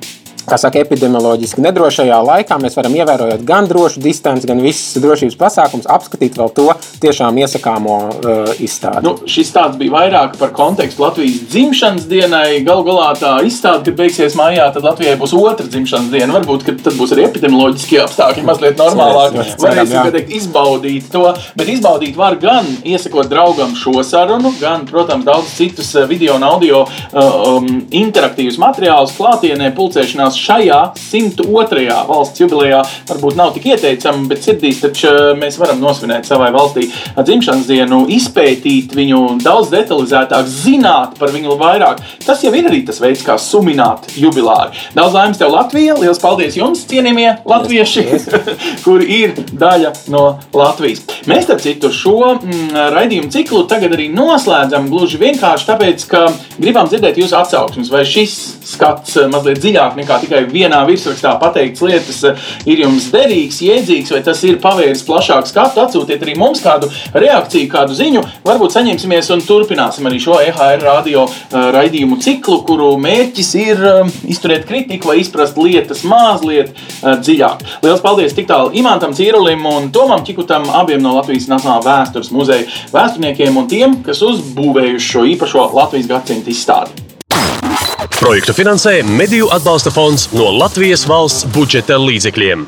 kā 0.47 0.57
saka, 0.61 0.81
epidemioloģiski 0.85 1.63
nedrošajā 1.65 2.17
laikā 2.29 2.57
mēs 2.61 2.77
varam 2.77 2.95
ievērojot 2.97 3.43
gan 3.47 3.67
drošu 3.67 4.01
distanci, 4.03 4.47
gan 4.47 4.61
visas 4.63 5.01
drošības 5.03 5.35
pasākumus, 5.39 5.89
apskatīt 5.91 6.37
vēl 6.39 6.51
to 6.55 6.67
tiešām 7.03 7.37
iesakāmo 7.43 7.97
uh, 8.07 8.51
izstādi. 8.63 9.03
Nu, 9.05 9.15
šis 9.27 9.51
tāds 9.55 9.77
bija 9.79 9.93
vairāk 9.97 10.37
par 10.39 10.53
kontekstu 10.55 11.03
Latvijas 11.03 11.41
dzimšanas 11.51 12.07
dienai. 12.09 12.61
Galu 12.67 12.85
galā 12.87 13.09
tā 13.19 13.33
izstāde, 13.47 13.83
kad 13.89 13.99
beigsies 13.99 14.37
mājā, 14.39 14.69
tad 14.75 14.87
Latvijai 14.87 15.17
būs 15.19 15.35
otra 15.37 15.67
dzimšanas 15.67 16.11
diena. 16.13 16.31
Varbūt 16.37 16.67
tad 16.69 16.95
būs 16.97 17.13
arī 17.15 17.27
epidemioloģiskie 17.27 17.99
apstākļi 18.05 18.45
mazliet 18.47 18.79
normālāk. 18.79 19.37
Varēsim 19.61 20.11
teikt, 20.15 20.33
izbaudīt 20.39 21.11
to, 21.11 21.25
bet 21.59 21.71
izbaudīt 21.75 22.17
var 22.19 22.39
gan 22.41 22.69
iesakot 22.87 23.29
draugam 23.31 23.75
šo 23.77 23.99
sarunu, 24.05 24.53
gan, 24.61 24.87
protams, 24.89 25.27
daudz 25.27 25.51
citus 25.57 25.91
uh, 25.97 26.07
video 26.09 26.37
un 26.39 26.47
audio 26.47 26.85
uh, 26.85 27.21
um, 27.57 27.69
interaktīvus 27.91 28.59
materiālus 28.61 29.15
klātienē, 29.17 29.73
pulcēšanās 29.77 30.36
šajā 30.37 30.79
102. 31.01 31.85
valsts 32.07 32.41
jubilejā 32.41 32.83
varbūt 33.09 33.37
nav 33.39 33.53
tik 33.55 33.67
ieteicama, 33.73 34.27
bet 34.29 34.45
sirdīs 34.45 34.81
taču 34.83 35.09
eh, 35.09 35.31
mēs 35.39 35.59
varam 35.61 35.81
nosvinēt 35.83 36.27
savai 36.29 36.49
valstī 36.55 36.87
dzimšanas 37.17 37.67
dienu, 37.69 38.03
izpētīt 38.13 38.95
viņu 38.97 39.21
daudz 39.43 39.71
detalizētāk, 39.73 40.47
zināt 40.51 41.17
par 41.19 41.33
viņu 41.33 41.57
vairāk. 41.59 42.01
Tas 42.25 42.43
jau 42.45 42.53
ir 42.55 42.69
arī 42.69 42.83
tas 42.87 43.01
veids, 43.03 43.23
kā 43.25 43.37
sumināt 43.41 44.09
jubilāri. 44.17 44.77
Daudz 44.97 45.17
laimes 45.17 45.41
tev 45.41 45.53
Latvijā, 45.53 45.97
liels 45.99 46.21
paldies 46.21 46.57
jums, 46.59 46.85
cienījamie 46.89 47.29
latvieši, 47.47 48.05
kuri 48.85 49.21
ir 49.21 49.35
daļa 49.51 49.93
no 50.13 50.25
Latvijas. 50.55 51.03
Mēs, 51.29 51.45
starp 51.47 51.63
citu, 51.63 51.91
šo 51.93 52.35
mm, 52.37 52.75
raidījumu 52.95 53.31
ciklu 53.33 53.63
tagad 53.69 53.95
arī 53.97 54.09
noslēdzam 54.13 54.89
gluži 54.91 55.19
vienkārši 55.21 55.69
tāpēc, 55.71 56.07
ka 56.11 56.25
gribam 56.57 56.89
dzirdēt 56.89 57.19
jūsu 57.21 57.37
atsauksmes, 57.39 57.91
vai 57.93 58.03
šis 58.07 58.37
skats 58.67 59.17
eh, 59.17 59.29
mazliet 59.31 59.61
dziļāk 59.63 59.97
nekā 60.01 60.19
tikai 60.27 60.43
vienā 60.51 60.83
virsrakstā 60.87 61.33
pateikts 61.41 61.83
lietas 61.85 62.19
eh, 62.27 62.47
ir 62.69 62.83
jums 62.83 63.09
derīgs, 63.13 63.61
jēdzīgs, 63.63 64.11
vai 64.13 64.21
tas 64.25 64.43
ir 64.47 64.59
pavērs 64.63 65.05
plašāku 65.07 65.49
skatu. 65.49 65.81
Atsūtiet 65.83 66.23
arī 66.25 66.35
mums 66.39 66.61
kādu 66.63 66.89
reakciju, 67.15 67.69
kādu 67.71 67.95
ziņu. 67.97 68.23
Varbūt 68.47 68.75
saņemsimies 68.75 69.31
un 69.35 69.43
turpināsim 69.47 70.09
arī 70.09 70.19
šo 70.23 70.39
EHR 70.43 70.83
radio 70.83 71.25
eh, 71.29 71.57
raidījumu 71.77 72.19
ciklu, 72.23 72.59
kuru 72.67 72.93
mērķis 73.01 73.53
ir 73.61 73.83
izturēt 74.27 74.67
kritiku 74.67 75.11
vai 75.11 75.19
izprast 75.21 75.57
lietas 75.57 76.03
mazliet 76.07 76.73
dziļāk. 77.01 77.63
Lielas 77.85 78.03
paldies 78.03 78.35
tik 78.37 78.49
tālu 78.49 78.73
Imantam 78.77 79.15
Cīrulim 79.17 79.63
un 79.69 79.89
Tomam 79.95 80.25
Čikutam, 80.27 80.67
abiem 80.75 81.01
no 81.03 81.15
Latvijas 81.17 81.49
Nacionālā 81.51 81.85
vēstures 81.87 82.31
muzeja 82.35 82.67
vēsturniekiem 82.93 83.59
un 83.59 83.71
tiem, 83.71 83.99
kas 84.05 84.23
uzbūvējuši 84.25 85.11
šo 85.13 85.27
īpašo 85.33 85.69
Latvijas 85.77 86.09
gadsimta 86.11 86.53
izstādi. 86.53 87.06
Projektu 87.97 88.53
finansē 88.53 88.99
Mediju 89.03 89.47
atbalsta 89.53 89.89
fonds 89.93 90.27
no 90.37 90.51
Latvijas 90.53 91.07
valsts 91.09 91.47
budžeta 91.53 91.97
līdzekļiem. 91.97 92.65